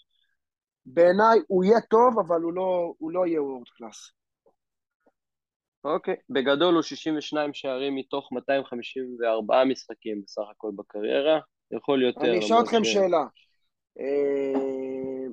בעיניי 0.85 1.39
הוא 1.47 1.63
יהיה 1.63 1.81
טוב, 1.81 2.19
אבל 2.19 2.41
הוא 2.41 2.53
לא, 2.53 2.93
הוא 2.97 3.11
לא 3.11 3.27
יהיה 3.27 3.43
וורד 3.43 3.67
קלאס. 3.77 4.11
אוקיי. 5.83 6.15
בגדול 6.29 6.73
הוא 6.73 6.81
62 6.81 7.53
שערים 7.53 7.95
מתוך 7.95 8.31
254 8.31 9.63
משחקים 9.63 10.21
בסך 10.21 10.43
הכל 10.51 10.71
בקריירה. 10.75 11.39
יכול 11.71 12.03
יותר. 12.03 12.21
אני 12.21 12.39
אשאל 12.39 12.57
אתכם 12.63 12.83
ש- 12.83 12.93
שאלה. 12.93 13.23
אה, 13.99 15.27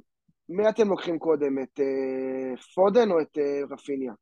מי 0.48 0.68
אתם 0.68 0.88
לוקחים 0.88 1.18
קודם, 1.18 1.58
את 1.62 1.80
אה, 1.80 2.56
פודן 2.74 3.10
או 3.10 3.20
את 3.20 3.38
אה, 3.38 3.60
רפיניה? 3.70 4.12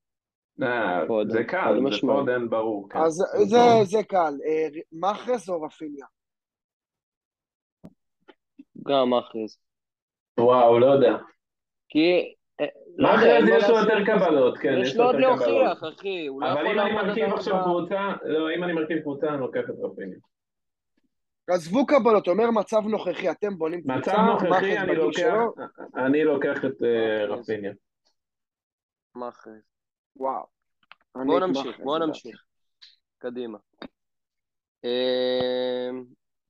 פודן, 1.07 1.31
זה 1.31 1.45
קל, 1.45 1.75
זה. 1.93 2.01
פודן 2.01 2.49
ברור. 2.51 2.89
כן. 2.91 2.99
אז 2.99 3.13
זה, 3.45 3.85
זה 3.85 4.03
קל. 4.03 4.35
מאחרס 4.93 5.49
או 5.49 5.63
רפיניה? 5.63 6.07
גם 8.89 9.11
מאחרז. 9.11 9.59
וואו, 10.41 10.79
לא 10.79 10.87
יודע. 10.87 11.17
כי... 11.89 12.35
אה, 13.05 13.41
לא 13.41 13.47
זה 13.47 13.53
יש 13.53 13.69
לו. 13.71 13.77
יותר 13.77 14.05
קבלות, 14.07 14.59
כן, 14.59 14.79
יש 14.83 14.97
לו 14.97 15.05
עוד 15.05 15.15
יותר 15.15 15.37
קבלות. 15.37 15.49
להוכיח, 15.49 15.99
אחי. 15.99 16.29
לא 16.41 16.53
אבל 16.53 16.67
אם 16.67 16.79
אני 16.79 16.93
מרכיב 16.93 17.33
עכשיו. 17.33 17.63
קבוצה, 17.65 18.13
לא, 18.25 18.51
אם 18.57 18.65
אני 18.65 18.73
מרכיב 18.73 18.99
קבוצה, 18.99 19.29
אני 19.29 19.41
לוקח 19.41 19.61
את 19.71 19.75
רפיני. 19.83 20.15
עזבו 21.51 21.87
קבלות, 21.87 22.29
אומר 22.29 22.51
מצב 22.51 22.81
נוכחי, 22.87 23.31
אתם 23.31 23.59
בונים 23.59 23.81
מצב 23.85 24.13
קבוצה, 24.13 24.23
נוכחי, 24.23 24.49
מאחרס 24.49 24.79
אני 24.79 24.95
לוקח, 24.95 25.35
אני 25.97 26.25
לוקח 26.25 26.65
את 26.65 26.83
אה. 26.83 27.25
רפיניה. 27.25 27.73
מאחרז. 29.17 29.63
וואו. 30.17 30.47
בואו 31.15 31.39
נמשיך, 31.39 31.81
בואו. 31.81 32.07
נמשיך. 32.07 32.43
קדימה. 33.19 33.59
אה, 34.85 35.91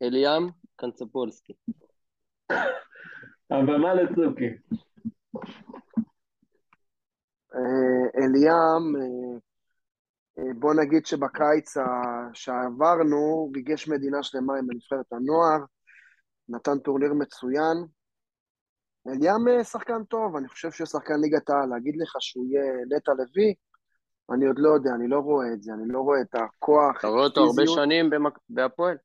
אליאם 0.02 0.48
קנצפולסקי. 0.76 1.52
הבמה 3.50 3.94
לצוקי. 3.94 4.48
אה, 7.56 8.24
אליאם, 8.24 8.96
אה, 8.96 9.38
אה, 10.38 10.54
בוא 10.58 10.74
נגיד 10.74 11.06
שבקיץ 11.06 11.74
שעברנו, 12.32 13.50
ריגש 13.54 13.88
מדינה 13.88 14.22
שלמה 14.22 14.58
עם 14.58 14.66
נבחרת 14.70 15.12
הנוער, 15.12 15.58
נתן 16.48 16.78
טורניר 16.78 17.12
מצוין. 17.14 17.76
אליאם 19.08 19.64
שחקן 19.64 20.04
טוב, 20.04 20.36
אני 20.36 20.48
חושב 20.48 20.70
שהוא 20.70 20.86
שחקן 20.86 21.20
ליגת 21.20 21.50
העל. 21.50 21.68
להגיד 21.68 21.96
לך 21.96 22.16
שהוא 22.20 22.46
יהיה 22.46 22.72
נטע 22.96 23.12
לביא, 23.12 23.54
אני 24.32 24.46
עוד 24.46 24.58
לא 24.58 24.68
יודע, 24.68 24.90
אני 24.94 25.08
לא 25.08 25.18
רואה 25.18 25.46
את 25.52 25.62
זה, 25.62 25.72
אני 25.72 25.92
לא 25.92 26.00
רואה 26.00 26.20
את 26.20 26.34
הכוח, 26.34 26.98
אתה 26.98 27.06
רואה 27.06 27.24
אותו 27.24 27.40
הרבה. 27.40 27.62
שנים 27.66 28.10
במק- 28.10 28.38
בהפועל? 28.48 28.96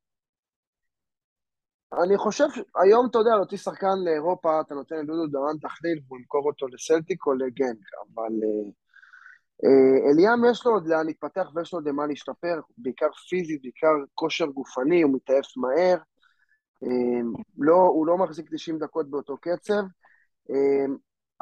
אני 1.93 2.17
חושב, 2.17 2.45
היום 2.75 3.07
אתה 3.09 3.17
יודע, 3.17 3.35
להוציא 3.35 3.57
שחקן 3.57 3.99
לאירופה, 4.05 4.61
אתה 4.61 4.75
נותן 4.75 4.95
לדודו 4.95 5.27
דהן 5.27 5.57
תחליל 5.57 5.99
והוא 6.07 6.19
ימכור 6.19 6.45
אותו 6.45 6.67
לסלטיק 6.67 7.25
או 7.25 7.33
לגנק, 7.33 7.85
אבל 8.03 8.33
אה, 8.43 8.69
אה, 9.63 10.11
אליאם 10.11 10.51
יש 10.51 10.65
לו 10.65 10.71
עוד 10.71 10.87
לאן 10.87 11.05
להתפתח 11.05 11.47
ויש 11.55 11.73
לו 11.73 11.79
עוד 11.79 11.87
למה 11.87 12.07
להשתפר, 12.07 12.59
בעיקר 12.77 13.11
פיזית, 13.29 13.61
בעיקר 13.61 13.93
כושר 14.13 14.45
גופני, 14.45 15.01
הוא 15.01 15.13
מתעייף 15.15 15.45
מהר, 15.57 15.97
אה, 16.83 17.21
לא, 17.57 17.75
הוא 17.75 18.07
לא 18.07 18.17
מחזיק 18.17 18.49
90 18.51 18.79
דקות 18.79 19.09
באותו 19.09 19.37
קצב, 19.37 19.83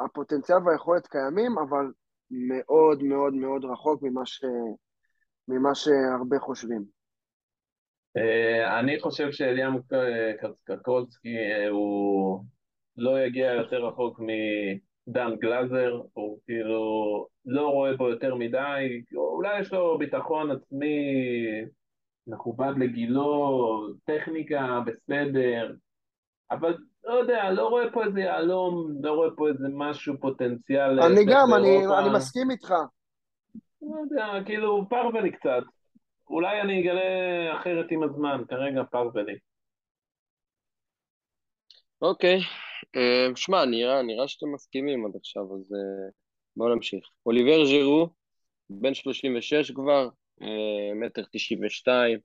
הפוטנציאל 0.00 0.58
והיכולת 0.66 1.06
קיימים, 1.06 1.58
אבל 1.58 1.92
מאוד 2.30 3.02
מאוד 3.02 3.34
מאוד 3.34 3.64
רחוק 3.64 4.02
ממה, 4.02 4.26
ש, 4.26 4.44
ממה 5.48 5.74
שהרבה 5.74 6.38
חושבים. 6.38 6.99
אה, 8.16 8.80
אני 8.80 9.00
חושב 9.00 9.32
שאליאם 9.32 9.72
קרקולסקי 10.64 11.36
אה, 11.36 11.68
הוא 11.68 12.44
לא 12.96 13.20
יגיע 13.20 13.52
יותר 13.52 13.86
רחוק 13.86 14.20
מדן 14.20 15.36
גלאזר, 15.40 16.00
הוא 16.12 16.38
כאילו 16.46 17.26
לא 17.46 17.68
רואה 17.68 17.96
בו 17.96 18.08
יותר 18.08 18.34
מדי, 18.34 19.02
אולי 19.14 19.60
יש 19.60 19.72
לו 19.72 19.98
ביטחון 19.98 20.50
עצמי 20.50 20.96
מכובד 22.26 22.72
לגילו, 22.78 23.86
טכניקה 24.04 24.80
בסדר, 24.86 25.74
אבל 26.50 26.76
לא 27.04 27.12
יודע, 27.12 27.50
לא 27.50 27.68
רואה 27.68 27.90
פה 27.92 28.04
איזה 28.04 28.20
יהלום, 28.20 28.92
לא 29.02 29.12
רואה 29.12 29.28
פה 29.36 29.48
איזה 29.48 29.66
משהו 29.72 30.14
פוטנציאל 30.20 31.00
אני 31.00 31.14
לצאת 31.14 31.26
גם, 31.28 31.54
אני. 31.54 31.86
אני 31.98 32.14
מסכים 32.14 32.50
איתך. 32.50 32.74
לא 33.82 33.96
יודע, 34.02 34.44
כאילו 34.46 34.86
פרוולי 34.88 35.32
קצת. 35.32 35.62
אולי 36.30 36.60
אני 36.60 36.80
אגלה 36.80 37.02
אחרת 37.60 37.86
עם 37.90 38.02
הזמן, 38.02 38.42
כרגע 38.48 38.82
פרוולי. 38.90 39.38
אוקיי. 42.02 42.38
אה, 42.96 43.26
שמע, 43.36 43.64
נראה, 43.64 44.02
נראה 44.02 44.28
שאתם 44.28 44.52
מסכימים 44.54 45.06
עד 45.06 45.16
עכשיו, 45.16 45.42
אז 45.42 45.72
אה, 45.72 46.10
בואו 46.56 46.74
נמשיך. 46.74 47.04
אוליבר 47.26 47.64
ז'ירו, 47.64 48.08
בן 48.70 48.94
36 48.94 49.70
כבר, 49.70 50.08
אה, 50.42 50.94
מטר 50.94 51.22
92, 51.32 52.18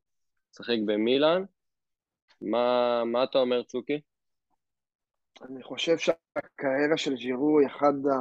משחק 0.52 0.78
במילאן. 0.86 1.44
מה, 2.42 3.04
מה 3.06 3.24
אתה 3.24 3.38
אומר, 3.38 3.64
צוקי? 3.64 4.02
אני 5.42 5.64
חושב 5.64 5.98
שהקריירה 5.98 6.98
של 6.98 7.18
ז'ירו 7.18 7.60
היא 7.60 7.68
אחד 7.68 7.94
ה... 8.14 8.16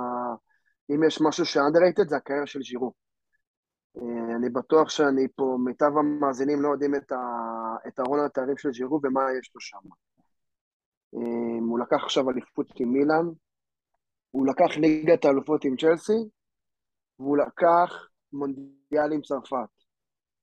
אם 0.90 1.06
יש 1.06 1.18
משהו 1.28 1.44
ש-underrated 1.44 2.08
זה 2.08 2.16
הקריירה 2.16 2.46
של 2.46 2.62
ז'ירו. 2.62 3.03
אה, 3.96 4.36
אני 4.36 4.50
בטוח 4.50 4.88
שאני 4.90 5.28
פה, 5.36 5.56
מיטב 5.64 5.98
המאזינים 5.98 6.62
לא 6.62 6.68
יודעים 6.68 6.94
את, 6.94 7.12
ה... 7.12 7.16
את 7.88 8.00
ארון 8.00 8.20
התארים 8.20 8.56
של 8.56 8.72
ז'ירו 8.72 9.00
ומה 9.02 9.22
יש 9.40 9.50
לו 9.54 9.60
שם. 9.60 9.88
אה, 11.14 11.58
הוא 11.68 11.78
לקח 11.78 12.04
עכשיו 12.04 12.30
אליפות 12.30 12.66
עם 12.80 12.92
מילאן, 12.92 13.26
הוא 14.30 14.46
לקח 14.46 14.76
ליגת 14.76 15.24
האלופות 15.24 15.64
עם 15.64 15.76
צ'לסי, 15.76 16.28
והוא 17.18 17.36
לקח 17.36 18.08
מונדיאל 18.32 19.12
עם 19.12 19.22
צרפת. 19.22 19.68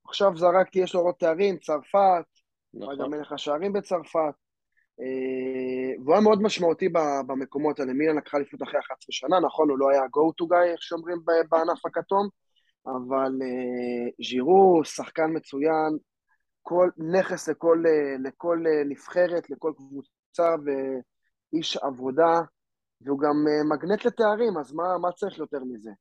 עכשיו 0.07 0.37
זרקתי, 0.37 0.79
יש 0.79 0.95
לו 0.95 1.01
עוד 1.01 1.15
תארים, 1.19 1.57
צרפת, 1.57 2.25
נכון. 2.73 2.97
גם 2.99 3.11
מלך 3.11 3.31
השערים 3.31 3.73
בצרפת. 3.73 4.33
אה, 4.99 6.03
והוא 6.03 6.13
היה 6.13 6.21
מאוד 6.21 6.41
משמעותי 6.41 6.89
במקומות 7.27 7.79
האלה. 7.79 7.93
מילן 7.93 8.17
לקחה 8.17 8.37
אליפות 8.37 8.63
אחרי 8.63 8.79
11 8.79 8.95
שנה, 9.09 9.39
נכון, 9.39 9.69
הוא 9.69 9.77
לא 9.77 9.89
היה 9.89 10.01
go 10.01 10.43
to 10.43 10.47
guy, 10.51 10.71
איך 10.71 10.81
שאומרים 10.81 11.17
בענף 11.49 11.85
הכתום, 11.85 12.27
אבל 12.85 13.31
אה, 13.41 14.25
ז'ירו, 14.29 14.81
שחקן 14.83 15.29
מצוין, 15.33 15.97
כל 16.61 16.89
נכס 16.97 17.49
לכל, 17.49 17.83
אה, 17.87 18.29
לכל 18.29 18.63
אה, 18.67 18.83
נבחרת, 18.89 19.49
לכל 19.49 19.73
קבוצה 19.75 20.55
ואיש 20.65 21.77
עבודה, 21.77 22.39
והוא 23.01 23.19
גם 23.19 23.35
מגנט 23.69 24.05
לתארים, 24.05 24.57
אז 24.57 24.73
מה, 24.73 24.97
מה 25.01 25.11
צריך 25.11 25.37
יותר 25.37 25.59
מזה? 25.59 25.91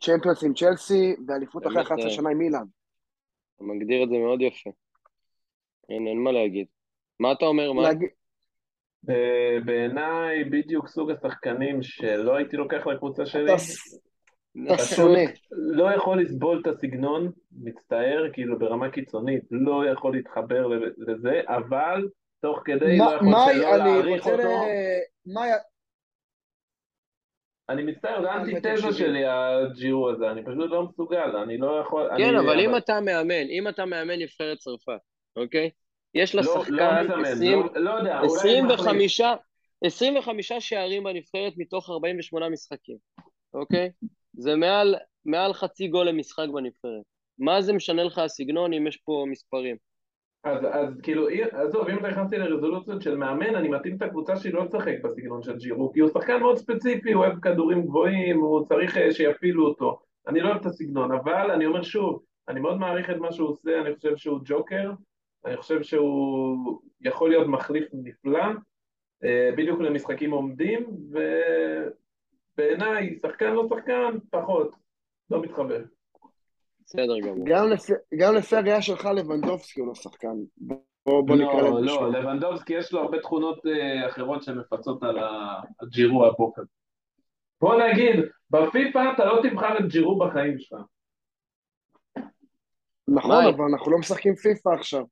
צ'מפיונס 0.00 0.44
עם 0.44 0.54
צ'לסי 0.54 1.16
ואליפות 1.26 1.62
אחרי 1.62 1.74
באמת, 1.74 1.86
11 1.86 2.04
אה, 2.04 2.10
שנה 2.10 2.30
עם 2.30 2.38
מילאן. 2.38 2.64
אתה 3.56 3.64
מגדיר 3.64 4.04
את 4.04 4.08
זה 4.08 4.14
מאוד 4.14 4.40
יפה. 4.40 4.70
אין, 5.88 6.06
אין 6.06 6.18
מה 6.18 6.32
להגיד. 6.32 6.66
מה 7.20 7.32
אתה 7.32 7.44
אומר, 7.44 7.72
מה? 7.72 7.88
אה, 9.08 9.58
בעיניי 9.64 10.44
בדיוק 10.44 10.88
סוג 10.88 11.10
השחקנים 11.10 11.82
שלא 11.82 12.36
הייתי 12.36 12.56
לוקח 12.56 12.86
לקבוצה 12.86 13.26
שלי, 13.26 13.44
אתה 13.44 13.62
אתה. 14.66 15.02
לא 15.50 15.94
יכול 15.94 16.22
לסבול 16.22 16.62
את 16.62 16.66
הסגנון, 16.66 17.30
מצטער, 17.52 18.24
כאילו 18.32 18.58
ברמה 18.58 18.90
קיצונית, 18.90 19.42
לא 19.50 19.86
יכול 19.86 20.16
להתחבר 20.16 20.66
לזה, 20.98 21.40
אבל 21.46 22.08
תוך 22.40 22.62
כדי 22.64 22.98
לא 22.98 23.04
יכול 23.04 23.28
שלא 23.28 23.74
אני 23.74 23.78
להעריך 23.78 24.24
רוצה 24.24 24.34
אותו. 24.34 24.42
ל... 24.42 25.32
מה... 25.32 25.42
אני 27.68 27.82
מצטער, 27.82 28.22
זה 28.22 28.30
האנטיתזה 28.30 28.92
שלי, 28.92 29.24
הג'ירו 29.26 30.10
הזה, 30.10 30.30
אני 30.30 30.42
פשוט 30.42 30.70
לא 30.70 30.82
מסוגל, 30.82 31.36
אני 31.42 31.58
לא 31.58 31.80
יכול... 31.80 32.08
כן, 32.18 32.24
אני, 32.24 32.38
אבל 32.38 32.60
אם 32.60 32.76
אתה 32.76 33.00
מאמן, 33.00 33.48
אם 33.50 33.68
אתה 33.68 33.84
מאמן 33.84 34.18
נבחרת 34.18 34.58
צרפת, 34.58 35.00
אוקיי? 35.36 35.70
יש 36.14 36.34
לה 36.34 36.42
לא, 36.42 36.54
שחקן 36.54 37.06
לא 37.06 37.16
מסמן, 37.16 37.32
20 37.32 37.58
לא, 37.58 37.80
לא 37.80 37.90
יודע, 37.90 38.20
אולי... 38.20 38.60
מחליף. 38.62 38.64
25, 38.64 39.20
25 39.84 40.52
שערים 40.52 41.04
בנבחרת 41.04 41.52
מתוך 41.56 41.90
48 41.90 42.48
משחקים, 42.48 42.96
אוקיי? 43.54 43.90
זה 44.38 44.56
מעל, 44.56 44.94
מעל 45.24 45.52
חצי 45.52 45.88
גול 45.88 46.08
למשחק 46.08 46.46
בנבחרת. 46.54 47.02
מה 47.38 47.62
זה 47.62 47.72
משנה 47.72 48.04
לך 48.04 48.18
הסגנון 48.18 48.72
אם 48.72 48.86
יש 48.86 48.96
פה 48.96 49.24
מספרים? 49.30 49.76
אז, 50.44 50.64
אז 50.72 51.00
כאילו, 51.02 51.28
אי- 51.28 51.42
עזוב, 51.42 51.88
אם 51.88 51.98
אתה 51.98 52.08
נכנסתי 52.08 52.38
לרזולוציות 52.38 53.02
של 53.02 53.16
מאמן, 53.16 53.54
אני 53.54 53.68
מתאים 53.68 53.96
את 53.96 54.02
הקבוצה 54.02 54.36
שלי 54.36 54.52
לא 54.52 54.64
לשחק 54.64 54.94
בסגנון 55.04 55.42
של 55.42 55.56
ג'ירו, 55.56 55.92
כי 55.92 56.00
הוא 56.00 56.10
שחקן 56.10 56.40
מאוד 56.40 56.56
ספציפי, 56.56 57.12
הוא 57.12 57.24
אוהב 57.24 57.40
כדורים 57.40 57.82
גבוהים, 57.86 58.40
הוא 58.40 58.66
צריך 58.66 58.96
אה, 58.96 59.12
שיפעילו 59.12 59.66
אותו. 59.68 60.00
אני 60.28 60.40
לא 60.40 60.48
אוהב 60.48 60.60
את 60.60 60.66
הסגנון, 60.66 61.12
אבל 61.12 61.50
אני 61.50 61.66
אומר 61.66 61.82
שוב, 61.82 62.22
אני 62.48 62.60
מאוד 62.60 62.76
מעריך 62.78 63.10
את 63.10 63.16
מה 63.16 63.32
שהוא 63.32 63.48
עושה, 63.48 63.80
אני 63.80 63.94
חושב 63.96 64.16
שהוא 64.16 64.40
ג'וקר, 64.44 64.92
אני 65.46 65.56
חושב 65.56 65.82
שהוא 65.82 66.80
יכול 67.00 67.30
להיות 67.30 67.46
מחליף 67.46 67.84
נפלא, 67.92 68.44
אה, 69.24 69.50
בדיוק 69.56 69.80
למשחקים 69.80 70.30
עומדים, 70.30 70.86
ובעיניי, 72.58 73.18
שחקן 73.26 73.52
לא 73.52 73.68
שחקן, 73.70 74.18
פחות, 74.30 74.70
לא 75.30 75.42
מתחבר. 75.42 75.82
בסדר 76.84 77.18
גמור. 77.22 77.44
גם 77.46 77.68
לפי- 77.70 77.92
גם 78.18 78.34
לפי 78.34 78.56
הראייה 78.56 78.82
שלך, 78.82 79.04
לבנדובסקי 79.16 79.80
הוא 79.80 79.88
לא 79.88 79.94
שחקן. 79.94 80.34
בוא 80.56 80.76
בוא 81.26 81.36
נקרא 81.36 81.52
לא, 81.52 81.62
להם 81.62 81.84
לא, 81.84 81.92
בשמו. 81.94 82.06
לבנדובסקי 82.06 82.72
יש 82.74 82.92
לו 82.92 83.00
הרבה 83.00 83.18
תכונות 83.20 83.66
אה, 83.66 84.06
אחרות 84.08 84.42
שמפצות 84.42 85.02
על 85.02 85.18
ה- 85.18 85.60
על 85.78 85.88
ג'ירו 85.88 86.26
הבוקר. 86.26 86.62
בוא 87.60 87.82
נגיד, 87.82 88.16
בפיפ"א 88.50 89.12
אתה 89.14 89.24
לא 89.24 89.40
תבחר 89.50 89.78
את 89.78 89.88
ג'ירו 89.88 90.18
בחיים 90.18 90.58
שלך. 90.58 90.78
נכון, 93.08 93.44
מאי. 93.44 93.54
אבל 93.54 93.64
אנחנו 93.72 93.92
לא 93.92 93.98
משחקים 93.98 94.34
פיפא 94.34 94.68
עכשיו. 94.68 95.04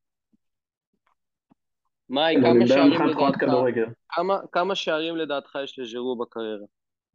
מאי, 2.08 2.36
כמה 2.42 2.66
שערים 2.66 2.92
לדעתך. 2.92 3.38
כמה, 4.08 4.38
כמה 4.52 4.74
שערים 4.74 5.16
לדעתך 5.16 5.58
יש 5.64 5.78
לז'ירו 5.78 6.16
בקריירה? 6.18 6.66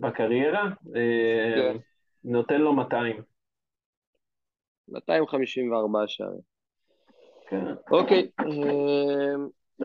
בקריירה, 0.02 0.64
אה, 0.96 1.54
כן. 1.56 1.78
נותן 2.24 2.62
לו 2.62 2.74
200. 2.74 3.22
254 4.88 6.00
שערים. 6.08 6.40
כן. 7.50 7.66
אוקיי, 7.92 8.28
אה, 8.40 8.46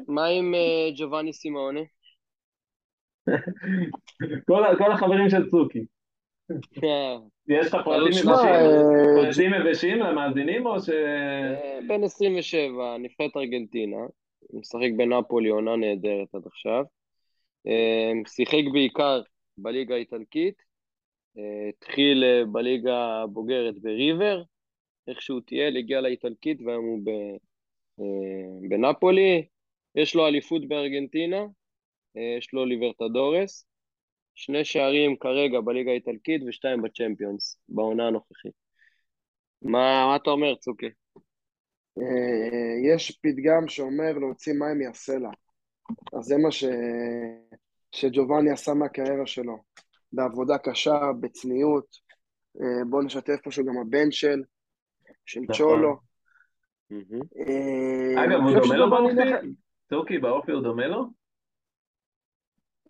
מה 0.08 0.26
עם 0.26 0.54
אה, 0.54 0.88
ג'ובאני 0.96 1.32
סימאונה? 1.32 1.80
כל 4.46 4.92
החברים 4.92 5.30
של 5.30 5.50
צוקי. 5.50 5.84
יש 7.48 7.74
לך 7.74 7.76
פרטים 7.84 9.54
יבשים? 9.54 9.98
למאזינים 9.98 10.66
או 10.66 10.80
ש... 10.80 10.90
בן 11.88 12.04
27, 12.04 12.98
נבחרת 12.98 13.36
ארגנטינה, 13.36 13.96
משחק 14.52 14.88
בנפולי, 14.96 15.48
עונה 15.48 15.76
נהדרת 15.76 16.34
עד 16.34 16.46
עכשיו. 16.46 16.84
שיחק 18.26 18.72
בעיקר 18.72 19.20
בליגה 19.58 19.94
האיטלקית, 19.94 20.62
אה, 21.38 21.68
התחיל 21.68 22.24
אה, 22.24 22.44
בליגה 22.52 23.22
הבוגרת 23.22 23.78
בריבר, 23.78 24.42
איכשהו 25.08 25.40
טייל, 25.40 25.76
הגיע 25.76 26.00
לאיטלקית 26.00 26.62
והיום 26.62 26.84
הוא 26.84 27.02
אה, 28.00 28.68
בנפולי. 28.68 29.46
יש 29.94 30.14
לו 30.14 30.26
אליפות 30.26 30.68
בארגנטינה, 30.68 31.44
יש 32.38 32.52
לו 32.52 32.64
ליברטדורס, 32.64 33.66
שני 34.34 34.64
שערים 34.64 35.16
כרגע 35.16 35.60
בליגה 35.60 35.90
האיטלקית 35.90 36.42
ושתיים 36.46 36.82
בצ'מפיונס, 36.82 37.58
בעונה 37.68 38.06
הנוכחית. 38.06 38.52
מה, 39.62 40.06
מה 40.06 40.16
אתה 40.16 40.30
אומר, 40.30 40.54
צוקי? 40.54 40.86
יש 42.92 43.18
פתגם 43.22 43.68
שאומר 43.68 44.12
להוציא 44.12 44.52
מים 44.52 44.78
מהסלע. 44.78 45.30
אז 46.12 46.24
זה 46.24 46.36
מה 46.36 46.52
ש... 46.52 46.64
שג'ובאני 47.96 48.50
עשה 48.50 48.74
מהקריירה 48.74 49.26
שלו. 49.26 49.58
בעבודה 50.12 50.58
קשה, 50.58 50.98
בצניעות. 51.20 51.86
אה, 52.60 52.84
בואו 52.90 53.02
נשתף 53.02 53.36
פה 53.44 53.50
שהוא 53.50 53.66
גם 53.66 53.78
הבן 53.78 54.10
של, 54.10 54.42
של 55.26 55.40
נכון. 55.40 55.56
צ'ולו. 55.56 55.96
אה, 56.92 58.24
אגב, 58.24 58.40
הוא 58.40 58.60
דומה 58.60 58.76
לו 58.76 58.90
באופי? 58.90 59.48
צוקי, 59.90 60.18
באופי 60.18 60.52
הוא 60.52 60.62
דומה 60.62 60.86
לו? 60.86 61.06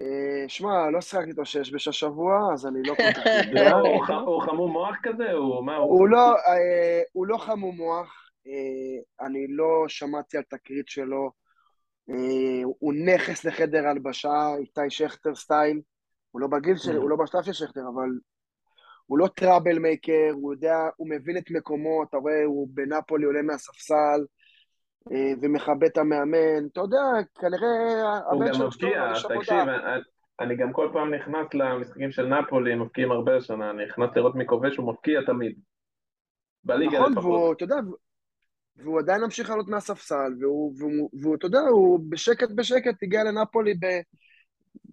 אה, 0.00 0.48
שמע, 0.48 0.90
לא 0.90 1.00
שיחקתי 1.00 1.30
איתו 1.30 1.44
שש 1.44 1.70
בש 1.70 1.88
השבוע, 1.88 2.52
אז 2.54 2.66
אני 2.66 2.78
לא 2.86 2.94
כל 2.94 3.12
כך 3.16 3.26
יודע. 3.48 3.72
הוא 4.26 4.42
חמום 4.42 4.72
מוח 4.72 4.96
כזה? 5.02 5.32
הוא 5.32 6.08
לא, 6.08 6.34
הוא 7.12 7.26
לא 7.26 7.36
חמום 7.38 7.76
מוח, 7.76 8.30
אני 9.20 9.46
לא 9.48 9.84
שמעתי 9.88 10.36
על 10.36 10.42
תקרית 10.42 10.88
שלו. 10.88 11.45
אה, 12.10 12.14
הוא 12.78 12.94
נכס 13.06 13.44
לחדר 13.44 13.86
הלבשה, 13.86 14.54
איתי 14.58 14.80
שכטר 14.88 15.34
סטייל. 15.34 15.80
הוא 16.30 16.40
לא 16.40 16.46
בגיל 16.46 16.76
של, 16.76 16.92
Mm. 16.96 17.00
הוא 17.00 17.10
לא 17.10 17.16
בשלב 17.16 17.42
של 17.42 17.52
שכטר, 17.52 17.80
אבל 17.94 18.08
הוא 19.06 19.18
לא 19.18 19.26
טראבל 19.36 19.78
מייקר, 19.78 20.30
הוא 20.32 20.54
יודע, 20.54 20.76
הוא 20.96 21.10
מבין 21.10 21.36
את 21.38 21.50
מקומו, 21.50 22.02
אתה 22.08 22.16
רואה, 22.16 22.44
הוא 22.44 22.68
בנפולי 22.70 23.24
עולה 23.26 23.42
מהספסל 23.42 24.20
אה, 25.12 25.32
ומכבד 25.42 25.84
את 25.84 25.98
המאמן. 25.98 26.66
אתה 26.72 26.80
יודע, 26.80 26.98
כנראה 27.40 28.18
הוא 28.30 28.44
גם 28.44 28.66
מבקיע, 28.66 29.12
תקשיב. 29.38 29.56
אני- 30.40 30.56
גם 30.56 30.72
כל 30.72 30.90
פעם 30.92 31.14
נכנס 31.14 31.46
למשחקים 31.54 32.10
של 32.10 32.26
נפולי, 32.26 32.74
מבקיעים 32.74 33.12
הרבה 33.12 33.36
השנה, 33.36 33.70
אני 33.70 33.84
נכנס 33.86 34.10
לראות 34.16 34.34
מי 34.34 34.46
כובש, 34.46 34.76
הוא 34.76 34.92
מבקיע 34.92 35.20
תמיד. 35.26 35.58
בליגה 36.64 36.98
נכון, 36.98 37.12
לפחות. 37.12 37.24
והוא, 37.24 37.52
אתה 37.52 37.64
יודע, 37.64 37.74
והוא 38.76 38.98
עדיין 38.98 39.20
ממשיך 39.20 39.50
לעלות 39.50 39.68
מהספסל, 39.68 40.32
והוא, 40.40 40.72
והוא, 40.78 41.10
והוא, 41.22 41.36
אתה 41.36 41.46
יודע, 41.46 41.60
הוא 41.60 42.00
בשקט 42.08 42.48
בשקט 42.54 43.02
הגיע 43.02 43.24
לנפולי 43.24 43.74
ב... 43.74 43.84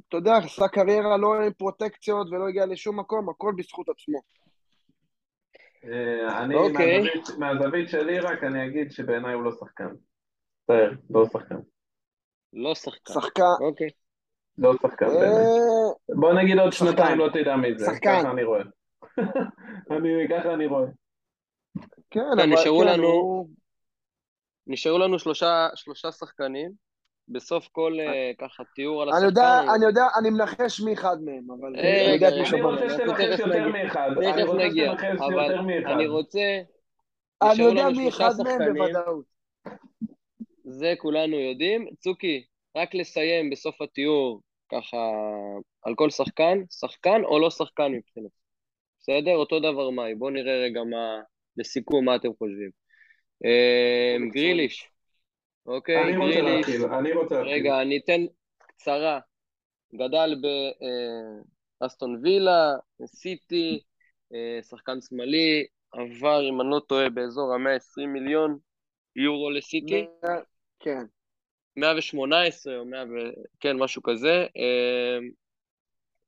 אתה 0.10 0.18
יודע, 0.18 0.38
עשה 0.38 0.68
קריירה 0.68 1.18
לא 1.18 1.34
עם 1.46 1.54
פרוטקציות 1.54 2.28
ולא 2.32 2.48
הגיע 2.50 2.66
לשום 2.66 3.00
מקום, 3.00 3.30
הכל 3.30 3.54
בזכות 3.58 3.90
עצמו. 3.90 4.20
אה, 5.86 6.44
אני, 6.44 6.56
אוקיי. 6.56 7.02
מהזווית- 7.40 7.90
שלי 7.90 8.20
רק 8.20 8.44
אני 8.44 8.68
אגיד 8.68 8.92
שבעיניי 8.92 9.34
הוא 9.34 9.44
לא 9.44 9.52
שחקן. 9.52 9.88
מצטער, 10.64 10.92
לא 11.10 11.26
שחקן. 11.26 11.56
לא 12.54 12.76
שחקן. 12.76 13.14
שחקן, 13.14 13.44
אוקיי. 13.62 13.90
לא 14.58 14.74
שחקן. 14.82 15.06
אה, 15.06 16.16
בוא 16.20 16.34
נגיד 16.34 16.58
עוד 16.60 16.72
שחקן. 16.72 16.92
שנתיים 16.92 17.18
לא 17.20 17.30
תדע 17.34 17.56
מי 17.56 17.78
זה, 17.78 17.86
שחקן. 17.86 18.20
ככה 18.22 18.32
אני 18.32 18.44
רואה. 18.44 18.62
אני, 19.92 20.10
ככה 20.30 20.54
אני 20.54 20.66
רואה. 20.66 20.86
כן, 21.78 21.82
כן, 22.12 22.26
אבל 22.38 22.46
נשארו 22.46 22.80
כן, 22.80 22.88
לנו- 22.88 23.08
הוא... 23.08 23.50
נשארו 24.68 24.98
לנו 24.98 25.20
שלושה, 25.20 25.68
שלושה 25.76 26.12
שחקנים. 26.12 26.72
בסוף 27.28 27.68
כל 27.72 27.98
אה, 28.00 28.32
ככה 28.40 28.64
תיאור 28.76 29.02
על 29.02 29.10
אני 29.10 29.18
השחקן. 29.18 29.30
יודע, 29.30 29.60
הוא- 29.60 29.76
אני 29.76 29.86
יודע, 29.86 30.04
אני 30.20 30.30
מנחש 30.30 30.82
מי 30.82 30.94
אחד 30.94 31.18
מהם, 31.26 31.52
אבל 31.52 31.74
רגע, 31.80 32.28
אני 32.28 32.38
יודע 32.38 32.50
אני. 32.54 32.62
רוצה 32.62 32.90
שתנחש 32.90 33.40
יותר. 33.40 33.68
מאחד. 33.68 34.10
תכף 34.16 34.34
אני 34.34 34.44
רוצה 34.44 34.66
נגיע, 34.66 34.92
שתנחש 34.92 35.22
אבל 35.22 35.44
יותר 35.44 35.62
מאחד. 35.62 35.90
אני 35.94 36.08
רוצה... 36.08 36.40
אני 37.44 37.64
יודע 37.64 37.90
מי 37.98 38.10
אחד 38.10 38.30
מהם. 38.44 38.74
בוודאות. 38.74 39.26
זה 40.64 40.94
כולנו 40.98 41.40
יודעים. 41.40 41.88
צוקי, 42.00 42.44
רק 42.78 42.96
לסיים 42.96 43.50
בסוף 43.50 43.82
התיאור, 43.82 44.42
ככה, 44.72 44.98
על 45.84 45.96
כל 45.96 46.10
שחקן, 46.10 46.58
שחקן 46.80 47.22
או 47.24 47.40
לא 47.40 47.50
שחקן 47.50 47.92
מבחינת. 47.92 48.32
בסדר? 49.00 49.36
אותו 49.36 49.60
דבר 49.60 49.90
מאי. 49.90 50.16
בואו 50.16 50.30
נראה 50.30 50.54
רגע 50.64 50.84
מה, 50.84 51.20
לסיכום, 51.58 52.06
מה 52.06 52.16
אתם 52.16 52.30
חושבים. 52.38 52.83
אה, 53.46 54.16
גריליש, 54.34 54.90
אוקיי? 55.66 56.04
אני 56.04 56.18
רוצה 56.18 56.42
גריליש. 56.42 56.68
להתחיל, 56.68 56.86
אני 56.86 57.12
רוצה 57.12 57.36
להתחיל. 57.36 57.54
רגע, 57.54 57.82
אני 57.82 57.98
אתן 57.98 58.22
קצרה. 58.58 59.20
גדל 59.96 60.36
באסטון 61.82 62.20
וילה, 62.24 62.74
סיטי, 63.06 63.80
אה, 64.34 64.60
שחקן 64.64 65.02
שמאלי, 65.02 65.66
עבר, 65.92 66.50
אם 66.50 66.62
אני 66.62 66.70
לא 66.70 66.82
טועה, 66.88 67.10
באזור 67.10 67.54
ה-120 67.54 68.08
מיליון 68.08 68.58
יורו 69.16 69.50
לסיטי. 69.50 70.06
כן. 70.80 71.04
118 71.76 72.78
או 72.78 72.86
100 72.86 73.04
ו... 73.04 73.08
כן, 73.60 73.78
משהו 73.78 74.04
כזה. 74.04 74.46
אה, 74.58 75.18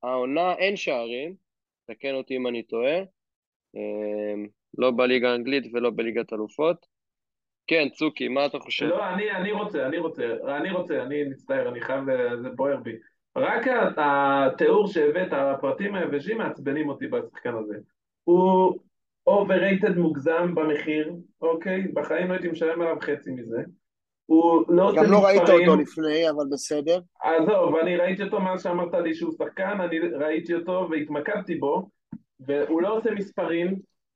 העונה 0.03 0.53
אין 0.53 0.75
שערים, 0.75 1.35
תקן 1.87 2.13
אותי 2.13 2.35
אם 2.37 2.47
אני 2.47 2.63
טועה. 2.63 2.97
אה, 3.75 4.33
לא 4.77 4.91
בליגה 4.91 5.31
האנגלית 5.31 5.63
ולא 5.73 5.89
בליגת 5.95 6.33
אלופות. 6.33 6.85
כן, 7.67 7.87
צוקי, 7.93 8.27
מה 8.27 8.45
אתה 8.45 8.59
חושב? 8.59 8.85
לא, 8.85 9.09
אני, 9.09 9.31
אני 9.31 9.51
רוצה, 9.51 9.85
אני 9.85 9.97
רוצה, 9.97 10.23
אני 10.57 10.71
רוצה, 10.71 11.03
אני 11.03 11.23
מצטער, 11.23 11.69
אני 11.69 11.81
חייב, 11.81 12.03
זה 12.41 12.49
בוער 12.49 12.77
בי. 12.77 12.91
רק 13.37 13.67
התיאור 13.97 14.87
שהבאת, 14.87 15.27
הפרטים 15.31 15.95
היבשים 15.95 16.37
מעצבנים 16.37 16.89
אותי 16.89 17.07
בשחקן 17.07 17.55
הזה. 17.55 17.75
הוא 18.23 18.75
overrated 19.29 19.99
מוגזם 19.99 20.55
במחיר, 20.55 21.13
אוקיי? 21.41 21.81
בחיים 21.93 22.27
לא 22.27 22.33
הייתי 22.33 22.47
משלם 22.47 22.81
עליו 22.81 22.97
חצי 23.01 23.31
מזה. 23.31 23.57
הוא 24.25 24.63
לא 24.69 24.89
עושה 24.89 25.03
גם 25.03 25.11
לא 25.11 25.25
ראית 25.25 25.41
מספרים. 25.41 25.69
אותו 25.69 25.81
לפני, 25.81 26.29
אבל 26.29 26.45
בסדר. 26.51 26.99
עזוב, 27.21 27.75
אני 27.75 27.97
ראיתי 27.97 28.23
אותו 28.23 28.39
מאז 28.39 28.63
שאמרת 28.63 28.93
לי 28.93 29.15
שהוא 29.15 29.31
שחקן, 29.31 29.81
אני 29.81 29.99
ראיתי 29.99 30.53
אותו 30.53 30.87
והתמקדתי 30.91 31.55
בו, 31.55 31.89
והוא 32.39 32.81
לא 32.81 32.97
עושה 32.97 33.11
מספרים, 33.11 33.75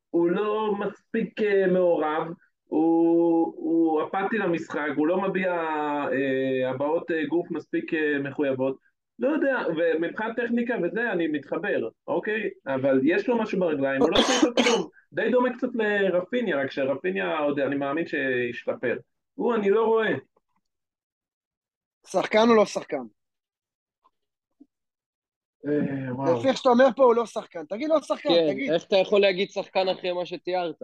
הוא 0.09 0.29
לא 0.29 0.75
מספיק 0.79 1.41
אה, 1.41 1.67
מעורב, 1.67 2.27
הוא, 2.70 3.53
הוא 3.57 4.03
אפאתי 4.03 4.38
למשחק, 4.38 4.89
הוא 4.95 5.07
לא 5.07 5.22
מביע 5.22 5.53
אה, 5.53 6.70
הבעות 6.70 7.11
אה, 7.11 7.26
גוף 7.26 7.51
מספיק 7.51 7.93
אה, 7.93 8.20
מחויבות. 8.20 8.78
לא 9.20 9.28
יודע, 9.28 9.57
ומבחינת 9.78 10.36
טכניקה 10.36 10.76
וזה, 10.84 11.11
אני 11.11 11.28
מתחבר, 11.28 11.89
אוקיי? 12.07 12.49
אבל 12.67 12.99
יש 13.03 13.28
לו 13.28 13.38
משהו 13.38 13.59
ברגליים, 13.59 14.01
הוא 14.01 14.09
לא 14.11 14.17
עושה 14.17 14.34
איתו 14.34 14.63
כלום. 14.63 14.89
די 15.13 15.32
דומה 15.32 15.53
קצת 15.57 15.67
לרפיניה, 15.74 16.57
רק 16.61 16.72
שרפיניה 16.72 17.38
עוד, 17.38 17.59
אני 17.59 17.76
מאמין 17.76 18.05
שישתפר. 18.07 18.97
הוא, 19.36 19.55
אני 19.55 19.70
לא 19.70 19.86
רואה. 19.86 20.13
שחקן 22.07 22.49
או 22.49 22.55
לא 22.55 22.65
שחקן? 22.65 23.03
אה. 25.67 26.38
לפי 26.38 26.47
איך 26.47 26.57
שאתה 26.57 26.70
אומר 26.70 26.88
פה, 26.95 27.03
הוא 27.03 27.15
לא 27.15 27.26
שחקן. 27.26 27.65
תגיד 27.65 27.89
לא 27.89 28.01
שחקן, 28.01 28.30
כן, 28.30 28.53
תגיד. 28.53 28.72
איך 28.72 28.84
אתה 28.84 28.95
יכול 28.95 29.22
להגיד 29.22 29.49
שחקן 29.49 29.89
אחרי 29.89 30.13
מה 30.13 30.26
שתיארת? 30.26 30.82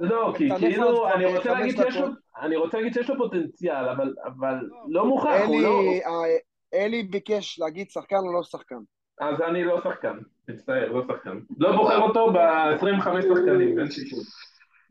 לא, 0.00 0.32
כי 0.36 0.46
אתה 0.46 0.58
כאילו, 0.58 1.08
אני 1.08 1.36
רוצה 1.36 1.52
להגיד 1.52 1.76
שיש 1.76 1.96
לו. 1.96 2.06
אני 2.40 2.56
רוצה 2.56 2.78
להגיד 2.78 2.94
שיש 2.94 3.10
לו 3.10 3.16
פוטנציאל, 3.16 3.88
אבל, 3.88 4.14
אבל 4.24 4.68
לא 4.88 5.06
מוכח, 5.06 5.40
הוא 5.46 5.54
אלי, 5.54 5.62
לא... 5.62 5.80
אה, 6.06 6.38
אלי 6.74 7.02
ביקש 7.02 7.58
להגיד 7.60 7.90
שחקן 7.90 8.16
או 8.16 8.32
לא 8.32 8.42
שחקן. 8.42 8.78
אז 9.20 9.40
אני 9.40 9.64
לא 9.64 9.80
שחקן, 9.84 10.18
מצטער, 10.48 10.92
לא 10.92 11.02
שחקן. 11.08 11.38
לא 11.58 11.76
בוחר 11.76 11.98
אותו 11.98 12.32
ב-25 12.32 13.22
שחקנים, 13.22 13.78
אין 13.78 13.90
סיכוי. 13.90 14.24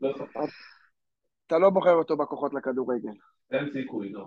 לא 0.00 0.12
שחקן, 0.18 0.40
אתה 1.46 1.58
לא 1.58 1.70
בוחר 1.70 1.94
אותו 1.94 2.16
בכוחות 2.16 2.54
לכדורגל. 2.54 3.12
אין 3.50 3.72
סיכוי, 3.72 4.12
לא. 4.12 4.26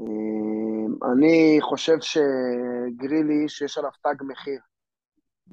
אה, 0.00 1.12
אני 1.12 1.58
חושב 1.60 1.96
שגרילי, 2.00 3.48
שיש 3.48 3.78
עליו 3.78 3.90
תג 4.02 4.22
מחיר, 4.28 4.60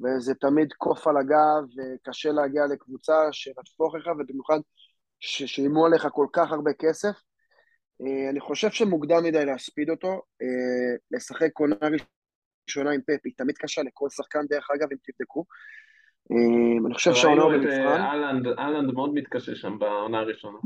וזה 0.00 0.34
תמיד 0.34 0.72
קוף 0.72 1.06
על 1.06 1.16
הגב, 1.16 1.62
וקשה 1.76 2.32
להגיע 2.32 2.62
לקבוצה 2.72 3.14
שתתפוך 3.32 3.94
לך, 3.94 4.06
ובמיוחד 4.06 4.58
ששילמו 5.20 5.86
עליך 5.86 6.08
כל 6.12 6.26
כך 6.32 6.52
הרבה 6.52 6.70
כסף. 6.72 7.16
אה, 8.00 8.30
אני 8.30 8.40
חושב 8.40 8.70
שמוקדם 8.70 9.24
מדי 9.24 9.44
להספיד 9.44 9.90
אותו, 9.90 10.22
אה, 10.42 10.96
לשחק 11.10 11.58
עונה 11.58 11.76
ראשונה 12.68 12.90
עם 12.90 13.00
פפ, 13.00 13.20
היא 13.24 13.32
תמיד 13.36 13.58
קשה 13.58 13.82
לכל 13.82 14.10
שחקן, 14.10 14.46
דרך 14.50 14.70
אגב, 14.70 14.88
אם 14.92 14.96
תבדקו. 15.02 15.44
אה, 16.32 16.86
אני 16.86 16.94
חושב 16.94 17.14
שהעונה 17.14 17.42
הוא 17.42 17.52
במבחן. 17.52 17.72
אה, 17.72 18.04
אהלנד, 18.04 18.46
אהלנד 18.58 18.92
מאוד 18.92 19.14
מתקשה 19.14 19.54
שם 19.54 19.78
בעונה 19.78 20.18
הראשונה. 20.18 20.58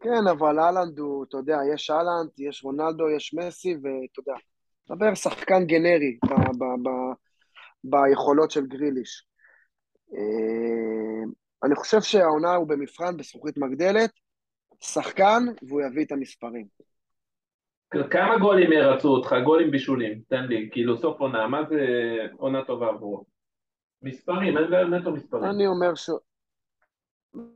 כן, 0.00 0.26
אבל 0.30 0.58
אהלנד 0.58 0.98
הוא, 0.98 1.24
אתה 1.28 1.36
יודע, 1.36 1.56
יש 1.74 1.90
אהלנד, 1.90 2.30
יש 2.38 2.64
רונלדו, 2.64 3.10
יש 3.16 3.34
מסי, 3.34 3.74
ואתה 3.74 4.20
יודע, 4.20 4.40
דבר 4.88 5.14
שחקן 5.14 5.64
גנרי 5.64 6.18
ב- 6.24 6.58
ב- 6.58 6.88
ב- 6.88 7.14
ביכולות 7.84 8.50
של 8.50 8.66
גריליש. 8.66 9.26
אה, 10.14 11.24
אני 11.64 11.74
חושב 11.74 12.00
שהעונה 12.00 12.54
הוא 12.54 12.68
במבחן 12.68 13.16
בזכוכית 13.16 13.58
מגדלת, 13.58 14.10
שחקן, 14.80 15.42
והוא 15.68 15.82
יביא 15.82 16.04
את 16.04 16.12
המספרים. 16.12 16.66
כמה 18.10 18.38
גולים 18.38 18.72
ירצו 18.72 19.08
אותך? 19.08 19.34
גולים 19.44 19.70
בישולים, 19.70 20.20
תן 20.28 20.44
לי, 20.44 20.68
כאילו 20.72 20.96
סוף 20.96 21.20
עונה, 21.20 21.46
מה 21.46 21.64
זה 21.68 21.78
עונה 22.36 22.64
טובה 22.64 22.88
עבורו? 22.88 23.24
מספרים, 24.02 24.58
אין 24.58 24.70
בעיה 24.70 24.84
נטו 24.84 25.12
מספרים. 25.12 25.44
אני 25.44 25.66
אומר 25.66 25.94
ש... 25.94 26.10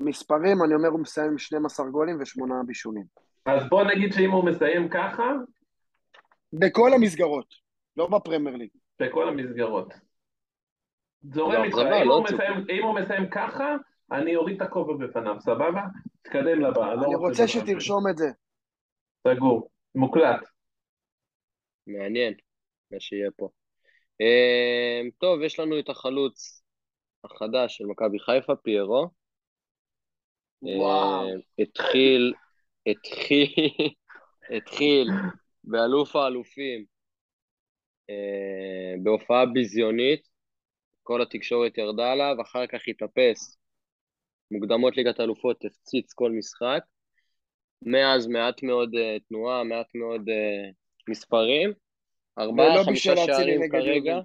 מספרים, 0.00 0.62
אני 0.64 0.74
אומר 0.74 0.88
הוא 0.88 1.00
מסיים 1.00 1.30
עם 1.30 1.38
12 1.38 1.90
גולים 1.90 2.16
ושמונה 2.20 2.54
בישולים. 2.66 3.04
אז 3.46 3.68
בוא 3.68 3.84
נגיד 3.84 4.12
שאם 4.12 4.30
הוא 4.30 4.44
מסיים 4.44 4.88
ככה, 4.88 5.32
בכל 6.52 6.90
המסגרות, 6.94 7.54
לא 7.96 8.06
בפרמייר 8.06 8.56
ליג. 8.56 8.68
בכל 9.00 9.28
המסגרות. 9.28 10.07
זורם 11.22 11.52
לא, 11.52 11.64
איתך, 11.64 11.76
אם 11.78 12.08
לא 12.08 12.14
הוא. 12.14 12.24
מסיים- 12.24 12.66
אם 12.70 12.82
הוא 12.84 12.94
מסיים 13.00 13.30
ככה, 13.30 13.76
אני 14.12 14.36
אוריד 14.36 14.62
את 14.62 14.68
הכובע 14.68 15.06
בפניו, 15.06 15.36
סבבה? 15.40 15.82
תתקדם 16.22 16.60
לבא. 16.60 16.94
לא 16.94 17.04
אני 17.06 17.14
רוצה 17.14 17.48
שתרשום 17.48 18.04
את 18.10 18.16
זה. 18.18 18.26
סגור, 19.28 19.70
מוקלט. 19.94 20.40
מעניין, 21.86 22.34
מה 22.90 23.00
שיהיה 23.00 23.30
פה. 23.36 23.48
אה, 24.20 25.00
טוב, 25.18 25.42
יש 25.42 25.60
לנו 25.60 25.78
את 25.78 25.88
החלוץ 25.88 26.62
החדש 27.24 27.76
של 27.76 27.84
מכבי 27.86 28.18
חיפה, 28.18 28.56
פיירו. 28.56 29.08
וואו. 30.62 31.28
אה, 31.28 31.34
התחיל, 31.58 32.34
התחיל, 32.86 33.46
התחיל 34.56 35.08
באלוף 35.64 36.16
האלופים, 36.16 36.84
אה, 38.10 38.94
בהופעה 39.02 39.46
ביזיונית, 39.46 40.27
כל 41.08 41.22
התקשורת 41.22 41.78
ירדה 41.78 42.12
עליו, 42.12 42.36
אחר 42.42 42.66
כך 42.66 42.80
התאפס, 42.88 43.58
מוקדמות 44.50 44.96
ליגת 44.96 45.20
האלופות, 45.20 45.64
הפציץ 45.64 46.12
כל 46.12 46.32
משחק, 46.32 46.80
מאז 47.82 48.26
מעט 48.26 48.62
מאוד 48.62 48.94
אה, 48.94 49.16
תנועה, 49.28 49.64
מעט 49.64 49.86
מאוד 49.94 50.28
אה, 50.28 50.70
מספרים, 51.08 51.72
ארבעה, 52.38 52.84
חמישה 52.84 53.16
שערים 53.16 53.60
כרגע. 53.70 54.18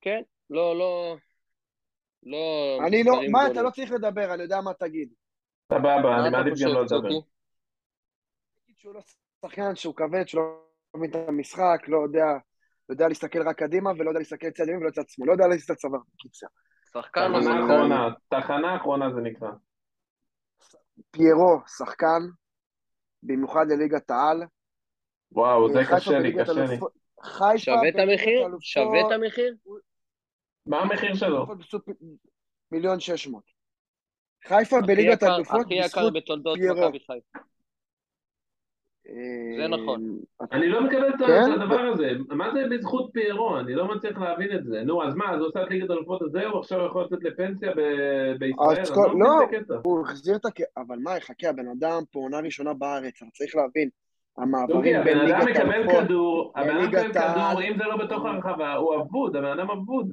כן, 0.00 0.22
לא, 0.50 0.78
לא, 0.78 1.16
לא 2.22 2.78
אני 2.86 3.04
לא, 3.04 3.12
מה. 3.30 3.46
אתה 3.46 3.62
לא 3.62 3.70
צריך 3.70 3.92
לדבר, 3.92 4.34
אני 4.34 4.42
יודע 4.42 4.60
מה 4.60 4.74
תגיד. 4.74 5.08
סבבה, 5.72 6.20
אני 6.20 6.30
מעדיף 6.30 6.54
גם 6.62 6.68
לא 6.68 6.84
לדבר. 6.84 7.00
צוקי? 7.00 7.28
תגיד 8.64 8.78
שהוא 8.78 8.94
לא 8.94 9.00
שחקן, 9.40 9.76
שהוא 9.76 9.94
כבד, 9.94 10.28
שהוא 10.28 10.42
לא 10.42 11.00
מבין 11.00 11.10
את 11.10 11.28
המשחק, 11.28 11.88
לא 11.88 11.98
יודע, 11.98 12.26
יודע 12.90 13.08
להסתכל 13.08 13.48
רק 13.48 13.58
קדימה, 13.58 13.90
ולא 13.90 14.10
יודע 14.10 14.18
להסתכל 14.18 14.50
צד 14.50 14.68
ימין 14.68 14.82
ולא 14.82 14.90
צד 14.90 15.08
שמאל, 15.08 15.28
לא 15.28 15.32
יודע 15.32 15.44
את 15.64 15.70
הצוואר, 15.70 16.00
בקיצר. 16.14 16.46
שחקן? 16.92 17.32
אחרונה, 17.34 18.08
תחנה 18.28 18.76
אחרונה 18.76 19.14
זה 19.14 19.20
נקרא. 19.20 19.48
פיירו, 21.10 21.60
שחקן, 21.78 22.22
במיוחד 23.22 23.66
לליגת 23.68 24.10
העל. 24.10 24.42
וואו, 25.32 25.72
זה 25.72 25.80
קשה 25.90 26.18
לי, 26.18 26.32
קשה 26.38 26.52
לי. 26.52 26.78
שווה 27.58 27.88
את 27.88 27.94
המחיר? 27.98 28.48
שווה 28.60 29.00
את 29.06 29.12
המחיר? 29.12 29.54
מה 30.66 30.80
המחיר 30.80 31.14
שלו? 31.14 31.46
בזכות 31.46 31.84
מיליון 32.72 33.00
שש 33.00 33.26
מאות. 33.26 33.52
חיפה 34.44 34.76
בליגת 34.86 35.22
האלופות 35.22 35.60
הכי 35.64 35.74
יקר 35.74 35.86
בזכות 35.86 36.12
בתולדות 36.12 36.58
פיירו. 36.58 36.88
מכבי 36.88 36.98
חיפה. 36.98 37.38
זה 39.56 39.68
נכון. 39.68 40.18
אני 40.52 40.68
לא 40.68 40.84
מקבל 40.84 41.08
את 41.08 41.14
כן? 41.18 41.52
את 41.54 41.60
הדבר 41.60 41.80
הזה. 41.80 42.10
מה 42.28 42.52
זה 42.54 42.64
בזכות 42.70 43.10
פיירו? 43.12 43.58
אני 43.58 43.74
לא 43.74 43.94
מצליח 43.94 44.18
להבין 44.18 44.56
את 44.56 44.64
זה. 44.64 44.82
נו, 44.82 45.04
אז 45.04 45.14
מה, 45.14 45.30
אז 45.30 45.38
הוא 45.38 45.48
עושה 45.48 45.62
את 45.62 45.70
ליגת 45.70 45.90
אלופות 45.90 46.22
הזה, 46.22 46.46
הוא 46.46 46.60
עכשיו 46.60 46.86
יכול 46.86 47.04
לצאת 47.04 47.18
לפנסיה 47.22 47.70
ב- 47.76 48.32
בישראל? 48.38 48.84
לא. 49.18 49.78
הוא 49.84 50.00
החזיר 50.00 50.36
את 50.36 50.44
הכ... 50.44 50.60
אבל 50.76 50.96
מה, 51.02 51.10
חכה, 51.20 51.48
הבן 51.48 51.68
אדם 51.68 52.02
פה 52.12 52.20
עונה 52.20 52.38
ראשונה 52.38 52.74
בארץ, 52.74 53.22
אתה 53.22 53.30
צריך 53.32 53.56
להבין, 53.56 53.88
המעברים 54.38 54.96
הבן 54.96 55.04
בין 55.04 55.18
אדם 55.18 55.46
ליגת 55.46 55.58
מקבל 55.58 55.72
האלופות, 55.72 56.04
כדור, 56.04 56.52
הבן 56.56 56.76
אדם 56.76 56.88
מקבל 56.88 57.12
כדור. 57.12 57.62
אם 57.62 57.76
זה 57.78 57.84
לא 57.84 57.96
בתוך 57.96 58.24
הרחבה, 58.24 58.74
הוא 58.74 58.94
אבוד, 58.96 59.36
הבן 59.36 59.58
אדם 59.58 59.70
אבוד. 59.70 60.12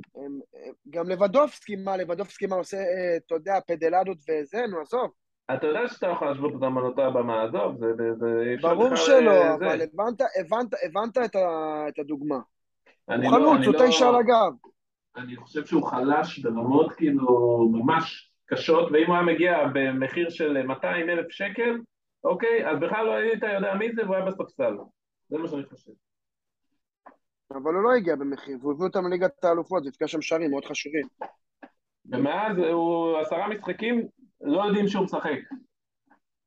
גם 0.89 1.09
לבדובסקי, 1.09 1.75
מה, 1.75 1.97
לבדובסקי 1.97 2.45
מה 2.45 2.55
עושה, 2.55 2.77
אה, 2.77 3.17
אתה 3.25 3.35
יודע, 3.35 3.53
פדלדות 3.67 4.17
וזה, 4.17 4.57
נו, 4.71 4.81
עזוב. 4.81 5.11
אתה 5.53 5.67
יודע 5.67 5.87
שאתה 5.87 6.07
יכול 6.07 6.27
להשוות 6.27 6.53
אותם 6.53 6.77
על 6.77 6.83
אותה 6.85 7.09
במה, 7.09 7.43
עזוב, 7.43 7.77
זה... 8.19 8.55
ברור 8.61 8.95
שלא, 8.95 9.31
אה, 9.31 9.53
אבל 9.55 9.77
זה. 9.77 9.83
הבנת, 9.93 10.21
הבנת, 10.39 10.73
הבנת 10.85 11.17
את 11.17 11.35
ה- 11.35 11.85
את 11.89 11.99
הדוגמה. 11.99 12.39
הוא 13.05 13.15
לא- 13.15 13.29
חלוץ, 13.29 13.65
הוא 13.65 13.73
לא- 13.73 13.87
תשע 13.87 14.07
על 14.07 14.15
הגב. 14.15 14.53
אני 15.15 15.35
חושב 15.35 15.65
שהוא 15.65 15.83
חלש 15.87 16.39
ברמות 16.39 16.93
כאילו 16.93 17.59
ממש 17.71 18.31
קשות, 18.45 18.91
ואם 18.91 19.07
הוא 19.07 19.15
היה 19.15 19.23
מגיע 19.23 19.57
במחיר 19.73 20.29
של 20.29 20.63
200 20.67 21.09
אלף 21.09 21.25
שקל, 21.29 21.77
אוקיי, 22.23 22.69
אז 22.69 22.79
בכלל 22.79 23.05
לא 23.05 23.11
היית 23.11 23.43
יודע 23.43 23.73
מי 23.73 23.95
זה 23.95 24.01
והוא 24.03 24.15
היה 24.15 24.25
בספסל. 24.25 24.77
זה 25.29 25.37
מה 25.37 25.47
שאני 25.47 25.63
חושב. 25.65 25.91
אבל 27.51 27.73
הוא 27.75 27.83
לא 27.83 27.91
הגיע 27.97 28.15
במחיר, 28.15 28.57
והוא 28.61 28.73
הביא 28.73 28.85
אותם 28.85 29.07
לליגת 29.07 29.43
האלופות, 29.43 29.83
והבקיע 29.85 30.07
שם 30.07 30.21
שערים 30.21 30.51
מאוד 30.51 30.65
חשובים. 30.65 31.07
ומאז 32.11 32.57
הוא 32.57 33.17
עשרה 33.17 33.49
משחקים, 33.49 34.07
לא 34.41 34.63
יודעים 34.65 34.87
שהוא 34.87 35.03
משחק. 35.03 35.39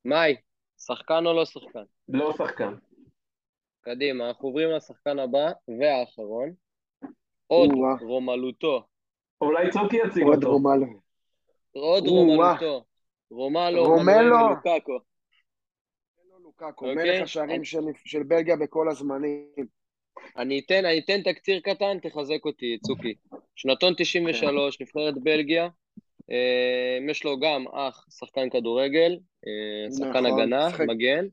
מאי, 0.05 0.37
שחקן 0.79 1.27
או 1.27 1.33
לא 1.33 1.45
שחקן? 1.45 1.83
לא 2.09 2.33
שחקן. 2.33 2.75
קדימה, 3.81 4.29
אנחנו 4.29 4.49
עוברים 4.49 4.71
לשחקן 4.71 5.19
הבא 5.19 5.53
והאחרון. 5.81 6.53
עוד 7.47 7.71
או-אה. 7.73 7.95
רומלוטו. 8.01 8.83
אולי 9.41 9.71
צוקי 9.71 9.97
יציג 9.97 10.23
עוד 10.23 10.45
אותו. 10.45 10.59
עוד 11.73 12.07
או-אה. 12.07 12.21
רומלוטו. 12.21 12.85
רומלו, 13.31 13.85
רומלו. 13.85 14.49
לוקאקו. 14.49 14.99
לוקאקו, 16.43 16.91
אוקיי. 16.91 17.05
מלך 17.05 17.23
השערים 17.23 17.65
של, 18.05 18.23
בלגיה 18.23 18.57
בכל 18.57 18.89
הזמנים. 18.91 19.67
אני 20.37 20.61
אתן, 20.67 20.85
אני 20.85 20.99
אתן 20.99 21.23
תקציר 21.23 21.61
קטן, 21.61 21.99
תחזק 21.99 22.45
אותי, 22.45 22.79
צוקי. 22.87 23.15
שנתון 23.57 23.95
93, 23.97 24.81
נבחרת 24.81 25.15
בלגיה, 25.23 25.69
יש 27.11 27.25
לו 27.25 27.41
גם 27.41 27.65
אח, 27.69 28.07
שחקן 28.19 28.51
כדורגל, 28.51 29.19
אה, 29.47 29.93
שחקן 29.93 30.27
נכון, 30.27 30.41
הגנה, 30.41 30.71
שחק- 30.71 30.85
מגן. 30.89 31.25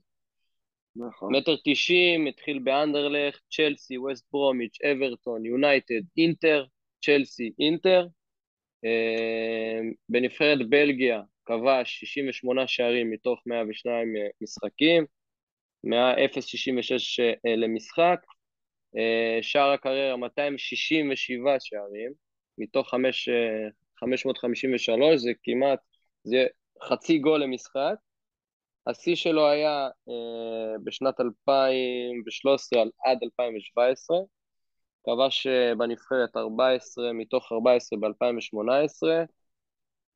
נכון. 0.95 1.35
מטר 1.35 1.55
תשעים, 1.65 2.27
התחיל 2.27 2.59
באנדרלכט, 2.59 3.41
צ'לסי, 3.51 3.97
ווסט 3.97 4.25
ברומיץ', 4.31 4.77
אברטון, 4.81 5.45
יונייטד, 5.45 6.01
אינטר, 6.17 6.65
צ'לסי, 7.05 7.51
אינטר. 7.59 8.07
אה, 8.85 9.79
בנבחרת 10.09 10.69
בלגיה 10.69 11.21
כבש 11.45 11.99
68 11.99 12.67
שערים 12.67 13.11
מתוך 13.11 13.43
102 13.45 14.07
משחקים, 14.41 15.05
0.66 15.85 17.19
אה, 17.45 17.55
למשחק. 17.55 18.19
אה, 18.97 19.39
שער 19.41 19.71
הקריירה 19.71 20.17
267 20.17 21.55
שערים 21.59 22.11
מתוך 22.57 22.89
5, 22.89 23.29
אה, 23.29 23.67
553, 23.99 25.15
זה 25.15 25.31
כמעט, 25.43 25.79
זה 26.23 26.45
חצי 26.83 27.17
גול 27.17 27.43
למשחק. 27.43 27.95
השיא 28.87 29.15
שלו 29.15 29.49
היה 29.49 29.89
אה, 30.09 30.77
בשנת 30.83 31.19
2013 31.19 32.81
עד 32.81 33.17
2017, 33.23 34.17
כבש 35.05 35.47
אה, 35.47 35.75
בנבחרת 35.75 36.37
14 36.37 37.13
מתוך 37.13 37.51
14 37.51 37.99
ב-2018, 37.99 39.07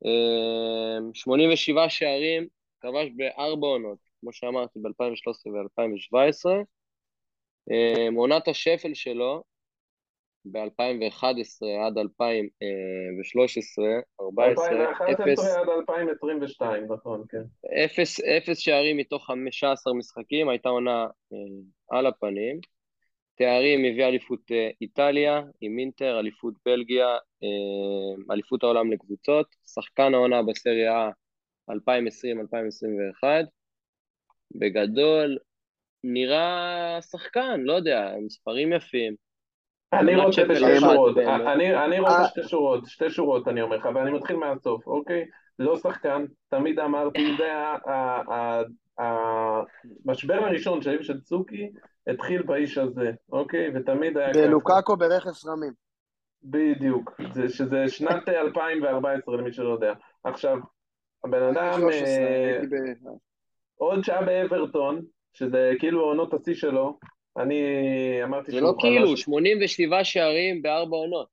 אה, 0.06 0.98
87 1.14 1.88
שערים, 1.88 2.48
כבש 2.80 3.08
בארבע 3.16 3.66
עונות, 3.66 3.98
כמו 4.20 4.32
שאמרתי, 4.32 4.78
ב-2013 4.82 5.48
ו-2017. 5.48 6.50
אה, 7.70 8.08
עונת 8.16 8.48
השפל 8.48 8.94
שלו 8.94 9.42
ב-2011 10.44 11.66
עד 11.86 11.98
2013, 11.98 13.84
14, 14.20 14.64
2011 14.64 15.32
אפס, 15.32 15.56
עד 15.56 15.68
2022, 15.68 16.92
נכון, 16.92 17.24
כן. 17.28 17.42
אפס, 17.84 18.20
אפס 18.20 18.58
שערים 18.58 18.96
מתוך 18.96 19.26
15 19.26 19.94
משחקים, 19.94 20.48
הייתה 20.48 20.68
עונה 20.68 21.06
אה, 21.32 21.38
על 21.98 22.06
הפנים. 22.06 22.60
תארים 23.36 23.84
הביא 23.84 24.04
אליפות 24.04 24.40
אה, 24.52 24.70
איטליה 24.80 25.42
עם 25.60 25.78
אינטר, 25.78 26.18
אליפות 26.18 26.54
בלגיה, 26.66 27.08
אה, 27.42 28.34
אליפות 28.34 28.62
העולם 28.62 28.92
לקבוצות, 28.92 29.46
שחקן 29.74 30.14
העונה 30.14 30.42
בסריה 30.42 31.10
A 31.70 31.72
2020-2021. 31.72 33.46
בגדול, 34.58 35.38
נראה 36.04 36.98
שחקן, 37.10 37.60
לא 37.60 37.72
יודע, 37.72 38.14
מספרים 38.20 38.72
יפים. 38.72 39.14
אני 40.00 40.16
רוצה 40.16 40.42
אחת, 40.42 40.80
שורות. 40.80 41.18
אני, 41.18 41.84
אני 41.84 42.00
רוצה 42.00 42.18
אה. 42.18 42.26
שתי 42.26 42.42
שורות, 42.42 42.86
שתי 42.86 43.10
שורות 43.10 43.48
אני 43.48 43.62
אומר 43.62 43.76
לך, 43.76 43.88
ואני 43.94 44.10
מתחיל 44.10 44.36
מהסוף, 44.36 44.86
אוקיי? 44.86 45.24
לא 45.58 45.76
שחקן, 45.76 46.24
תמיד 46.48 46.78
אמרתי, 46.78 47.36
זה 47.38 47.52
ה- 47.52 47.90
ה- 47.90 48.32
ה- 48.34 48.62
ה- 49.02 49.62
המשבר 50.06 50.34
הראשון 50.34 50.82
שלי 50.82 50.96
ושל 51.00 51.20
צוקי 51.20 51.70
התחיל 52.06 52.42
באיש 52.42 52.78
הזה, 52.78 53.12
אוקיי? 53.32 53.70
ותמיד 53.74 54.18
היה 54.18 54.30
ככה. 54.34 54.42
ולוקאקו 54.42 54.96
ברכס 54.96 55.46
רמים. 55.46 55.72
בדיוק, 56.44 57.20
זה, 57.32 57.48
שזה 57.48 57.88
שנת 57.88 58.28
2014 58.28 59.36
למי 59.36 59.52
שלא 59.52 59.72
יודע. 59.72 59.92
עכשיו, 60.24 60.58
הבן 61.24 61.42
אדם, 61.42 61.80
13, 61.80 62.24
אה. 62.24 62.60
עוד 63.76 64.04
שעה 64.04 64.22
באברטון, 64.22 65.00
שזה 65.32 65.72
כאילו 65.78 66.00
עונות 66.00 66.34
השיא 66.34 66.54
שלו, 66.54 66.98
אני 67.36 67.62
אמרתי 68.24 68.52
זה 68.52 68.60
לא 68.60 68.74
כאילו, 68.78 69.08
חלש. 69.08 69.20
87 69.20 70.04
שערים 70.04 70.62
בארבע 70.62 70.96
עונות. 70.96 71.26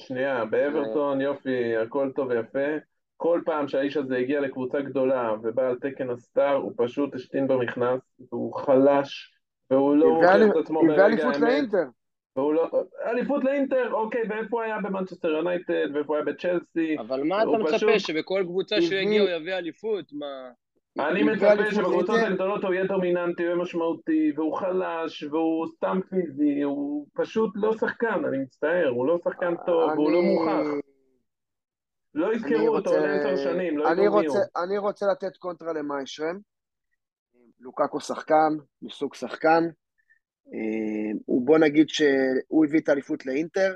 שנייה, 0.00 0.44
באברטון, 0.44 1.20
יופי, 1.20 1.76
הכל 1.76 2.10
טוב 2.14 2.28
ויפה. 2.28 2.76
כל 3.16 3.40
פעם 3.44 3.68
שהאיש 3.68 3.96
הזה 3.96 4.16
הגיע 4.16 4.40
לקבוצה 4.40 4.80
גדולה 4.80 5.32
ובא 5.42 5.68
על 5.68 5.78
תקן 5.78 6.10
הסטאר, 6.10 6.54
הוא 6.54 6.72
פשוט 6.76 7.14
השתין 7.14 7.48
במכנס, 7.48 8.00
והוא 8.32 8.54
חלש, 8.54 9.32
והוא 9.70 9.96
לא 9.96 10.06
הוכיח 10.06 10.30
אלי- 10.34 10.50
את 10.50 10.56
עצמו 10.56 10.80
ברגע 10.80 11.06
אליפות 11.06 11.34
האמת. 11.34 11.40
לאינטר. 11.48 11.84
והוא 12.36 12.54
לא... 12.54 12.68
אליפות 13.06 13.44
לאינטר, 13.44 13.92
אוקיי, 13.92 14.22
ואיפה 14.28 14.56
הוא 14.56 14.60
היה 14.60 14.78
במנצ'סטר 14.80 15.28
יונייטד, 15.28 15.86
ואיפה 15.94 16.08
הוא 16.08 16.16
היה 16.16 16.24
בצ'לסי. 16.24 16.98
אבל 16.98 17.22
מה 17.22 17.42
אתה 17.42 17.50
מצפה, 17.50 17.98
שבכל 17.98 18.42
קבוצה 18.46 18.82
שהוא 18.82 18.94
יגיע 18.94 19.20
הוא 19.22 19.30
יביא 19.30 19.54
אליפות? 19.54 20.12
מה... 20.12 20.50
אני 20.98 21.22
מצפה 21.22 21.70
שבקבוצות 21.70 22.08
לאינטר. 22.08 22.26
הגדולות 22.32 22.64
הוא 22.64 22.74
יהיה 22.74 22.84
דומיננטי, 22.86 23.42
הוא 23.42 23.50
יהיה 23.50 23.62
משמעותי, 23.62 24.32
והוא 24.36 24.54
חלש, 24.56 25.22
והוא 25.22 25.66
סתם 25.76 26.00
פיזי, 26.10 26.62
הוא 26.62 27.06
פשוט 27.14 27.50
לא 27.54 27.72
שחקן, 27.76 28.24
אני 28.28 28.38
מצטער, 28.38 28.88
הוא 28.88 29.06
לא 29.06 29.18
שחקן 29.24 29.54
טוב, 29.66 29.90
והוא 29.92 30.10
לא 30.12 30.18
אני- 30.20 30.34
מוכח. 30.34 30.86
לא 32.14 32.26
אני 32.26 32.36
יזכרו 32.36 32.68
אותו 32.68 32.90
עוד 32.90 33.02
עשר 33.04 33.36
שנים, 33.36 33.78
לא 33.78 33.92
אני 33.92 34.02
ידעו 34.02 34.18
מי 34.20 34.26
הוא. 34.26 34.36
אני 34.64 34.78
רוצה 34.78 35.06
לתת 35.12 35.36
קונטרה 35.36 35.72
למיישרם. 35.72 36.38
לוקאקו 37.60 38.00
שחקן, 38.00 38.52
מסוג 38.82 39.14
שחקן. 39.14 39.64
אה, 40.54 41.18
הוא 41.26 41.46
בוא 41.46 41.58
נגיד 41.58 41.88
שהוא 41.88 42.64
הביא 42.66 42.80
את 42.80 42.88
האליפות 42.88 43.26
לאינטר, 43.26 43.74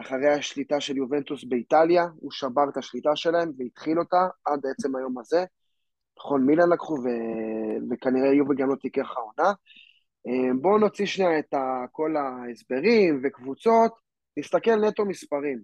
אחרי 0.00 0.28
השליטה 0.28 0.80
של 0.80 0.96
יובנטוס 0.96 1.44
באיטליה, 1.44 2.04
הוא 2.16 2.30
שבר 2.30 2.68
את 2.72 2.76
השליטה 2.76 3.10
שלהם 3.16 3.50
והתחיל 3.58 3.98
אותה 3.98 4.26
עד 4.44 4.60
עצם 4.70 4.96
היום 4.96 5.18
הזה. 5.18 5.44
נכון, 6.18 6.46
מילאן 6.46 6.72
לקחו 6.72 6.94
ו... 6.94 7.08
וכנראה 7.90 8.34
יובל 8.34 8.54
גם 8.54 8.68
לא 8.68 8.74
תיקח 8.74 9.10
העונה. 9.16 9.52
אה, 10.26 10.54
בואו 10.60 10.78
נוציא 10.78 11.06
שנייה 11.06 11.38
את. 11.38 11.54
כל 11.92 12.16
ההסברים 12.16 13.20
וקבוצות, 13.24 13.92
נסתכל 14.36 14.76
נטו 14.76 15.04
מספרים. 15.04 15.58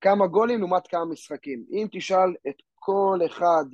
כמה 0.00 0.26
גולים 0.26 0.58
לעומת 0.58 0.86
כמה 0.86 1.04
משחקים. 1.04 1.64
אם 1.70 1.86
תשאל 1.92 2.34
את 2.48 2.54
כל 2.74 3.18
אחד 3.26 3.64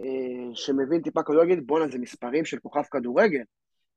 אה, 0.00 0.54
שמבין 0.54 1.02
טיפה 1.02 1.22
כדורגל, 1.22 1.60
בואנה 1.60 1.88
זה 1.88 1.98
מספרים 1.98 2.44
של 2.44 2.58
כוכב 2.58 2.82
כדורגל. 2.90 3.42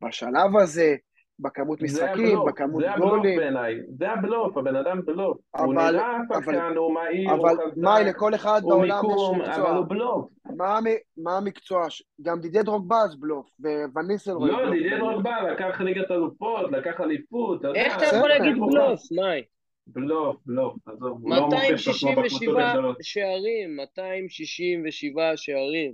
בשלב 0.02 0.58
הזה, 0.62 0.96
בכמות 1.40 1.80
זה 1.80 1.86
משחקים, 1.86 2.26
הבלוף, 2.28 2.48
בכמות 2.50 2.82
זה 2.82 2.92
הבלוף 2.92 3.10
גולים. 3.10 3.38
בעיניי, 3.40 3.76
זה 3.98 4.12
הבלוף, 4.12 4.58
הבן 4.58 4.76
אדם 4.76 5.02
בלוף. 5.06 5.38
הוא 5.58 5.74
אבל- 5.74 5.92
נראה 5.92 6.18
אבל- 6.30 6.42
שחקן, 6.42 6.74
הוא 6.78 6.94
מהיר, 6.94 7.32
הוא 7.32 7.40
אבל 7.40 7.56
מאי, 7.78 8.02
חזק, 8.04 8.08
לכל 8.16 8.36
אחד 8.36 8.62
הוא 8.64 8.72
בעולם 8.72 8.88
יש 8.88 8.94
מיקום, 9.10 9.42
אבל 9.42 9.50
מקצוע. 9.52 9.72
הוא 9.78 9.86
בלוף. 9.86 10.28
מה, 10.58 10.80
מה 11.18 11.38
המקצוע? 11.38 11.88
גם 12.22 12.40
דידי 12.40 12.64
דרוגבה 12.64 12.98
אז 13.02 13.16
בלוף, 13.20 13.46
וווניסלרוי 13.60 14.52
לא, 14.52 14.58
בלוף. 14.58 14.74
דידי 14.74 14.98
דרוגבה 14.98 15.36
לקח 15.52 15.82
ליגת 15.82 16.12
אלופות, 16.12 16.72
לקח 16.72 17.02
אליפות. 17.02 17.66
איך 17.76 17.98
אתה 17.98 18.06
יכול 18.18 18.30
להגיד 18.30 18.56
הוא 18.58 18.72
בלוף, 18.72 19.00
מאי? 19.12 19.42
בלוף, 19.88 20.36
בלוף, 20.46 20.76
עזוב, 20.86 21.20
הוא 21.22 21.36
לא 21.36 21.42
מוכיח 21.42 21.60
את 21.64 21.96
עצמו 21.96 22.10
בקבוצות 22.12 22.18
267 22.18 22.70
הגדולות. 22.72 22.98
שערים, 23.02 23.76
267 23.76 25.32
שערים. 25.36 25.94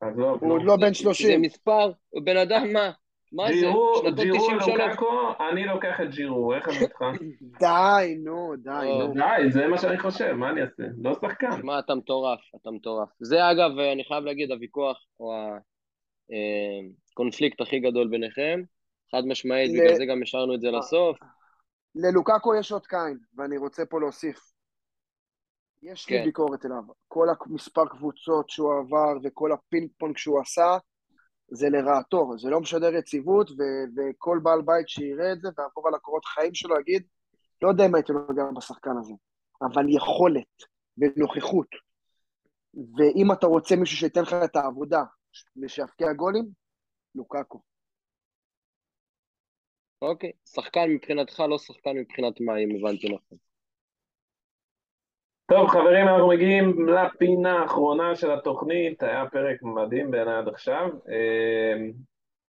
עזוב, 0.00 0.38
הוא. 0.44 0.52
עוד 0.52 0.62
לא 0.64 0.76
בן 0.76 0.88
זה 0.88 0.94
30. 0.94 1.42
מספר, 1.42 1.90
הוא 2.10 2.22
בן 2.24 2.36
אדם 2.36 2.72
מה? 2.72 2.90
מה 3.32 3.46
זה? 3.48 3.52
ג'ירו, 3.52 3.94
שנתון 3.94 4.24
ג'ירו 4.24 4.36
93. 4.36 4.68
לוקאקו, 4.68 5.32
אני 5.50 5.64
לוקח 5.64 6.00
את 6.00 6.10
ג'ירו, 6.10 6.54
איך 6.54 6.68
אני 6.68 6.78
איתך? 6.78 7.04
די, 7.60 8.14
נו, 8.24 8.52
די, 8.56 8.90
נו. 8.98 9.14
די, 9.14 9.50
זה 9.50 9.66
מה 9.66 9.78
שאני 9.78 9.98
חושב, 9.98 10.32
מה 10.32 10.50
אני 10.50 10.62
אעשה? 10.62 10.82
לא 11.02 11.14
שחקן. 11.14 11.52
שמע, 11.60 11.78
אתה 11.78 11.94
מטורף, 11.94 12.40
אתה 12.62 12.70
מטורף. 12.70 13.08
זה 13.20 13.50
אגב, 13.50 13.78
אני 13.92 14.04
חייב 14.04 14.24
להגיד, 14.24 14.50
הוויכוח 14.50 14.96
או 15.20 15.32
הקונפליקט 17.12 17.60
הכי 17.60 17.80
גדול 17.80 18.08
ביניכם. 18.08 18.62
חד 19.12 19.22
משמעית, 19.26 19.70
בגלל 19.72 19.94
זה 19.94 20.04
גם 20.04 20.22
השארנו 20.22 20.54
את 20.54 20.60
זה 20.60 20.70
לסוף. 20.70 21.18
ללוקאקו 21.94 22.54
יש 22.54 22.72
עוד 22.72 22.86
קין, 22.86 23.18
ואני 23.36 23.56
רוצה 23.56 23.86
פה 23.86 24.00
להוסיף. 24.00 24.38
יש 25.82 26.10
לי 26.10 26.18
כן. 26.18 26.24
ביקורת 26.24 26.66
אליו. 26.66 26.82
כל 27.08 27.26
המספר 27.46 27.86
קבוצות 27.86 28.50
שהוא 28.50 28.72
עבר 28.78 29.18
וכל 29.24 29.52
הפינג 29.52 29.90
פונג 29.98 30.16
שהוא 30.16 30.40
עשה, 30.40 30.78
זה 31.50 31.68
לרעתו. 31.68 32.38
זה 32.38 32.50
לא 32.50 32.60
משדר 32.60 32.94
יציבות, 32.94 33.50
ו- 33.50 33.88
וכל 33.96 34.40
בעל 34.42 34.62
בית 34.62 34.88
שיראה 34.88 35.32
את 35.32 35.40
זה 35.40 35.48
ויעבור 35.58 35.88
על 35.88 35.94
הקורות 35.94 36.24
חיים 36.24 36.54
שלו 36.54 36.80
יגיד, 36.80 37.02
לא 37.62 37.68
יודע 37.68 37.86
אם 37.86 37.94
הייתי 37.94 38.12
נוגע 38.12 38.44
בשחקן 38.56 38.90
הזה, 39.00 39.14
אבל 39.62 39.84
יכולת 39.88 40.62
ונוכחות. 40.98 41.68
ואם 42.74 43.32
אתה 43.32 43.46
רוצה 43.46 43.76
מישהו 43.76 43.96
שייתן 43.96 44.22
לך 44.22 44.36
את 44.44 44.56
העבודה 44.56 45.04
ושיבקיע 45.62 46.12
גולים, 46.12 46.44
לוקאקו. 47.14 47.60
אוקיי. 50.02 50.32
שחקן 50.44 50.90
מבחינתך, 50.90 51.40
לא 51.40 51.58
שחקן 51.58 51.90
מבחינת 51.96 52.40
מה, 52.40 52.58
אם 52.58 52.68
הבנתי 52.76 53.06
נכון. 53.06 53.38
טוב, 55.50 55.68
חברים, 55.68 56.08
אנחנו 56.08 56.28
מגיעים 56.28 56.88
לפינה 56.88 57.58
האחרונה 57.58 58.16
של 58.16 58.30
התוכנית, 58.30 59.02
היה 59.02 59.24
פרק 59.32 59.62
מדהים 59.62 60.10
בעיניי 60.10 60.34
עד 60.34 60.48
עכשיו, 60.48 60.88
אמ, 61.08 61.92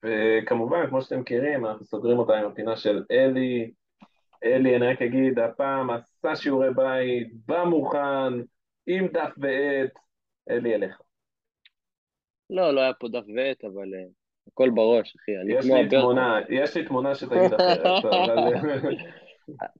וכמובן, 0.04 0.86
כמו 0.88 1.02
שאתם 1.02 1.20
מכירים, 1.20 1.66
אנחנו 1.66 1.84
סוגרים 1.84 2.18
אותה 2.18 2.38
עם 2.38 2.46
הפינה 2.46 2.76
של 2.76 3.02
אלי. 3.10 3.70
אלי, 4.44 4.76
אני 4.76 4.86
רק 4.86 5.02
אגיד, 5.02 5.38
הפעם 5.38 5.90
עשה 5.90 6.36
שיעורי 6.36 6.74
בית, 6.74 7.28
בא 7.46 7.64
מוכן, 7.64 8.32
עם 8.86 9.08
דף 9.08 9.32
ועט, 9.38 9.98
אלי 10.50 10.74
אליך. 10.74 11.00
לא, 12.50 12.70
לא 12.74 12.80
היה 12.80 12.94
פה 12.94 13.08
דף 13.08 13.24
ועט, 13.36 13.64
אבל 13.64 13.94
אה, 13.94 14.04
הכל 14.48 14.70
בראש, 14.70 15.16
אחי. 15.16 15.32
יש 15.48 15.66
לי. 15.66 15.88
תמונה, 15.88 16.40
יש 16.48 16.76
לי 16.76 16.84
תמונה 16.84 17.14
שתגיד 17.14 17.54
אחרת, 17.54 18.04
אבל... 18.04 18.96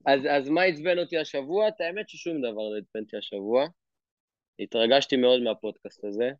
אז, 0.05 0.19
אז 0.29 0.49
מה 0.49 0.63
עצבן 0.63 0.99
אותי 0.99 1.17
השבוע? 1.17 1.67
את 1.67 1.81
האמת 1.81 2.09
ששום 2.09 2.37
דבר 2.41 2.69
לא 2.69 2.77
עצבן 2.77 2.99
אותי 3.03 3.17
השבוע. 3.17 3.65
התרגשתי 4.59 5.15
מאוד 5.17 5.41
מהפודקאסט 5.41 6.05
הזה. 6.05 6.31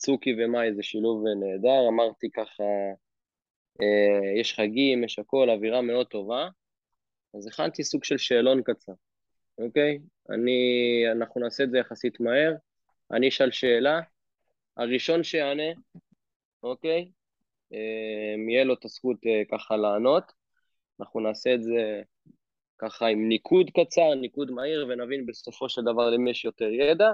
צוקי 0.00 0.34
ומאי 0.38 0.74
זה 0.74 0.82
שילוב 0.82 1.24
נהדר, 1.40 1.88
אמרתי 1.88 2.30
ככה, 2.30 2.64
אה, 3.82 4.40
יש 4.40 4.54
חגים, 4.54 5.04
יש 5.04 5.18
הכל, 5.18 5.50
אווירה 5.50 5.82
מאוד 5.82 6.06
טובה, 6.06 6.48
אז 7.34 7.46
הכנתי 7.46 7.84
סוג 7.84 8.04
של 8.04 8.18
שאלון 8.18 8.62
קצר, 8.62 8.92
אוקיי? 9.58 9.98
אני, 10.30 10.60
אנחנו 11.12 11.40
נעשה 11.40 11.64
את 11.64 11.70
זה 11.70 11.78
יחסית 11.78 12.20
מהר, 12.20 12.54
אני 13.12 13.28
אשאל 13.28 13.50
שאלה, 13.50 14.00
הראשון 14.76 15.24
שיענה, 15.24 15.72
אוקיי? 16.62 17.10
אה, 17.72 18.34
יהיה 18.48 18.64
לו 18.64 18.74
את 18.74 18.84
הזכות 18.84 19.16
אה, 19.26 19.42
ככה 19.50 19.76
לענות, 19.76 20.32
אנחנו 21.00 21.20
נעשה 21.20 21.54
את 21.54 21.62
זה 21.62 22.02
ככה 22.80 23.06
עם 23.06 23.28
ניקוד 23.28 23.70
קצר, 23.70 24.14
ניקוד 24.14 24.50
מהיר, 24.50 24.86
ונבין 24.88 25.26
בסופו 25.26 25.68
של 25.68 25.82
דבר 25.82 26.10
למי 26.10 26.30
יש 26.30 26.44
יותר 26.44 26.68
ידע. 26.68 27.10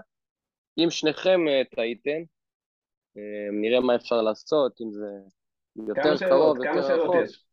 אם 0.78 0.90
שניכם 0.90 1.48
אה, 1.48 1.62
טעיתם, 1.70 2.22
אה, 3.16 3.48
נראה 3.52 3.80
מה 3.80 3.94
אפשר 3.94 4.22
לעשות, 4.22 4.80
אם 4.80 4.92
זה 4.92 5.06
יותר 5.88 6.28
קרוב, 6.28 6.56
יותר 6.64 7.02
רחוק. 7.02 7.16
יש? 7.24 7.44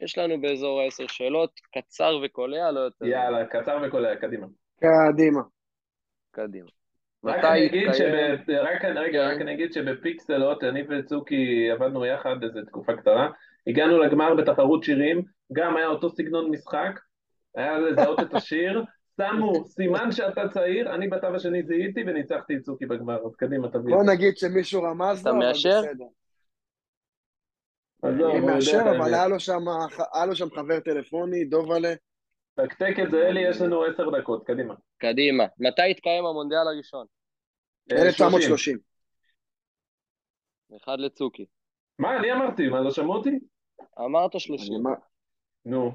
יש 0.00 0.18
לנו 0.18 0.40
באזור 0.40 0.80
עשר 0.80 1.06
שאלות, 1.06 1.50
קצר 1.72 2.18
וקולע, 2.24 2.70
לא 2.70 2.80
יותר. 2.80 3.06
יאללה, 3.06 3.46
קצר 3.46 3.78
וקולע, 3.86 4.16
קדימה. 4.16 4.46
קדימה. 4.80 5.42
קדימה. 6.30 6.68
רק 7.24 7.44
אני 7.44 7.66
אגיד 7.66 7.88
שב... 7.92 8.12
רק, 8.48 8.84
רגע, 8.84 9.28
רק 9.28 9.40
אני 9.40 9.54
אגיד 9.54 9.72
שבפיקסלות, 9.72 10.64
אני 10.64 10.82
וצוקי 10.88 11.70
עבדנו 11.70 12.06
יחד 12.06 12.42
איזו 12.42 12.60
תקופה 12.66 12.96
קצרה, 12.96 13.30
הגענו 13.66 13.98
לגמר 13.98 14.34
בתחרות 14.34 14.84
שירים, 14.84 15.22
גם 15.52 15.76
היה 15.76 15.86
אותו 15.86 16.10
סגנון 16.10 16.50
משחק, 16.50 17.00
היה 17.56 17.78
לזהות 17.78 18.20
את 18.20 18.34
השיר, 18.34 18.84
שמו 19.16 19.64
סימן 19.64 20.12
שאתה 20.12 20.48
צעיר, 20.48 20.94
אני 20.94 21.08
בתו 21.08 21.26
השני 21.26 21.62
זיהיתי 21.62 22.00
וניצחתי 22.06 22.56
את 22.56 22.62
צוקי 22.62 22.86
בגמר, 22.86 23.26
אז 23.26 23.36
קדימה 23.36 23.68
תביא. 23.68 23.94
בוא 23.94 24.04
נגיד 24.14 24.36
שמישהו 24.36 24.82
רמז 24.82 25.26
לו, 25.26 25.32
אבל 25.32 25.50
בסדר. 25.50 26.04
אני 28.04 28.40
מאשר, 28.40 28.82
אבל 28.98 29.14
היה 29.14 30.26
לו 30.26 30.36
שם 30.36 30.50
חבר 30.54 30.80
טלפוני, 30.80 31.44
דובלה. 31.44 31.94
תקתק 32.54 32.94
את 33.04 33.10
זה, 33.10 33.26
אלי, 33.28 33.48
יש 33.50 33.60
לנו 33.60 33.84
עשר 33.84 34.10
דקות, 34.10 34.46
קדימה. 34.46 34.74
קדימה. 34.98 35.44
מתי 35.58 35.90
התקיים 35.90 36.26
המונדיאל 36.26 36.68
הראשון? 36.74 37.06
1930. 37.92 38.78
אחד 40.82 40.96
לצוקי. 40.98 41.46
מה, 41.98 42.16
אני 42.16 42.32
אמרתי, 42.32 42.68
מה, 42.68 42.80
לא 42.80 42.90
שמעו 42.90 43.14
אותי? 43.14 43.38
אמרת 43.98 44.40
שלושים. 44.40 44.82
נו. 45.64 45.92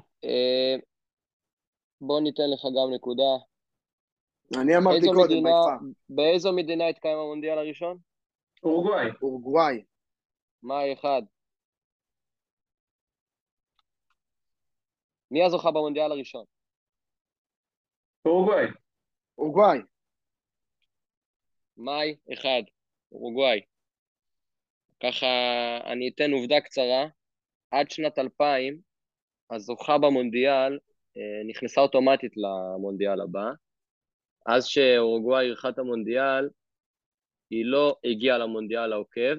בוא 2.06 2.20
ניתן 2.20 2.50
לך 2.54 2.64
גם 2.64 2.94
נקודה. 2.94 3.32
אני 4.60 4.76
אמרתי 4.76 5.06
קודם, 5.06 5.24
מדינה, 5.24 5.50
באיזו 6.08 6.52
מדינה 6.52 6.88
התקיים 6.88 7.18
המונדיאל 7.18 7.58
הראשון? 7.58 7.98
אורוגוואי. 8.62 9.06
אורוגוואי. 9.22 9.82
מה 10.62 10.92
אחד? 10.92 11.22
מי 15.30 15.44
הזוכה 15.44 15.70
במונדיאל 15.70 16.12
הראשון? 16.12 16.44
אורוגוואי. 18.24 18.66
אורוגוואי. 19.38 19.78
מאי, 21.76 22.16
אחד, 22.32 22.62
אורוגוואי. 23.12 23.60
ככה 25.02 25.26
אני 25.92 26.10
אתן 26.14 26.30
עובדה 26.32 26.60
קצרה. 26.60 27.06
עד 27.70 27.90
שנת 27.90 28.18
2000, 28.18 28.80
הזוכה 29.50 29.98
במונדיאל 29.98 30.78
נכנסה 31.48 31.80
אוטומטית 31.80 32.32
למונדיאל 32.36 33.20
הבא. 33.20 33.50
אז 34.46 34.66
שאורוגוואי 34.66 35.46
אירחה 35.46 35.68
את 35.68 35.78
המונדיאל, 35.78 36.48
היא 37.50 37.64
לא 37.64 37.96
הגיעה 38.04 38.38
למונדיאל 38.38 38.92
העוקב, 38.92 39.34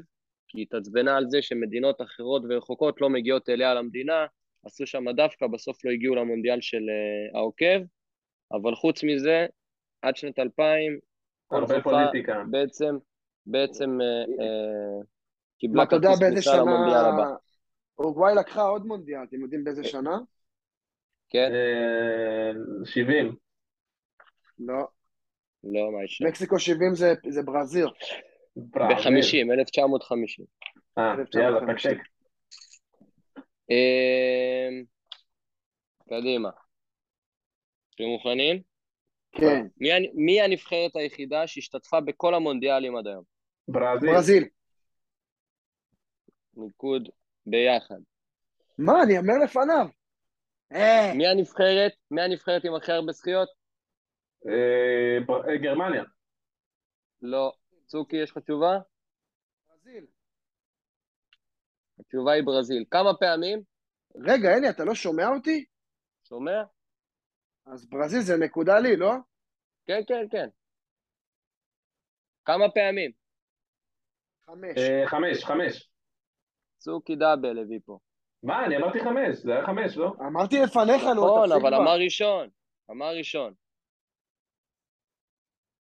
כי 0.47 0.57
היא 0.57 0.65
התעצבנה 0.65 1.17
על 1.17 1.25
זה 1.29 1.41
שמדינות 1.41 2.01
אחרות 2.01 2.43
ורחוקות 2.49 3.01
לא 3.01 3.09
מגיעות 3.09 3.49
אליה 3.49 3.73
למדינה, 3.73 4.25
עשו 4.65 4.85
שם 4.85 5.11
דווקא, 5.11 5.47
בסוף 5.47 5.85
לא 5.85 5.91
הגיעו 5.91 6.15
למונדיאל 6.15 6.61
של 6.61 6.77
uh, 6.77 7.37
העוקב, 7.37 7.81
אבל 8.51 8.75
חוץ 8.75 9.03
מזה, 9.03 9.45
עד 10.01 10.15
שנת 10.15 10.39
2000, 10.39 10.99
כל 11.47 11.67
זוכה 11.67 12.11
בעצם, 12.51 12.97
בעצם 13.45 13.97
uh, 14.01 15.05
קיבלה 15.59 15.85
כרטיס 15.85 16.19
כניסה 16.19 16.57
למונדיאל 16.57 17.05
הבא. 17.05 17.35
אורוגוואי 17.97 18.35
לקחה 18.35 18.61
עוד 18.61 18.85
מונדיאל, 18.85 19.23
אתם 19.23 19.41
יודעים 19.41 19.63
באיזה 19.63 19.83
שנה? 19.83 20.17
כן. 21.33 21.51
70. 22.85 23.35
לא. 24.59 24.87
לא, 25.63 25.91
מה 25.91 26.03
יש? 26.03 26.21
מקסיקו 26.21 26.59
70 26.59 26.95
זה 27.29 27.41
ברזיל. 27.45 27.87
ב-50, 28.55 29.53
1950. 29.53 30.45
אה, 30.97 31.13
יאללה, 31.33 31.73
תקשק. 31.73 31.97
אמ, 33.69 34.83
קדימה. 36.09 36.49
אתם 37.95 38.03
מוכנים? 38.03 38.61
כן. 39.31 39.67
מי, 39.77 39.89
מי 40.13 40.41
הנבחרת 40.41 40.95
היחידה 40.95 41.47
שהשתתפה 41.47 42.01
בכל 42.01 42.35
המונדיאלים 42.35 42.95
עד 42.95 43.07
היום? 43.07 43.23
ברזיל. 43.67 44.09
ברזיל. 44.13 44.47
ניקוד 46.57 47.09
ביחד. 47.45 47.99
מה, 48.77 49.03
אני 49.03 49.17
אומר 49.17 49.33
לפניו. 49.43 49.87
אה. 50.73 51.13
מי 51.15 51.27
הנבחרת? 51.27 51.91
מי 52.11 52.21
הנבחרת 52.21 52.65
עם 52.65 52.75
הכי 52.75 52.91
הרבה 52.91 53.11
זכיות? 53.11 53.49
אה, 54.47 55.57
גרמניה. 55.61 56.03
לא. 57.21 57.51
צוקי, 57.85 58.17
יש 58.23 58.31
לך 58.31 58.37
תשובה? 58.37 58.77
ברזיל. 59.69 60.05
התשובה 61.99 62.31
היא 62.31 62.43
ברזיל. 62.43 62.85
כמה 62.91 63.09
פעמים? 63.19 63.61
רגע, 64.15 64.49
אלי, 64.57 64.69
אתה 64.69 64.83
לא 64.83 64.95
שומע 64.95 65.27
אותי? 65.27 65.65
שומע? 66.23 66.63
אז 67.65 67.89
ברזיל 67.89 68.21
זה 68.21 68.33
נקודה 68.37 68.79
לי, 68.79 68.95
לא? 68.95 69.11
כן, 69.85 70.01
כן, 70.07 70.27
כן. 70.31 70.49
כמה 72.45 72.65
פעמים? 72.73 73.11
חמש. 74.45 74.77
אה, 74.77 75.07
חמש, 75.07 75.43
חמש. 75.43 75.89
צוקי 76.77 77.15
דאבל 77.15 77.59
הביא 77.59 77.79
פה. 77.85 77.99
מה, 78.43 78.65
אני 78.65 78.77
אמרתי 78.77 78.99
חמש, 78.99 79.37
זה 79.37 79.51
היה 79.51 79.65
חמש, 79.65 79.97
לא? 79.97 80.13
אמרתי 80.19 80.55
לפניך, 80.59 81.03
נו, 81.03 81.25
נכון, 81.25 81.51
אבל 81.51 81.73
אמר 81.73 81.97
ראשון. 82.03 82.49
אמר 82.91 83.17
ראשון. 83.17 83.53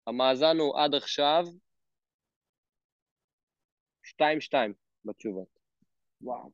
המאזן 0.07 0.57
הוא 0.59 0.79
עד 0.79 0.95
עכשיו 0.95 1.45
שתיים 4.03 4.41
שתיים 4.41 4.75
בתשובות. 5.05 5.49
וואו. 6.21 6.51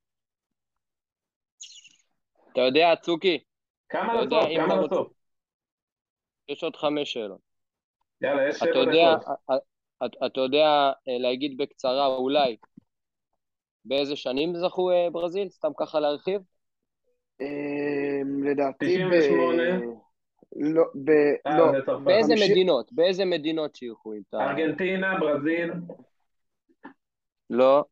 אתה 2.53 2.61
יודע, 2.61 2.97
צוקי? 3.03 3.45
כמה 3.89 4.15
לסוף? 4.15 4.45
כמה 4.57 4.77
לסוף? 4.85 5.13
יש 6.49 6.63
עוד 6.63 6.77
חמש 6.77 7.13
שאלות. 7.13 7.41
יאללה, 8.21 8.49
יש 8.49 8.57
שבע 8.57 8.71
דקות. 8.71 9.39
אתה 10.27 10.41
יודע 10.41 10.67
אה, 11.09 11.19
להגיד 11.19 11.57
בקצרה, 11.57 12.07
אולי, 12.07 12.57
באיזה 13.89 14.16
שנים 14.16 14.55
זכו 14.55 14.91
אה, 14.91 15.11
ברזיל? 15.12 15.49
סתם 15.49 15.70
ככה 15.78 16.01
להרחיב? 16.01 16.41
אמ, 17.41 18.45
לדעתי... 18.45 18.86
98. 18.86 19.62
לא, 20.57 20.84
ב... 21.05 21.11
אה, 21.47 21.59
לא. 21.59 21.99
באיזה 22.05 22.34
מדינות? 22.34 22.93
באיזה 22.93 23.24
מדינות 23.24 23.77
שאירחו 23.77 24.12
איתה? 24.12 24.36
ארגנטינה, 24.36 25.19
ברזיל. 25.20 25.73
לא. 27.51 27.85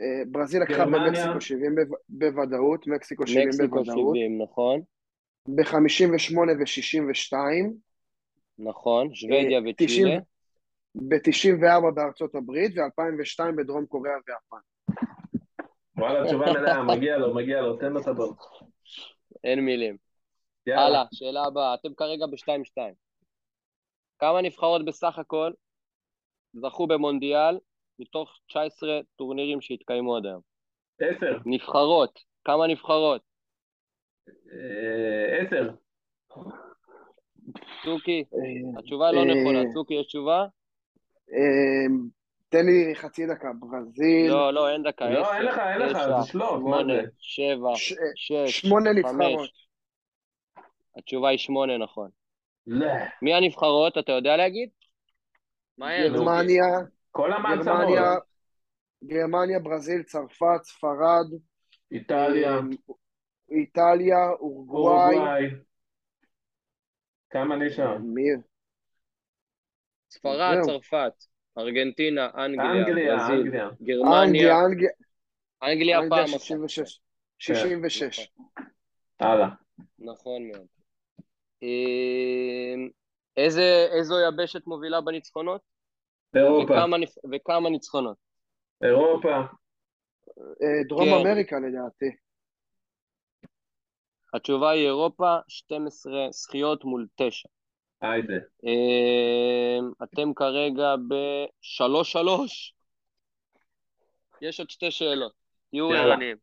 אה, 0.00 0.22
ברזיל 0.26 0.62
לקחה 0.62 0.84
במקסיקו 0.84 1.40
70 1.40 1.74
בוודאות, 2.08 2.86
מקסיקו 2.86 3.26
70 3.26 3.48
בוודאות. 3.50 3.80
מקסיקו 3.80 4.10
70, 4.14 4.42
נכון. 4.42 4.80
ב-58 5.48 6.38
ו-62. 6.38 7.36
נכון, 8.58 9.14
שוודיה 9.14 9.60
וצ'ילה. 9.70 10.18
ב-94 10.94 11.90
בארצות 11.94 12.34
הברית 12.34 12.72
ו-2002 12.78 13.52
בדרום 13.56 13.86
קוריאה 13.86 14.14
ויפן. 14.14 14.73
וואלה, 16.04 16.24
תשובה 16.26 16.52
מלאה, 16.52 16.82
מגיע 16.82 17.18
לו, 17.18 17.34
מגיע 17.34 17.60
לו, 17.60 17.76
תן 17.76 17.92
לו 17.92 18.00
את 18.00 18.06
הבון. 18.06 18.34
אין 19.44 19.60
מילים. 19.60 19.96
הלאה, 20.66 21.04
שאלה 21.12 21.42
הבאה, 21.44 21.74
אתם 21.74 21.94
כרגע 21.94 22.26
ב-2-2. 22.26 22.82
כמה 24.18 24.42
נבחרות 24.42 24.84
בסך 24.84 25.18
הכל 25.18 25.52
זכו 26.52 26.86
במונדיאל 26.86 27.58
מתוך 27.98 28.38
19 28.46 29.00
טורנירים 29.16 29.60
שהתקיימו 29.60 30.16
עד 30.16 30.26
היום? 30.26 30.40
עשר. 31.00 31.38
נבחרות, 31.46 32.18
כמה 32.44 32.66
נבחרות? 32.66 33.22
אה, 34.28 35.38
עשר. 35.38 35.70
צוקי, 37.84 38.24
התשובה 38.78 39.12
לא 39.12 39.24
נכונה. 39.24 39.72
צוקי, 39.74 39.94
יש 39.94 40.06
תשובה? 40.06 40.46
אמ, 42.54 42.60
תן 42.60 42.66
לי 42.66 42.94
חצי 42.94 43.26
דקה, 43.26 43.48
ברזיל. 43.60 44.30
לא, 44.30 44.54
לא, 44.54 44.72
אין 44.72 44.82
דקה. 44.82 45.10
לא, 45.10 45.34
אין 45.34 45.42
לך, 45.42 45.58
אין 45.58 45.78
לך, 45.78 45.92
זה 45.92 46.32
שלוף. 46.32 46.58
שמונה, 46.58 46.92
שבע, 47.18 47.70
שש, 47.74 48.32
שמונה 48.46 48.92
נבחרות. 48.92 49.50
התשובה 50.98 51.28
היא 51.28 51.38
שמונה, 51.38 51.78
נכון. 51.78 52.10
לא. 52.66 52.86
מי 53.22 53.34
הנבחרות, 53.34 53.98
אתה 53.98 54.12
יודע 54.12 54.36
להגיד? 54.36 54.68
גרמניה, 55.78 56.64
כל 57.10 57.32
המעצמות. 57.32 57.98
גרמניה, 59.04 59.58
ברזיל, 59.58 60.02
צרפת, 60.02 60.62
ספרד, 60.62 61.26
איטליה, 61.92 62.50
אה, 62.50 62.60
איטליה, 63.50 64.30
אורוגוואי. 64.40 65.46
כמה 67.30 67.56
נשאר? 67.56 67.98
מי? 67.98 68.22
ספרד. 70.10 70.60
צרפת, 70.62 71.12
ארגנטינה, 71.58 72.28
אנגליה, 72.34 72.72
אנגליה, 72.72 73.16
ברזיל, 73.16 73.40
אנגליה. 73.40 73.68
גרמניה, 73.82 74.64
אנגליה, 74.64 74.90
אנגליה, 75.62 75.98
אנגליה 75.98 76.00
פעם 76.10 76.24
אחת. 76.24 76.40
66. 76.40 77.00
66. 77.38 78.32
הלאה. 79.20 79.48
נכון 79.98 80.48
מאוד. 80.48 80.66
אה, 81.62 82.74
איזה, 83.36 83.86
איזו 83.98 84.14
יבשת 84.28 84.66
מובילה 84.66 85.00
בניצחונות? 85.00 85.60
אירופה, 86.34 86.72
וכמה, 86.72 86.96
וכמה 87.32 87.70
ניצחונות? 87.70 88.16
אירופה, 88.82 89.28
אה, 90.38 90.82
דרום 90.88 91.04
כן. 91.04 91.28
אמריקה 91.28 91.56
לדעתי. 91.56 92.06
התשובה 94.34 94.70
היא 94.70 94.86
אירופה, 94.86 95.36
12 95.48 96.12
זכיות 96.30 96.84
מול 96.84 97.06
9. 97.14 97.48
היידה. 98.10 98.34
אתם 100.02 100.34
כרגע 100.34 100.94
ב-3-3. 101.08 102.74
יש 104.42 104.60
עוד 104.60 104.70
שתי 104.70 104.90
שאלות. 104.90 105.32
תהיו. 105.70 105.90
ערניים. 105.90 106.36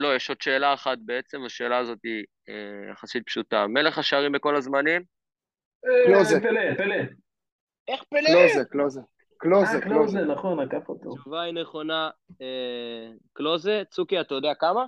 לא, 0.00 0.16
יש 0.16 0.28
עוד 0.28 0.40
שאלה 0.40 0.74
אחת 0.74 0.98
בעצם, 1.04 1.44
השאלה 1.44 1.78
הזאת 1.78 1.98
היא 2.04 2.24
אה, 2.48 2.90
יחסית 2.92 3.26
פשוטה. 3.26 3.66
מלך 3.66 3.98
השערים 3.98 4.32
בכל 4.32 4.56
הזמנים? 4.56 5.02
אה, 5.84 6.40
פלא, 6.40 6.76
פלא. 6.76 6.94
איך 7.88 8.02
פלא? 8.02 8.20
קלוזה, 8.20 8.64
קלוזה. 8.64 9.00
קלוזה, 9.36 9.76
אה, 9.76 9.80
קלוזה. 9.80 10.20
נכון, 10.20 10.60
עקף 10.60 10.88
אותו. 10.88 11.12
התשובה 11.12 11.42
היא 11.42 11.54
נכונה, 11.54 12.10
קלוזה. 13.32 13.82
צוקי, 13.90 14.20
אתה 14.20 14.34
יודע 14.34 14.54
כמה? 14.54 14.84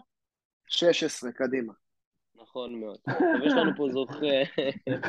16, 0.66 1.32
קדימה. 1.32 1.72
נכון 2.56 2.80
מאוד. 2.80 2.96
טוב, 3.04 3.42
יש 3.46 3.52
לנו 3.52 3.70
פה 3.76 3.88
זוכה. 3.88 4.26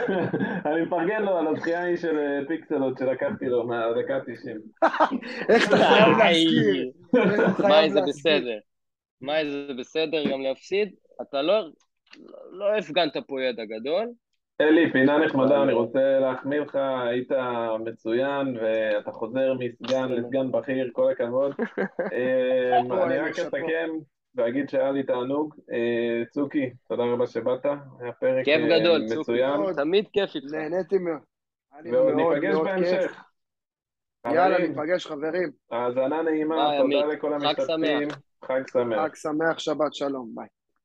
אני 0.65 0.81
מפרגן 0.81 1.23
לו 1.23 1.37
על 1.37 1.47
הזכייה 1.47 1.81
ההיא 1.81 1.97
של 1.97 2.17
אה, 2.17 2.39
פיקסלות 2.47 2.97
שלקחתי 2.97 3.45
לו 3.45 3.67
מהדקה 3.67 4.15
ה-90. 4.15 4.87
איך 5.49 5.67
אתה 5.67 5.77
חייב 5.77 6.17
להזכיר? 6.17 6.91
חייב 7.67 7.91
זה? 7.91 8.01
בסדר? 8.01 8.57
מה 9.21 9.33
זה 9.45 9.73
בסדר 9.79 10.31
גם 10.31 10.41
להפסיד? 10.41 10.95
אתה 11.21 11.41
לא, 11.41 11.67
לא 12.51 12.77
הפגנת 12.77 13.17
פה 13.27 13.41
ידע 13.41 13.63
גדול. 13.65 14.07
אלי, 14.61 14.91
פינה 14.91 15.17
נחמדה, 15.17 15.63
אני 15.63 15.73
רוצה 15.73 16.19
להחמיא 16.19 16.59
לך, 16.59 16.75
היית 17.07 17.31
מצוין, 17.85 18.57
ואתה 18.61 19.11
חוזר 19.11 19.53
מסגן 19.53 20.11
לסגן 20.11 20.51
בכיר, 20.51 20.89
כל 20.93 21.11
הכבוד. 21.11 21.51
שאפו, 21.57 23.03
אני 23.03 23.19
רק. 23.19 23.31
אסכם 23.31 23.89
ואגיד 24.37 24.69
שהיה 24.69 24.91
לי 24.91 25.03
תענוג. 25.03 25.55
אה, 25.71 26.25
צוקי, 26.31 26.69
תודה 26.89 27.03
רבה 27.03 27.27
שבאת, 27.27 27.65
היה 27.99 28.11
פרק 28.11 28.45
כיף 28.45 28.61
אה, 28.61 28.79
גדול, 28.79 29.07
צוקי. 29.07 29.19
מצוין, 29.19 29.59
מאוד. 29.59 29.75
תמיד 29.75 30.07
כיף 30.13 30.35
איתך. 30.35 30.53
נהניתי 30.53 30.97
מאוד. 30.97 31.21
ועוד 31.91 32.13
ניפגש. 32.13 32.55
בהמשך. 32.55 33.23
יאללה, 34.25 34.67
ניפגש 34.67 35.07
חברים. 35.07 35.51
האזנה 35.71 36.21
נעימה, 36.21 36.71
תודה. 36.77 37.05
לכל 37.05 37.33
המשתתפים, 37.33 38.09
חג 38.45 38.61
שמח. 38.71 38.99
חג 38.99 39.15
שמח, 39.15 39.59
שבת 39.59 39.93
שלום, 39.93 40.31
ביי. 40.35 40.47